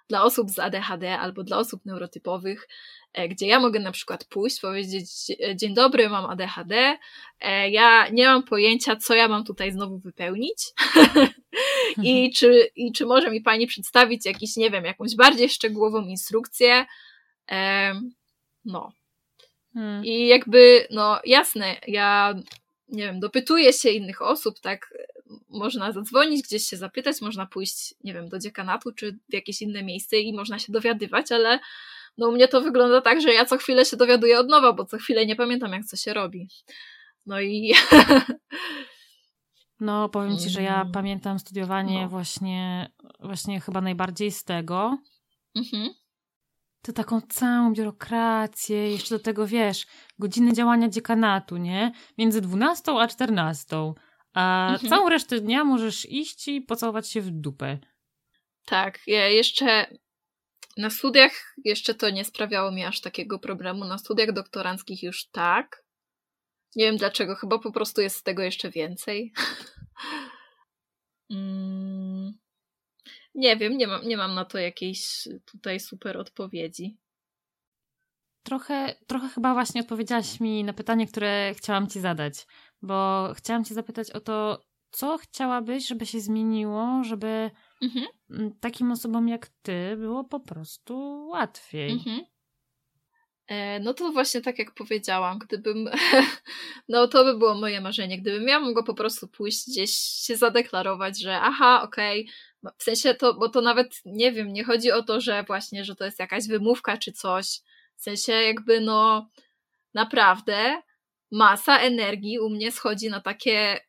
dla 0.09 0.23
osób 0.23 0.49
z 0.49 0.59
ADHD 0.59 1.19
albo 1.19 1.43
dla 1.43 1.57
osób 1.57 1.85
neurotypowych, 1.85 2.67
e, 3.13 3.29
gdzie 3.29 3.47
ja 3.47 3.59
mogę 3.59 3.79
na 3.79 3.91
przykład 3.91 4.25
pójść, 4.25 4.59
powiedzieć: 4.59 5.07
Dzień 5.55 5.73
dobry, 5.73 6.09
mam 6.09 6.25
ADHD, 6.25 6.97
e, 7.39 7.69
ja 7.69 8.09
nie 8.09 8.25
mam 8.25 8.43
pojęcia, 8.43 8.95
co 8.95 9.15
ja 9.15 9.27
mam 9.27 9.43
tutaj 9.43 9.71
znowu 9.71 9.99
wypełnić. 9.99 10.57
I, 12.03 12.31
czy, 12.33 12.69
I 12.75 12.91
czy 12.91 13.05
może 13.05 13.31
mi 13.31 13.41
pani 13.41 13.67
przedstawić 13.67 14.25
jakiś, 14.25 14.55
nie 14.55 14.71
wiem, 14.71 14.85
jakąś 14.85 15.15
bardziej 15.15 15.49
szczegółową 15.49 16.01
instrukcję? 16.01 16.85
No. 18.65 18.91
Hmm. 19.75 20.05
I 20.05 20.27
jakby, 20.27 20.87
no 20.91 21.19
jasne, 21.25 21.75
ja 21.87 22.35
nie 22.89 23.03
wiem, 23.03 23.19
dopytuję 23.19 23.73
się 23.73 23.89
innych 23.89 24.21
osób, 24.21 24.59
tak 24.59 24.93
można 25.49 25.91
zadzwonić, 25.91 26.43
gdzieś 26.43 26.63
się 26.63 26.77
zapytać, 26.77 27.21
można 27.21 27.45
pójść, 27.45 27.93
nie 28.03 28.13
wiem, 28.13 28.29
do 28.29 28.39
dziekanatu 28.39 28.91
czy 28.91 29.11
w 29.29 29.33
jakieś 29.33 29.61
inne 29.61 29.83
miejsce 29.83 30.19
i 30.19 30.33
można 30.33 30.59
się 30.59 30.73
dowiadywać, 30.73 31.31
ale 31.31 31.59
no 32.17 32.27
u 32.27 32.31
mnie 32.31 32.47
to 32.47 32.61
wygląda 32.61 33.01
tak, 33.01 33.21
że 33.21 33.33
ja 33.33 33.45
co 33.45 33.57
chwilę 33.57 33.85
się 33.85 33.97
dowiaduję 33.97 34.39
od 34.39 34.49
nowa, 34.49 34.73
bo 34.73 34.85
co 34.85 34.97
chwilę 34.97 35.25
nie 35.25 35.35
pamiętam, 35.35 35.71
jak 35.71 35.85
co 35.85 35.97
się 35.97 36.13
robi. 36.13 36.47
No 37.25 37.41
i... 37.41 37.73
No, 39.79 40.09
powiem 40.09 40.37
ci, 40.37 40.49
że 40.49 40.61
ja 40.61 40.81
mm. 40.81 40.91
pamiętam 40.91 41.39
studiowanie 41.39 42.01
no. 42.01 42.09
właśnie, 42.09 42.89
właśnie 43.19 43.61
chyba 43.61 43.81
najbardziej 43.81 44.31
z 44.31 44.43
tego. 44.43 44.97
Mhm. 45.55 45.89
To 46.85 46.93
taką 46.93 47.21
całą 47.21 47.73
biurokrację, 47.73 48.91
jeszcze 48.91 49.15
do 49.15 49.23
tego 49.23 49.47
wiesz, 49.47 49.85
godziny 50.19 50.53
działania 50.53 50.89
dziekanatu, 50.89 51.57
nie? 51.57 51.91
Między 52.17 52.41
12 52.41 52.91
a 52.91 53.07
14. 53.07 53.93
A 54.33 54.69
mhm. 54.71 54.89
całą 54.89 55.09
resztę 55.09 55.41
dnia 55.41 55.63
możesz 55.63 56.09
iść 56.09 56.47
i 56.47 56.61
pocałować 56.61 57.11
się 57.11 57.21
w 57.21 57.31
dupę. 57.31 57.77
Tak, 58.65 58.99
ja 59.07 59.27
jeszcze 59.27 59.85
na 60.77 60.89
studiach 60.89 61.55
jeszcze 61.65 61.93
to 61.93 62.09
nie 62.09 62.25
sprawiało 62.25 62.71
mi 62.71 62.85
aż 62.85 63.01
takiego 63.01 63.39
problemu. 63.39 63.85
Na 63.85 63.97
studiach 63.97 64.31
doktoranckich 64.31 65.03
już 65.03 65.29
tak. 65.29 65.83
Nie 66.75 66.85
wiem 66.85 66.97
dlaczego, 66.97 67.35
chyba 67.35 67.59
po 67.59 67.71
prostu 67.71 68.01
jest 68.01 68.23
tego 68.23 68.43
jeszcze 68.43 68.69
więcej. 68.69 69.33
mm, 71.31 71.94
nie 73.35 73.57
wiem, 73.57 73.77
nie 73.77 73.87
mam, 73.87 74.07
nie 74.07 74.17
mam 74.17 74.35
na 74.35 74.45
to 74.45 74.57
jakiejś 74.57 75.27
tutaj 75.45 75.79
super 75.79 76.17
odpowiedzi. 76.17 76.97
Trochę, 78.43 78.95
trochę 79.07 79.29
chyba 79.29 79.53
właśnie 79.53 79.81
odpowiedziałaś 79.81 80.39
mi 80.39 80.63
na 80.63 80.73
pytanie, 80.73 81.07
które 81.07 81.53
chciałam 81.57 81.87
ci 81.87 81.99
zadać 81.99 82.45
bo 82.85 83.29
chciałam 83.33 83.63
Cię 83.63 83.73
zapytać 83.73 84.11
o 84.11 84.19
to, 84.19 84.65
co 84.91 85.17
chciałabyś, 85.17 85.87
żeby 85.87 86.05
się 86.05 86.19
zmieniło, 86.19 87.03
żeby 87.03 87.51
mhm. 87.81 88.05
takim 88.59 88.91
osobom 88.91 89.27
jak 89.27 89.47
Ty 89.61 89.97
było 89.97 90.23
po 90.23 90.39
prostu 90.39 91.25
łatwiej. 91.27 91.91
Mhm. 91.91 92.21
E, 93.47 93.79
no 93.79 93.93
to 93.93 94.11
właśnie 94.11 94.41
tak 94.41 94.59
jak 94.59 94.73
powiedziałam, 94.73 95.39
gdybym, 95.39 95.89
no 96.89 97.07
to 97.07 97.23
by 97.23 97.37
było 97.37 97.55
moje 97.55 97.81
marzenie, 97.81 98.21
gdybym 98.21 98.47
ja 98.47 98.59
mogła 98.59 98.83
po 98.83 98.93
prostu 98.93 99.27
pójść 99.27 99.67
gdzieś 99.67 99.91
się 99.97 100.37
zadeklarować, 100.37 101.21
że 101.21 101.39
aha, 101.41 101.81
okej, 101.83 102.21
okay, 102.21 102.33
w 102.77 102.83
sensie 102.83 103.13
to, 103.13 103.33
bo 103.33 103.49
to 103.49 103.61
nawet, 103.61 104.01
nie 104.05 104.31
wiem, 104.31 104.53
nie 104.53 104.63
chodzi 104.63 104.91
o 104.91 105.03
to, 105.03 105.21
że 105.21 105.43
właśnie, 105.43 105.85
że 105.85 105.95
to 105.95 106.05
jest 106.05 106.19
jakaś 106.19 106.47
wymówka 106.47 106.97
czy 106.97 107.11
coś, 107.11 107.45
w 107.95 108.01
sensie 108.01 108.31
jakby 108.31 108.81
no 108.81 109.29
naprawdę 109.93 110.81
masa 111.31 111.79
energii 111.79 112.39
u 112.39 112.49
mnie 112.49 112.71
schodzi 112.71 113.09
na 113.09 113.21
takie 113.21 113.79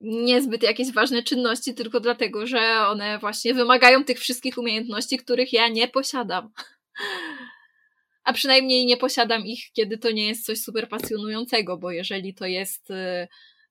niezbyt 0.00 0.62
jakieś 0.62 0.92
ważne 0.92 1.22
czynności, 1.22 1.74
tylko 1.74 2.00
dlatego, 2.00 2.46
że 2.46 2.86
one 2.86 3.18
właśnie 3.18 3.54
wymagają 3.54 4.04
tych 4.04 4.18
wszystkich 4.18 4.58
umiejętności, 4.58 5.16
których 5.16 5.52
ja 5.52 5.68
nie 5.68 5.88
posiadam. 5.88 6.52
A 8.24 8.32
przynajmniej 8.32 8.86
nie 8.86 8.96
posiadam 8.96 9.46
ich, 9.46 9.72
kiedy 9.72 9.98
to 9.98 10.10
nie 10.10 10.28
jest 10.28 10.46
coś 10.46 10.60
super 10.60 10.88
pasjonującego, 10.88 11.78
bo 11.78 11.90
jeżeli 11.90 12.34
to 12.34 12.46
jest 12.46 12.90
y, 12.90 13.28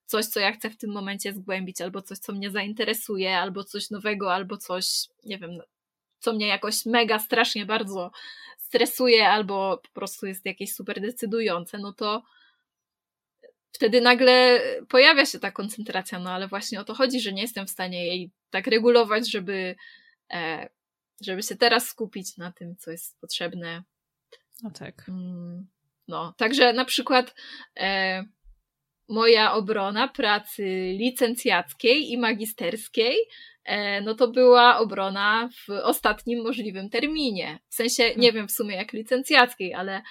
coś, 0.09 0.25
co 0.25 0.39
ja 0.39 0.51
chcę 0.51 0.69
w 0.69 0.77
tym 0.77 0.91
momencie 0.91 1.33
zgłębić, 1.33 1.81
albo 1.81 2.01
coś, 2.01 2.17
co 2.17 2.33
mnie 2.33 2.51
zainteresuje, 2.51 3.37
albo 3.37 3.63
coś 3.63 3.89
nowego, 3.89 4.33
albo 4.33 4.57
coś, 4.57 4.85
nie 5.25 5.37
wiem, 5.37 5.61
co 6.19 6.33
mnie 6.33 6.47
jakoś 6.47 6.85
mega 6.85 7.19
strasznie 7.19 7.65
bardzo 7.65 8.11
stresuje, 8.57 9.29
albo 9.29 9.77
po 9.77 9.89
prostu 9.89 10.25
jest 10.25 10.45
jakieś 10.45 10.73
super 10.73 11.01
decydujące, 11.01 11.77
no 11.77 11.93
to 11.93 12.23
wtedy 13.71 14.01
nagle 14.01 14.61
pojawia 14.87 15.25
się 15.25 15.39
ta 15.39 15.51
koncentracja, 15.51 16.19
no 16.19 16.31
ale 16.31 16.47
właśnie 16.47 16.79
o 16.79 16.83
to 16.83 16.93
chodzi, 16.93 17.21
że 17.21 17.33
nie 17.33 17.41
jestem 17.41 17.67
w 17.67 17.69
stanie 17.69 18.07
jej 18.07 18.31
tak 18.49 18.67
regulować, 18.67 19.31
żeby, 19.31 19.75
e, 20.33 20.69
żeby 21.21 21.43
się 21.43 21.55
teraz 21.55 21.87
skupić 21.87 22.37
na 22.37 22.51
tym, 22.51 22.75
co 22.75 22.91
jest 22.91 23.19
potrzebne. 23.19 23.83
No 24.63 24.71
tak. 24.71 25.09
Mm, 25.09 25.67
no, 26.07 26.33
także 26.37 26.73
na 26.73 26.85
przykład 26.85 27.35
e, 27.77 28.23
moja 29.09 29.53
obrona 29.53 30.07
pracy 30.07 30.63
licencjackiej 30.97 32.11
i 32.11 32.17
magisterskiej, 32.17 33.15
e, 33.63 34.01
no 34.01 34.15
to 34.15 34.27
była 34.27 34.77
obrona 34.77 35.49
w 35.67 35.71
ostatnim 35.83 36.43
możliwym 36.43 36.89
terminie. 36.89 37.59
W 37.69 37.75
sensie, 37.75 38.03
nie 38.03 38.13
hmm. 38.13 38.35
wiem 38.35 38.47
w 38.47 38.51
sumie 38.51 38.75
jak 38.75 38.93
licencjackiej, 38.93 39.73
ale 39.73 40.01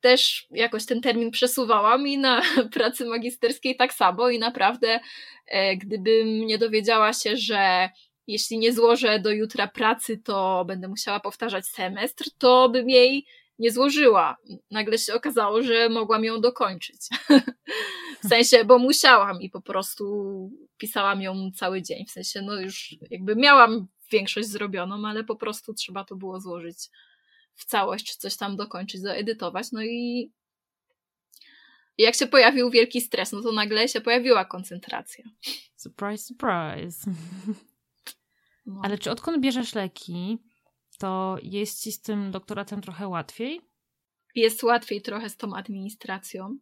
też 0.00 0.46
jakoś 0.50 0.86
ten 0.86 1.00
termin 1.00 1.30
przesuwałam 1.30 2.06
i 2.06 2.18
na 2.18 2.42
pracy 2.74 3.04
magisterskiej 3.04 3.76
tak 3.76 3.92
samo 3.92 4.30
i 4.30 4.38
naprawdę 4.38 5.00
e, 5.46 5.76
gdybym 5.76 6.46
nie 6.46 6.58
dowiedziała 6.58 7.12
się, 7.12 7.36
że 7.36 7.88
jeśli 8.26 8.58
nie 8.58 8.72
złożę 8.72 9.18
do 9.18 9.30
jutra 9.30 9.68
pracy, 9.68 10.18
to 10.18 10.64
będę 10.64 10.88
musiała 10.88 11.20
powtarzać 11.20 11.66
semestr, 11.66 12.24
to 12.38 12.68
bym 12.68 12.90
jej 12.90 13.26
nie 13.60 13.72
złożyła. 13.72 14.36
Nagle 14.70 14.98
się 14.98 15.14
okazało, 15.14 15.62
że 15.62 15.88
mogłam 15.88 16.24
ją 16.24 16.40
dokończyć. 16.40 16.96
w 18.24 18.28
sensie, 18.28 18.64
bo 18.64 18.78
musiałam 18.78 19.42
i 19.42 19.50
po 19.50 19.60
prostu 19.60 20.04
pisałam 20.76 21.22
ją 21.22 21.50
cały 21.54 21.82
dzień. 21.82 22.06
W 22.06 22.10
sensie, 22.10 22.42
no 22.42 22.60
już 22.60 22.96
jakby 23.10 23.36
miałam 23.36 23.86
większość 24.12 24.48
zrobioną, 24.48 25.08
ale 25.08 25.24
po 25.24 25.36
prostu 25.36 25.74
trzeba 25.74 26.04
to 26.04 26.16
było 26.16 26.40
złożyć 26.40 26.78
w 27.54 27.64
całość 27.64 28.16
coś 28.16 28.36
tam 28.36 28.56
dokończyć, 28.56 29.00
zaedytować. 29.00 29.72
No 29.72 29.82
i 29.82 30.32
jak 31.98 32.14
się 32.14 32.26
pojawił 32.26 32.70
wielki 32.70 33.00
stres, 33.00 33.32
no 33.32 33.42
to 33.42 33.52
nagle 33.52 33.88
się 33.88 34.00
pojawiła 34.00 34.44
koncentracja. 34.44 35.24
Surprise, 35.76 36.24
surprise. 36.24 37.10
No. 38.66 38.80
Ale 38.84 38.98
czy 38.98 39.10
odkąd 39.10 39.40
bierzesz 39.40 39.74
leki, 39.74 40.38
to 41.00 41.36
jest 41.42 41.82
ci 41.82 41.92
z 41.92 42.00
tym 42.00 42.30
doktoratem 42.30 42.80
trochę 42.80 43.08
łatwiej? 43.08 43.60
Jest 44.34 44.62
łatwiej 44.62 45.02
trochę 45.02 45.30
z 45.30 45.36
tą 45.36 45.56
administracją. 45.56 46.58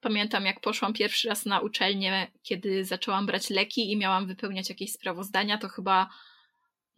Pamiętam, 0.00 0.44
jak 0.44 0.60
poszłam 0.60 0.92
pierwszy 0.92 1.28
raz 1.28 1.46
na 1.46 1.60
uczelnię, 1.60 2.30
kiedy 2.42 2.84
zaczęłam 2.84 3.26
brać 3.26 3.50
leki 3.50 3.92
i 3.92 3.96
miałam 3.96 4.26
wypełniać 4.26 4.68
jakieś 4.68 4.92
sprawozdania, 4.92 5.58
to 5.58 5.68
chyba 5.68 6.08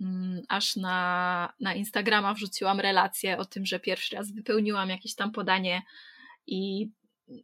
Mm, 0.01 0.43
aż 0.49 0.77
na, 0.77 1.53
na 1.61 1.75
Instagrama 1.75 2.35
wrzuciłam 2.35 2.81
relację 2.81 3.39
o 3.39 3.45
tym, 3.45 3.67
że 3.67 3.81
pierwszy 3.81 4.17
raz 4.17 4.33
wypełniłam 4.33 4.89
jakieś 4.89 5.15
tam 5.15 5.33
podanie 5.33 5.83
i 6.47 6.91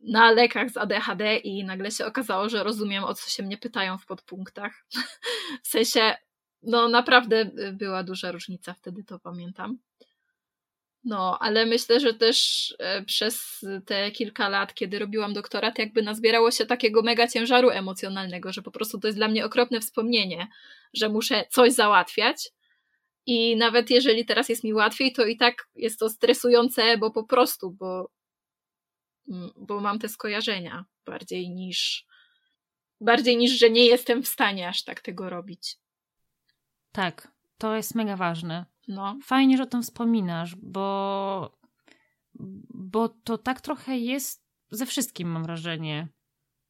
na 0.02 0.31
lekach 0.31 0.70
z 0.70 0.77
ADHD 0.77 1.36
i 1.36 1.64
nagle 1.64 1.90
się 1.90 2.06
okazało, 2.06 2.48
że 2.48 2.64
rozumiem, 2.64 3.05
o 3.05 3.14
co 3.14 3.31
się 3.31 3.43
mnie 3.43 3.59
pytają 3.59 3.98
w 3.98 4.06
podpunktach. 4.06 4.86
w 5.64 5.68
sensie, 5.68 6.16
no 6.62 6.88
naprawdę 6.88 7.50
była 7.72 8.02
duża 8.02 8.32
różnica, 8.32 8.74
wtedy 8.74 9.04
to 9.04 9.18
pamiętam. 9.18 9.78
No, 11.04 11.38
ale 11.40 11.66
myślę, 11.66 12.00
że 12.00 12.14
też 12.14 12.74
e, 12.78 13.02
przez 13.02 13.66
te 13.86 14.10
kilka 14.10 14.48
lat, 14.48 14.74
kiedy 14.74 14.98
robiłam 14.98 15.32
doktorat, 15.32 15.78
jakby 15.78 16.02
nazbierało 16.02 16.50
się 16.50 16.66
takiego 16.66 17.02
mega 17.02 17.28
ciężaru 17.28 17.70
emocjonalnego, 17.70 18.52
że 18.52 18.62
po 18.62 18.70
prostu 18.70 18.98
to 19.00 19.08
jest 19.08 19.18
dla 19.18 19.28
mnie 19.28 19.44
okropne 19.44 19.80
wspomnienie, 19.80 20.48
że 20.94 21.08
muszę 21.08 21.44
coś 21.50 21.72
załatwiać. 21.72 22.50
I 23.26 23.56
nawet 23.56 23.90
jeżeli 23.90 24.24
teraz 24.24 24.48
jest 24.48 24.64
mi 24.64 24.74
łatwiej, 24.74 25.12
to 25.12 25.24
i 25.24 25.36
tak 25.36 25.68
jest 25.74 25.98
to 25.98 26.10
stresujące, 26.10 26.98
bo 26.98 27.10
po 27.10 27.24
prostu, 27.24 27.70
bo, 27.70 28.10
mm, 29.28 29.50
bo 29.56 29.80
mam 29.80 29.98
te 29.98 30.08
skojarzenia 30.08 30.84
bardziej 31.06 31.50
niż 31.50 32.06
bardziej 33.00 33.36
niż, 33.36 33.58
że 33.58 33.70
nie 33.70 33.86
jestem 33.86 34.22
w 34.22 34.28
stanie 34.28 34.68
aż 34.68 34.84
tak 34.84 35.00
tego 35.00 35.30
robić. 35.30 35.76
Tak, 36.92 37.32
to 37.58 37.76
jest 37.76 37.94
mega 37.94 38.16
ważne. 38.16 38.66
No. 38.88 39.18
Fajnie, 39.22 39.56
że 39.56 39.62
o 39.62 39.66
tym 39.66 39.82
wspominasz, 39.82 40.56
bo, 40.56 41.58
bo 42.74 43.08
to 43.08 43.38
tak 43.38 43.60
trochę 43.60 43.98
jest 43.98 44.44
ze 44.70 44.86
wszystkim, 44.86 45.28
mam 45.28 45.42
wrażenie, 45.42 46.08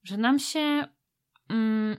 że 0.03 0.17
nam 0.17 0.39
się 0.39 0.85
mm, 1.49 1.97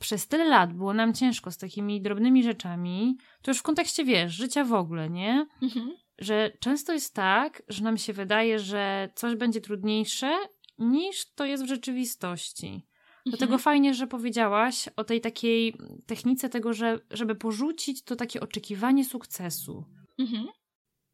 przez 0.00 0.28
tyle 0.28 0.44
lat 0.44 0.72
było 0.72 0.94
nam 0.94 1.14
ciężko 1.14 1.50
z 1.50 1.58
takimi 1.58 2.02
drobnymi 2.02 2.42
rzeczami, 2.42 3.16
to 3.42 3.50
już 3.50 3.58
w 3.58 3.62
kontekście, 3.62 4.04
wiesz, 4.04 4.32
życia 4.32 4.64
w 4.64 4.72
ogóle, 4.72 5.10
nie? 5.10 5.46
Mhm. 5.62 5.96
Że 6.18 6.52
często 6.60 6.92
jest 6.92 7.14
tak, 7.14 7.62
że 7.68 7.84
nam 7.84 7.98
się 7.98 8.12
wydaje, 8.12 8.58
że 8.58 9.08
coś 9.14 9.34
będzie 9.34 9.60
trudniejsze 9.60 10.36
niż 10.78 11.32
to 11.34 11.44
jest 11.44 11.64
w 11.64 11.68
rzeczywistości. 11.68 12.87
Dlatego 13.28 13.52
Mhm. 13.52 13.60
fajnie, 13.60 13.94
że 13.94 14.06
powiedziałaś 14.06 14.88
o 14.96 15.04
tej 15.04 15.20
takiej 15.20 15.74
technice 16.06 16.48
tego, 16.48 16.72
że 16.72 16.98
żeby 17.10 17.34
porzucić 17.34 18.02
to 18.02 18.16
takie 18.16 18.40
oczekiwanie 18.40 19.04
sukcesu. 19.04 19.84
Mhm. 20.18 20.46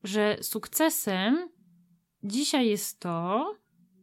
Że 0.02 0.36
sukcesem 0.42 1.48
dzisiaj 2.22 2.68
jest 2.68 3.00
to, 3.00 3.50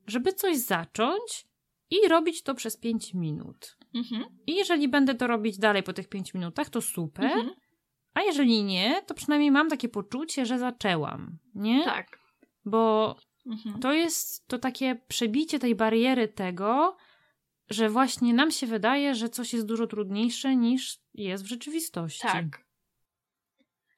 żeby 0.08 0.34
coś 0.34 0.58
zacząć 0.58 1.46
i 1.90 2.08
robić 2.08 2.44
to 2.44 2.56
przez 2.56 2.78
5 2.78 3.14
minut. 3.14 3.78
Mhm. 3.96 4.24
I 4.48 4.56
jeżeli 4.56 4.88
będę 4.88 5.16
to 5.16 5.28
robić 5.28 5.58
dalej 5.58 5.84
po 5.84 5.94
tych 5.94 6.10
5 6.10 6.34
minutach, 6.34 6.70
to 6.70 6.82
super. 6.82 7.26
Mhm. 7.26 7.50
A 8.14 8.22
jeżeli 8.22 8.64
nie, 8.64 9.02
to 9.08 9.14
przynajmniej 9.14 9.52
mam 9.52 9.70
takie 9.70 9.90
poczucie, 9.90 10.46
że 10.46 10.60
zaczęłam. 10.60 11.38
Nie? 11.56 11.86
Tak. 11.86 12.20
Bo 12.66 13.16
Mhm. 13.46 13.80
to 13.80 13.94
jest 13.94 14.48
to 14.48 14.60
takie 14.60 15.02
przebicie 15.08 15.60
tej 15.60 15.76
bariery 15.76 16.28
tego, 16.28 16.98
że 17.72 17.90
właśnie 17.90 18.34
nam 18.34 18.52
się 18.52 18.68
wydaje, 18.68 19.16
że 19.16 19.30
coś 19.30 19.54
jest 19.54 19.66
dużo 19.66 19.88
trudniejsze 19.88 20.56
niż 20.56 20.98
jest 21.14 21.44
w 21.44 21.48
rzeczywistości. 21.48 22.22
Tak. 22.22 22.66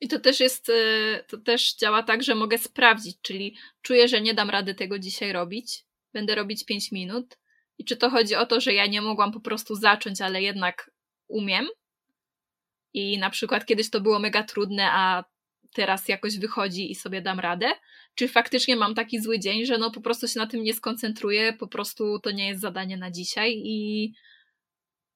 I 0.02 0.08
to 0.08 0.20
też 0.20 0.40
jest, 0.40 0.70
y, 0.70 1.24
to 1.28 1.38
też 1.38 1.76
działa 1.76 2.04
tak, 2.04 2.24
że 2.24 2.36
mogę 2.36 2.58
sprawdzić, 2.58 3.18
czyli 3.22 3.58
czuję, 3.82 4.08
że 4.08 4.22
nie 4.22 4.34
dam 4.34 4.50
rady 4.50 4.76
tego 4.76 5.00
dzisiaj 5.00 5.34
robić, 5.34 5.86
będę 6.14 6.36
robić 6.36 6.66
5 6.66 6.92
minut. 6.92 7.38
I 7.78 7.86
czy 7.86 7.98
to 7.98 8.10
chodzi 8.10 8.36
o 8.36 8.46
to, 8.46 8.62
że 8.62 8.74
ja 8.74 8.86
nie 8.86 9.02
mogłam 9.02 9.32
po 9.32 9.40
prostu 9.40 9.76
zacząć, 9.76 10.22
ale 10.22 10.42
jednak 10.42 10.92
umiem? 11.28 11.68
I 12.94 13.18
na 13.18 13.30
przykład 13.30 13.66
kiedyś 13.66 13.90
to 13.90 14.02
było 14.02 14.20
mega 14.20 14.44
trudne, 14.44 14.92
a 14.92 15.24
teraz 15.74 16.08
jakoś 16.08 16.40
wychodzi 16.40 16.92
i 16.92 16.96
sobie 16.96 17.22
dam 17.22 17.40
radę? 17.40 17.72
Czy 18.16 18.28
faktycznie 18.28 18.76
mam 18.76 18.96
taki 18.96 19.22
zły 19.22 19.40
dzień, 19.40 19.66
że 19.66 19.78
no 19.78 19.92
po 19.92 20.02
prostu 20.02 20.28
się 20.28 20.40
na 20.40 20.48
tym 20.48 20.64
nie 20.64 20.74
skoncentruję, 20.74 21.54
po 21.54 21.68
prostu 21.68 22.20
to 22.20 22.32
nie 22.32 22.48
jest 22.48 22.62
zadanie 22.62 22.98
na 22.98 23.12
dzisiaj 23.12 23.62
i 23.66 24.12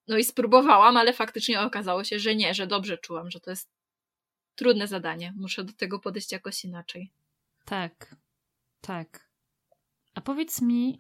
no 0.08 0.18
i 0.18 0.24
spróbowałam, 0.24 0.98
ale 0.98 1.14
faktycznie 1.14 1.62
okazało 1.62 2.04
się, 2.04 2.20
że 2.20 2.36
nie, 2.36 2.54
że 2.54 2.68
dobrze 2.68 2.98
czułam, 2.98 3.32
że 3.32 3.40
to 3.40 3.50
jest 3.50 3.70
trudne 4.56 4.88
zadanie. 4.88 5.34
Muszę 5.36 5.64
do 5.64 5.74
tego 5.74 6.00
podejść 6.00 6.32
jakoś 6.32 6.64
inaczej. 6.64 7.12
Tak, 7.66 8.16
tak. 8.82 9.28
A 10.16 10.22
powiedz 10.22 10.62
mi, 10.62 11.00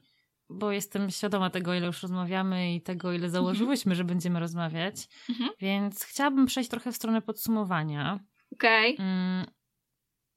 bo 0.49 0.71
jestem 0.71 1.11
świadoma 1.11 1.49
tego, 1.49 1.73
ile 1.73 1.87
już 1.87 2.01
rozmawiamy 2.01 2.75
i 2.75 2.81
tego, 2.81 3.13
ile 3.13 3.29
założyłyśmy, 3.29 3.95
że 3.95 4.03
będziemy 4.03 4.39
rozmawiać, 4.39 4.95
Mhm. 5.29 5.49
więc 5.59 6.03
chciałabym 6.03 6.45
przejść 6.45 6.69
trochę 6.69 6.91
w 6.91 6.95
stronę 6.95 7.21
podsumowania. 7.21 8.19
Okej. 8.53 8.95
Mm, 8.99 9.45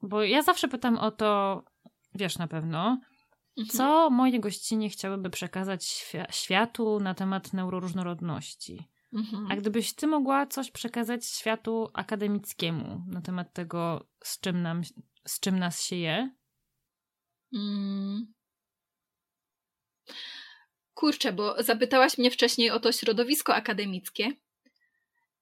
Bo 0.02 0.22
ja 0.22 0.42
zawsze 0.42 0.68
pytam 0.68 0.98
o 0.98 1.10
to, 1.10 1.62
wiesz 2.14 2.38
na 2.38 2.48
pewno, 2.48 3.00
Mhm. 3.58 3.68
co 3.78 4.10
moje 4.10 4.40
gościnie 4.40 4.90
chciałyby 4.90 5.30
przekazać 5.30 5.84
świa- 5.84 6.32
światu 6.32 7.00
na 7.00 7.14
temat 7.14 7.52
neuroróżnorodności. 7.52 8.88
Mhm. 9.12 9.46
A 9.50 9.56
gdybyś 9.56 9.92
ty 9.94 10.06
mogła 10.06 10.46
coś 10.46 10.70
przekazać 10.70 11.26
światu 11.26 11.90
akademickiemu 11.94 13.04
na 13.06 13.20
temat 13.20 13.52
tego, 13.52 14.08
z 14.24 14.40
czym, 14.40 14.62
nam, 14.62 14.82
z 15.26 15.40
czym 15.40 15.58
nas 15.58 15.82
się 15.82 15.96
je? 15.96 16.30
Mm. 17.54 18.32
Kurczę, 20.94 21.32
bo 21.32 21.62
zapytałaś 21.62 22.18
mnie 22.18 22.30
wcześniej 22.30 22.70
o 22.70 22.80
to 22.80 22.92
środowisko 22.92 23.54
akademickie. 23.54 24.32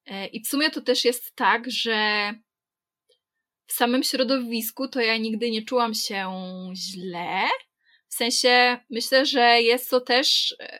E, 0.06 0.26
I 0.26 0.42
w 0.42 0.48
sumie 0.48 0.70
to 0.70 0.80
też 0.80 1.04
jest 1.04 1.36
tak, 1.36 1.70
że 1.70 2.32
w 3.68 3.72
samym 3.72 4.02
środowisku 4.02 4.88
to 4.88 5.00
ja 5.00 5.16
nigdy 5.16 5.50
nie 5.50 5.62
czułam 5.62 5.94
się 5.94 6.32
źle. 6.74 7.48
W 8.08 8.14
sensie 8.14 8.78
myślę, 8.90 9.26
że 9.26 9.62
jest 9.62 9.90
to 9.90 10.00
też 10.00 10.56
e, 10.60 10.78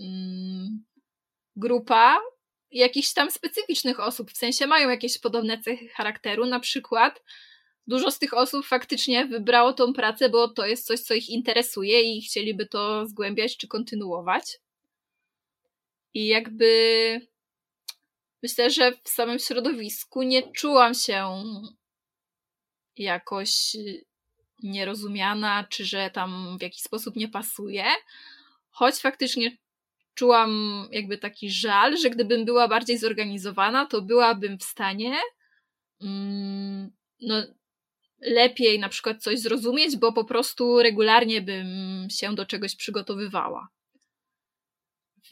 mm, 0.00 0.84
grupa 1.56 2.20
jakichś 2.70 3.12
tam 3.12 3.30
specyficznych 3.30 4.00
osób. 4.00 4.30
W 4.30 4.36
sensie 4.36 4.66
mają 4.66 4.88
jakieś 4.88 5.18
podobne 5.18 5.62
cechy 5.62 5.88
charakteru. 5.88 6.46
Na 6.46 6.60
przykład 6.60 7.22
dużo 7.86 8.10
z 8.10 8.18
tych 8.18 8.34
osób 8.34 8.66
faktycznie 8.66 9.26
wybrało 9.26 9.72
tą 9.72 9.92
pracę, 9.92 10.28
bo 10.28 10.48
to 10.48 10.66
jest 10.66 10.86
coś, 10.86 11.00
co 11.00 11.14
ich 11.14 11.28
interesuje 11.28 12.02
i 12.02 12.22
chcieliby 12.22 12.66
to 12.66 13.06
zgłębiać 13.06 13.56
czy 13.56 13.68
kontynuować. 13.68 14.58
I 16.14 16.26
jakby 16.26 16.70
myślę, 18.42 18.70
że 18.70 18.92
w 19.04 19.08
samym 19.08 19.38
środowisku 19.38 20.22
nie 20.22 20.52
czułam 20.52 20.94
się 20.94 21.44
jakoś 22.98 23.76
nierozumiana, 24.62 25.64
czy 25.70 25.84
że 25.84 26.10
tam 26.10 26.58
w 26.58 26.62
jakiś 26.62 26.82
sposób 26.82 27.16
nie 27.16 27.28
pasuje. 27.28 27.84
Choć 28.70 28.94
faktycznie 28.94 29.56
czułam 30.14 30.82
jakby 30.92 31.18
taki 31.18 31.50
żal, 31.50 31.96
że 31.96 32.10
gdybym 32.10 32.44
była 32.44 32.68
bardziej 32.68 32.98
zorganizowana, 32.98 33.86
to 33.86 34.02
byłabym 34.02 34.58
w 34.58 34.62
stanie 34.62 35.16
mm, 36.02 36.90
no, 37.20 37.42
lepiej 38.20 38.78
na 38.78 38.88
przykład 38.88 39.22
coś 39.22 39.38
zrozumieć, 39.38 39.96
bo 39.96 40.12
po 40.12 40.24
prostu 40.24 40.78
regularnie 40.82 41.40
bym 41.42 41.66
się 42.10 42.34
do 42.34 42.46
czegoś 42.46 42.76
przygotowywała. 42.76 43.68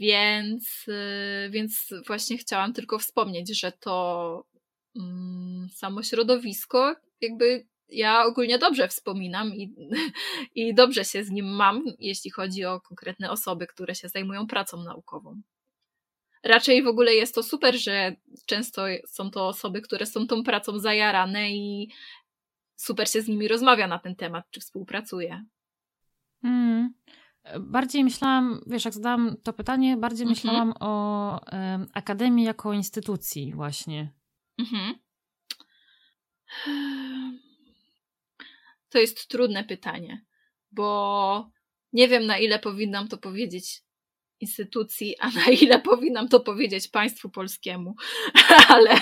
Więc, 0.00 0.86
yy, 0.86 1.50
więc 1.50 1.94
właśnie 2.06 2.38
chciałam 2.38 2.72
tylko 2.72 2.98
wspomnieć, 2.98 3.60
że 3.60 3.72
to 3.72 4.46
mm, 4.96 5.68
samo 5.74 6.02
środowisko, 6.02 6.96
jakby 7.20 7.66
ja 7.88 8.24
ogólnie 8.24 8.58
dobrze 8.58 8.88
wspominam 8.88 9.54
i, 9.54 9.74
i 10.60 10.74
dobrze 10.74 11.04
się 11.04 11.24
z 11.24 11.30
nim 11.30 11.46
mam, 11.46 11.84
jeśli 11.98 12.30
chodzi 12.30 12.64
o 12.64 12.80
konkretne 12.80 13.30
osoby, 13.30 13.66
które 13.66 13.94
się 13.94 14.08
zajmują 14.08 14.46
pracą 14.46 14.82
naukową. 14.82 15.40
Raczej 16.44 16.82
w 16.82 16.86
ogóle 16.86 17.14
jest 17.14 17.34
to 17.34 17.42
super, 17.42 17.78
że 17.80 18.16
często 18.46 18.82
są 19.06 19.30
to 19.30 19.48
osoby, 19.48 19.80
które 19.80 20.06
są 20.06 20.26
tą 20.26 20.42
pracą 20.42 20.78
zajarane 20.78 21.50
i 21.50 21.88
super 22.76 23.08
się 23.08 23.22
z 23.22 23.28
nimi 23.28 23.48
rozmawia 23.48 23.86
na 23.86 23.98
ten 23.98 24.16
temat, 24.16 24.44
czy 24.50 24.60
współpracuje. 24.60 25.44
Mm. 26.44 26.94
Bardziej 27.60 28.04
myślałam, 28.04 28.60
wiesz, 28.66 28.84
jak 28.84 28.94
zadałam 28.94 29.36
to 29.42 29.52
pytanie, 29.52 29.96
bardziej 29.96 30.26
Mhm. 30.26 30.30
myślałam 30.30 30.74
o 30.80 31.40
em, 31.46 31.86
Akademii 31.94 32.44
jako 32.44 32.72
instytucji 32.72 33.52
właśnie. 33.54 34.12
Mhm. 34.58 34.94
To 38.88 38.98
jest 38.98 39.28
trudne 39.28 39.64
pytanie, 39.64 40.24
bo 40.72 41.50
nie 41.92 42.08
wiem, 42.08 42.26
na 42.26 42.38
ile 42.38 42.58
powinnam 42.58 43.08
to 43.08 43.18
powiedzieć 43.18 43.82
instytucji, 44.40 45.18
a 45.20 45.30
na 45.30 45.44
ile 45.46 45.80
powinnam 45.80 46.28
to 46.28 46.40
powiedzieć 46.40 46.88
państwu 46.88 47.30
polskiemu. 47.30 47.94
Ale, 48.68 48.96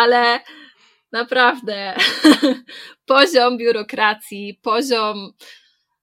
ale 0.00 0.40
naprawdę 1.12 1.96
poziom 3.06 3.56
biurokracji, 3.58 4.58
poziom 4.62 5.32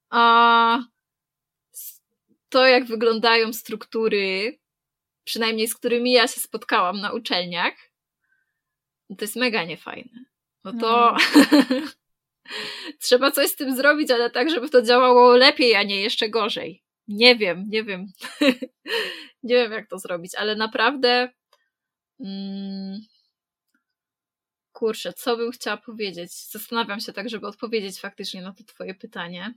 a, 0.10 0.80
to, 2.50 2.68
jak 2.68 2.86
wyglądają 2.86 3.54
struktury, 3.54 4.58
przynajmniej 5.26 5.68
z 5.68 5.76
którymi 5.76 6.12
ja 6.12 6.28
się 6.28 6.40
spotkałam 6.40 7.02
na 7.02 7.12
uczelniach, 7.12 7.74
to 9.10 9.22
jest 9.22 9.36
mega 9.36 9.64
niefajne. 9.64 10.26
No 10.64 10.74
to 10.74 11.18
trzeba 13.04 13.32
coś 13.32 13.50
z 13.50 13.56
tym 13.56 13.76
zrobić, 13.76 14.12
ale 14.12 14.30
tak, 14.30 14.50
żeby 14.50 14.70
to 14.70 14.82
działało 14.82 15.38
lepiej, 15.38 15.76
a 15.76 15.84
nie 15.84 16.02
jeszcze 16.02 16.30
gorzej. 16.30 16.84
Nie 17.08 17.36
wiem, 17.36 17.64
nie 17.68 17.84
wiem. 17.84 18.08
nie 19.44 19.56
wiem, 19.56 19.72
jak 19.72 19.90
to 19.90 20.00
zrobić, 20.00 20.36
ale 20.36 20.56
naprawdę. 20.56 21.30
Mm, 22.20 23.00
kurczę, 24.72 25.14
co 25.14 25.38
bym 25.38 25.52
chciała 25.52 25.78
powiedzieć? 25.78 26.32
Zastanawiam 26.52 27.00
się 27.00 27.14
tak, 27.14 27.30
żeby 27.30 27.48
odpowiedzieć 27.48 28.00
faktycznie 28.00 28.42
na 28.42 28.54
to 28.54 28.64
Twoje 28.64 28.96
pytanie. 28.96 29.54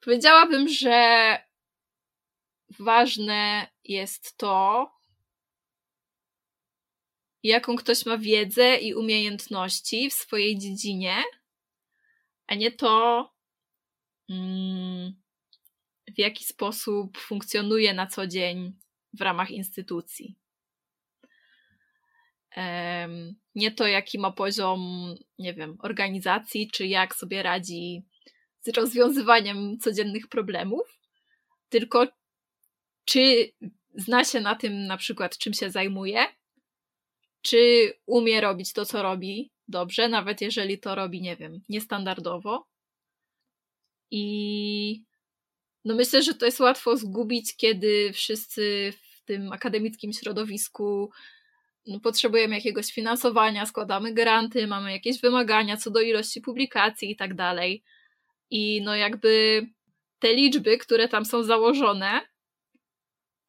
Powiedziałabym, 0.00 0.68
że 0.68 1.38
ważne 2.78 3.68
jest 3.84 4.36
to, 4.36 4.90
jaką 7.42 7.76
ktoś 7.76 8.06
ma 8.06 8.18
wiedzę 8.18 8.76
i 8.76 8.94
umiejętności 8.94 10.10
w 10.10 10.14
swojej 10.14 10.58
dziedzinie, 10.58 11.22
a 12.46 12.54
nie 12.54 12.72
to, 12.72 13.34
mm, 14.30 15.14
w 16.16 16.18
jaki 16.18 16.44
sposób 16.44 17.18
funkcjonuje 17.18 17.94
na 17.94 18.06
co 18.06 18.26
dzień 18.26 18.76
w 19.12 19.20
ramach 19.20 19.50
instytucji. 19.50 20.36
Nie 23.54 23.70
to, 23.70 23.86
jaki 23.86 24.18
ma 24.18 24.32
poziom, 24.32 25.14
nie 25.38 25.54
wiem, 25.54 25.76
organizacji, 25.82 26.70
czy 26.70 26.86
jak 26.86 27.14
sobie 27.14 27.42
radzi 27.42 28.04
z 28.60 28.68
rozwiązywaniem 28.68 29.78
codziennych 29.78 30.28
problemów, 30.28 31.00
tylko 31.68 32.06
czy 33.06 33.52
zna 33.94 34.24
się 34.24 34.40
na 34.40 34.54
tym, 34.54 34.86
na 34.86 34.96
przykład, 34.96 35.38
czym 35.38 35.54
się 35.54 35.70
zajmuje, 35.70 36.26
czy 37.42 37.92
umie 38.06 38.40
robić 38.40 38.72
to, 38.72 38.86
co 38.86 39.02
robi 39.02 39.50
dobrze, 39.68 40.08
nawet 40.08 40.40
jeżeli 40.40 40.78
to 40.78 40.94
robi, 40.94 41.22
nie 41.22 41.36
wiem, 41.36 41.60
niestandardowo. 41.68 42.66
I 44.10 45.04
no 45.84 45.94
myślę, 45.94 46.22
że 46.22 46.34
to 46.34 46.46
jest 46.46 46.60
łatwo 46.60 46.96
zgubić, 46.96 47.56
kiedy 47.56 48.12
wszyscy 48.12 48.92
w 48.92 49.24
tym 49.24 49.52
akademickim 49.52 50.12
środowisku 50.12 51.10
no, 51.86 52.00
potrzebujemy 52.00 52.54
jakiegoś 52.54 52.92
finansowania, 52.92 53.66
składamy 53.66 54.14
granty, 54.14 54.66
mamy 54.66 54.92
jakieś 54.92 55.20
wymagania 55.20 55.76
co 55.76 55.90
do 55.90 56.00
ilości 56.00 56.40
publikacji 56.40 57.10
i 57.10 57.16
tak 57.16 57.34
dalej. 57.34 57.82
I 58.50 58.82
no 58.82 58.96
jakby 58.96 59.66
te 60.18 60.34
liczby, 60.34 60.78
które 60.78 61.08
tam 61.08 61.24
są 61.24 61.42
założone, 61.42 62.20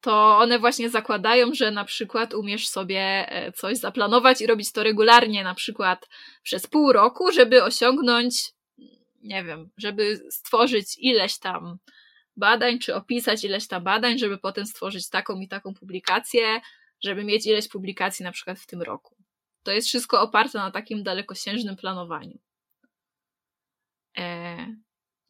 to 0.00 0.38
one 0.38 0.58
właśnie 0.58 0.90
zakładają, 0.90 1.54
że 1.54 1.70
na 1.70 1.84
przykład 1.84 2.34
umiesz 2.34 2.68
sobie 2.68 3.26
e, 3.28 3.52
coś 3.52 3.78
zaplanować 3.78 4.40
i 4.40 4.46
robić 4.46 4.72
to 4.72 4.82
regularnie, 4.82 5.44
na 5.44 5.54
przykład 5.54 6.08
przez 6.42 6.66
pół 6.66 6.92
roku, 6.92 7.32
żeby 7.32 7.64
osiągnąć, 7.64 8.52
nie 9.22 9.44
wiem, 9.44 9.70
żeby 9.76 10.20
stworzyć 10.30 10.98
ileś 10.98 11.38
tam 11.38 11.78
badań, 12.36 12.78
czy 12.78 12.94
opisać 12.94 13.44
ileś 13.44 13.68
tam 13.68 13.84
badań, 13.84 14.18
żeby 14.18 14.38
potem 14.38 14.66
stworzyć 14.66 15.08
taką 15.08 15.40
i 15.40 15.48
taką 15.48 15.74
publikację, 15.74 16.60
żeby 17.00 17.24
mieć 17.24 17.46
ileś 17.46 17.68
publikacji 17.68 18.24
na 18.24 18.32
przykład 18.32 18.58
w 18.58 18.66
tym 18.66 18.82
roku. 18.82 19.16
To 19.62 19.72
jest 19.72 19.88
wszystko 19.88 20.20
oparte 20.20 20.58
na 20.58 20.70
takim 20.70 21.02
dalekosiężnym 21.02 21.76
planowaniu. 21.76 22.38
E, 24.18 24.56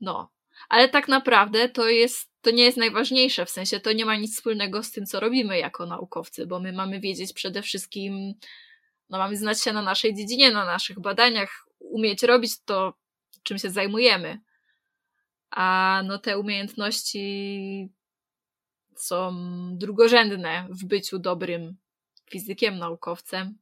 no, 0.00 0.30
ale 0.68 0.88
tak 0.88 1.08
naprawdę 1.08 1.68
to 1.68 1.88
jest, 1.88 2.30
to 2.40 2.50
nie 2.50 2.64
jest 2.64 2.76
najważniejsze, 2.76 3.46
w 3.46 3.50
sensie 3.50 3.80
to 3.80 3.92
nie 3.92 4.04
ma 4.04 4.16
nic 4.16 4.34
wspólnego 4.36 4.82
z 4.82 4.90
tym, 4.90 5.06
co 5.06 5.20
robimy 5.20 5.58
jako 5.58 5.86
naukowcy, 5.86 6.46
bo 6.46 6.60
my 6.60 6.72
mamy 6.72 7.00
wiedzieć 7.00 7.32
przede 7.32 7.62
wszystkim, 7.62 8.34
no 9.10 9.18
mamy 9.18 9.36
znać 9.36 9.62
się 9.62 9.72
na 9.72 9.82
naszej 9.82 10.14
dziedzinie, 10.14 10.50
na 10.50 10.64
naszych 10.64 11.00
badaniach, 11.00 11.68
umieć 11.78 12.22
robić 12.22 12.52
to, 12.64 12.94
czym 13.42 13.58
się 13.58 13.70
zajmujemy. 13.70 14.40
A 15.50 16.00
no 16.04 16.18
te 16.18 16.38
umiejętności 16.38 17.88
są 18.96 19.34
drugorzędne 19.78 20.68
w 20.70 20.84
byciu 20.84 21.18
dobrym 21.18 21.76
fizykiem, 22.30 22.78
naukowcem. 22.78 23.58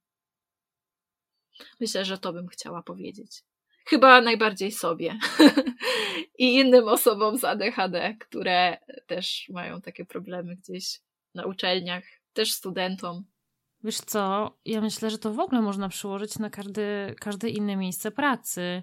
Myślę, 1.81 2.05
że 2.05 2.19
to 2.19 2.33
bym 2.33 2.49
chciała 2.49 2.83
powiedzieć. 2.83 3.43
Chyba 3.89 4.21
najbardziej 4.21 4.73
sobie 4.73 5.19
i 6.39 6.55
innym 6.55 6.89
osobom 6.89 7.39
z 7.39 7.45
ADHD, 7.45 8.17
które 8.21 8.79
też 9.07 9.49
mają 9.49 9.81
takie 9.81 10.05
problemy 10.05 10.57
gdzieś 10.57 11.01
na 11.35 11.47
uczelniach, 11.47 12.05
też 12.33 12.53
studentom. 12.53 13.25
Wiesz 13.85 13.97
co, 13.97 14.53
ja 14.65 14.81
myślę, 14.81 15.11
że 15.11 15.19
to 15.19 15.33
w 15.33 15.41
ogóle 15.41 15.63
można 15.63 15.89
przyłożyć 15.89 16.39
na 16.39 16.51
każde, 16.51 17.15
każde 17.21 17.49
inne 17.49 17.77
miejsce 17.77 18.11
pracy, 18.11 18.83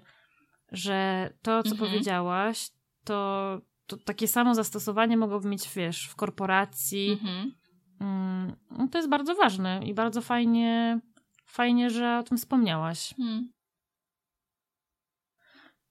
że 0.72 1.30
to, 1.42 1.62
co 1.62 1.70
mhm. 1.70 1.90
powiedziałaś, 1.90 2.70
to, 3.04 3.60
to 3.86 3.96
takie 3.96 4.28
samo 4.28 4.54
zastosowanie 4.54 5.16
mogłoby 5.16 5.48
mieć, 5.48 5.68
wiesz, 5.76 6.08
w 6.08 6.16
korporacji. 6.16 7.10
Mhm. 7.10 7.54
Mm, 8.00 8.56
no 8.70 8.88
to 8.88 8.98
jest 8.98 9.10
bardzo 9.10 9.34
ważne 9.34 9.80
i 9.86 9.94
bardzo 9.94 10.20
fajnie, 10.20 11.00
fajnie, 11.46 11.90
że 11.90 12.18
o 12.18 12.22
tym 12.22 12.38
wspomniałaś. 12.38 13.14
Mhm. 13.18 13.53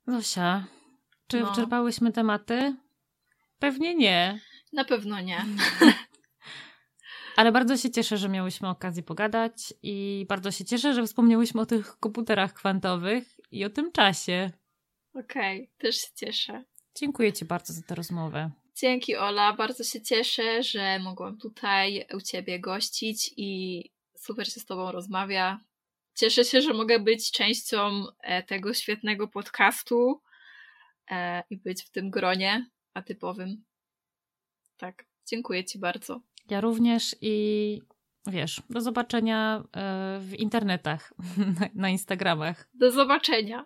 Zosia, 0.08 0.66
czy 1.28 1.40
no. 1.40 1.50
wyczerpałyśmy 1.50 2.12
tematy? 2.12 2.76
Pewnie 3.60 3.96
nie. 3.96 4.40
Na 4.74 4.86
pewno 4.86 5.22
nie. 5.22 5.46
Ale 7.36 7.52
bardzo 7.52 7.78
się 7.78 7.92
cieszę, 7.92 8.18
że 8.18 8.30
miałyśmy 8.30 8.70
okazję 8.70 9.04
pogadać 9.04 9.74
i 9.84 10.26
bardzo 10.30 10.52
się 10.52 10.66
cieszę, 10.66 10.94
że 10.94 11.06
wspomniałyśmy 11.06 11.62
o 11.62 11.66
tych 11.66 12.00
komputerach 12.00 12.54
kwantowych 12.54 13.40
i 13.52 13.66
o 13.66 13.70
tym 13.70 13.92
czasie. 13.92 14.52
Okej, 15.14 15.64
okay, 15.64 15.76
też 15.78 15.96
się 15.96 16.08
cieszę. 16.16 16.64
Dziękuję 16.96 17.34
Ci 17.34 17.46
bardzo 17.46 17.74
za 17.74 17.82
tę 17.82 17.96
rozmowę. 17.96 18.52
Dzięki 18.76 19.16
Ola, 19.16 19.54
bardzo 19.54 19.84
się 19.84 20.02
cieszę, 20.02 20.64
że 20.64 21.00
mogłam 21.00 21.38
tutaj 21.38 22.06
u 22.14 22.22
Ciebie 22.22 22.60
gościć 22.60 23.34
i 23.38 23.84
super 24.18 24.52
się 24.52 24.60
z 24.60 24.66
Tobą 24.66 24.92
rozmawia. 24.92 25.60
Cieszę 26.16 26.46
się, 26.46 26.62
że 26.62 26.74
mogę 26.74 27.00
być 27.00 27.32
częścią 27.32 28.06
e, 28.20 28.44
tego 28.44 28.74
świetnego 28.74 29.28
podcastu 29.28 30.22
e, 31.12 31.44
i 31.50 31.58
być 31.58 31.84
w 31.84 31.90
tym 31.90 32.10
gronie 32.10 32.70
atypowym. 32.94 33.64
Tak, 34.78 35.06
dziękuję 35.26 35.66
Ci 35.66 35.80
bardzo. 35.80 36.22
Ja 36.50 36.62
również 36.62 37.16
i 37.22 37.82
wiesz, 38.28 38.62
do 38.70 38.82
zobaczenia 38.82 39.64
e, 39.76 40.20
w 40.22 40.34
internetach, 40.34 41.14
na 41.76 41.90
Instagramach. 41.90 42.70
Do 42.74 42.92
zobaczenia. 42.92 43.66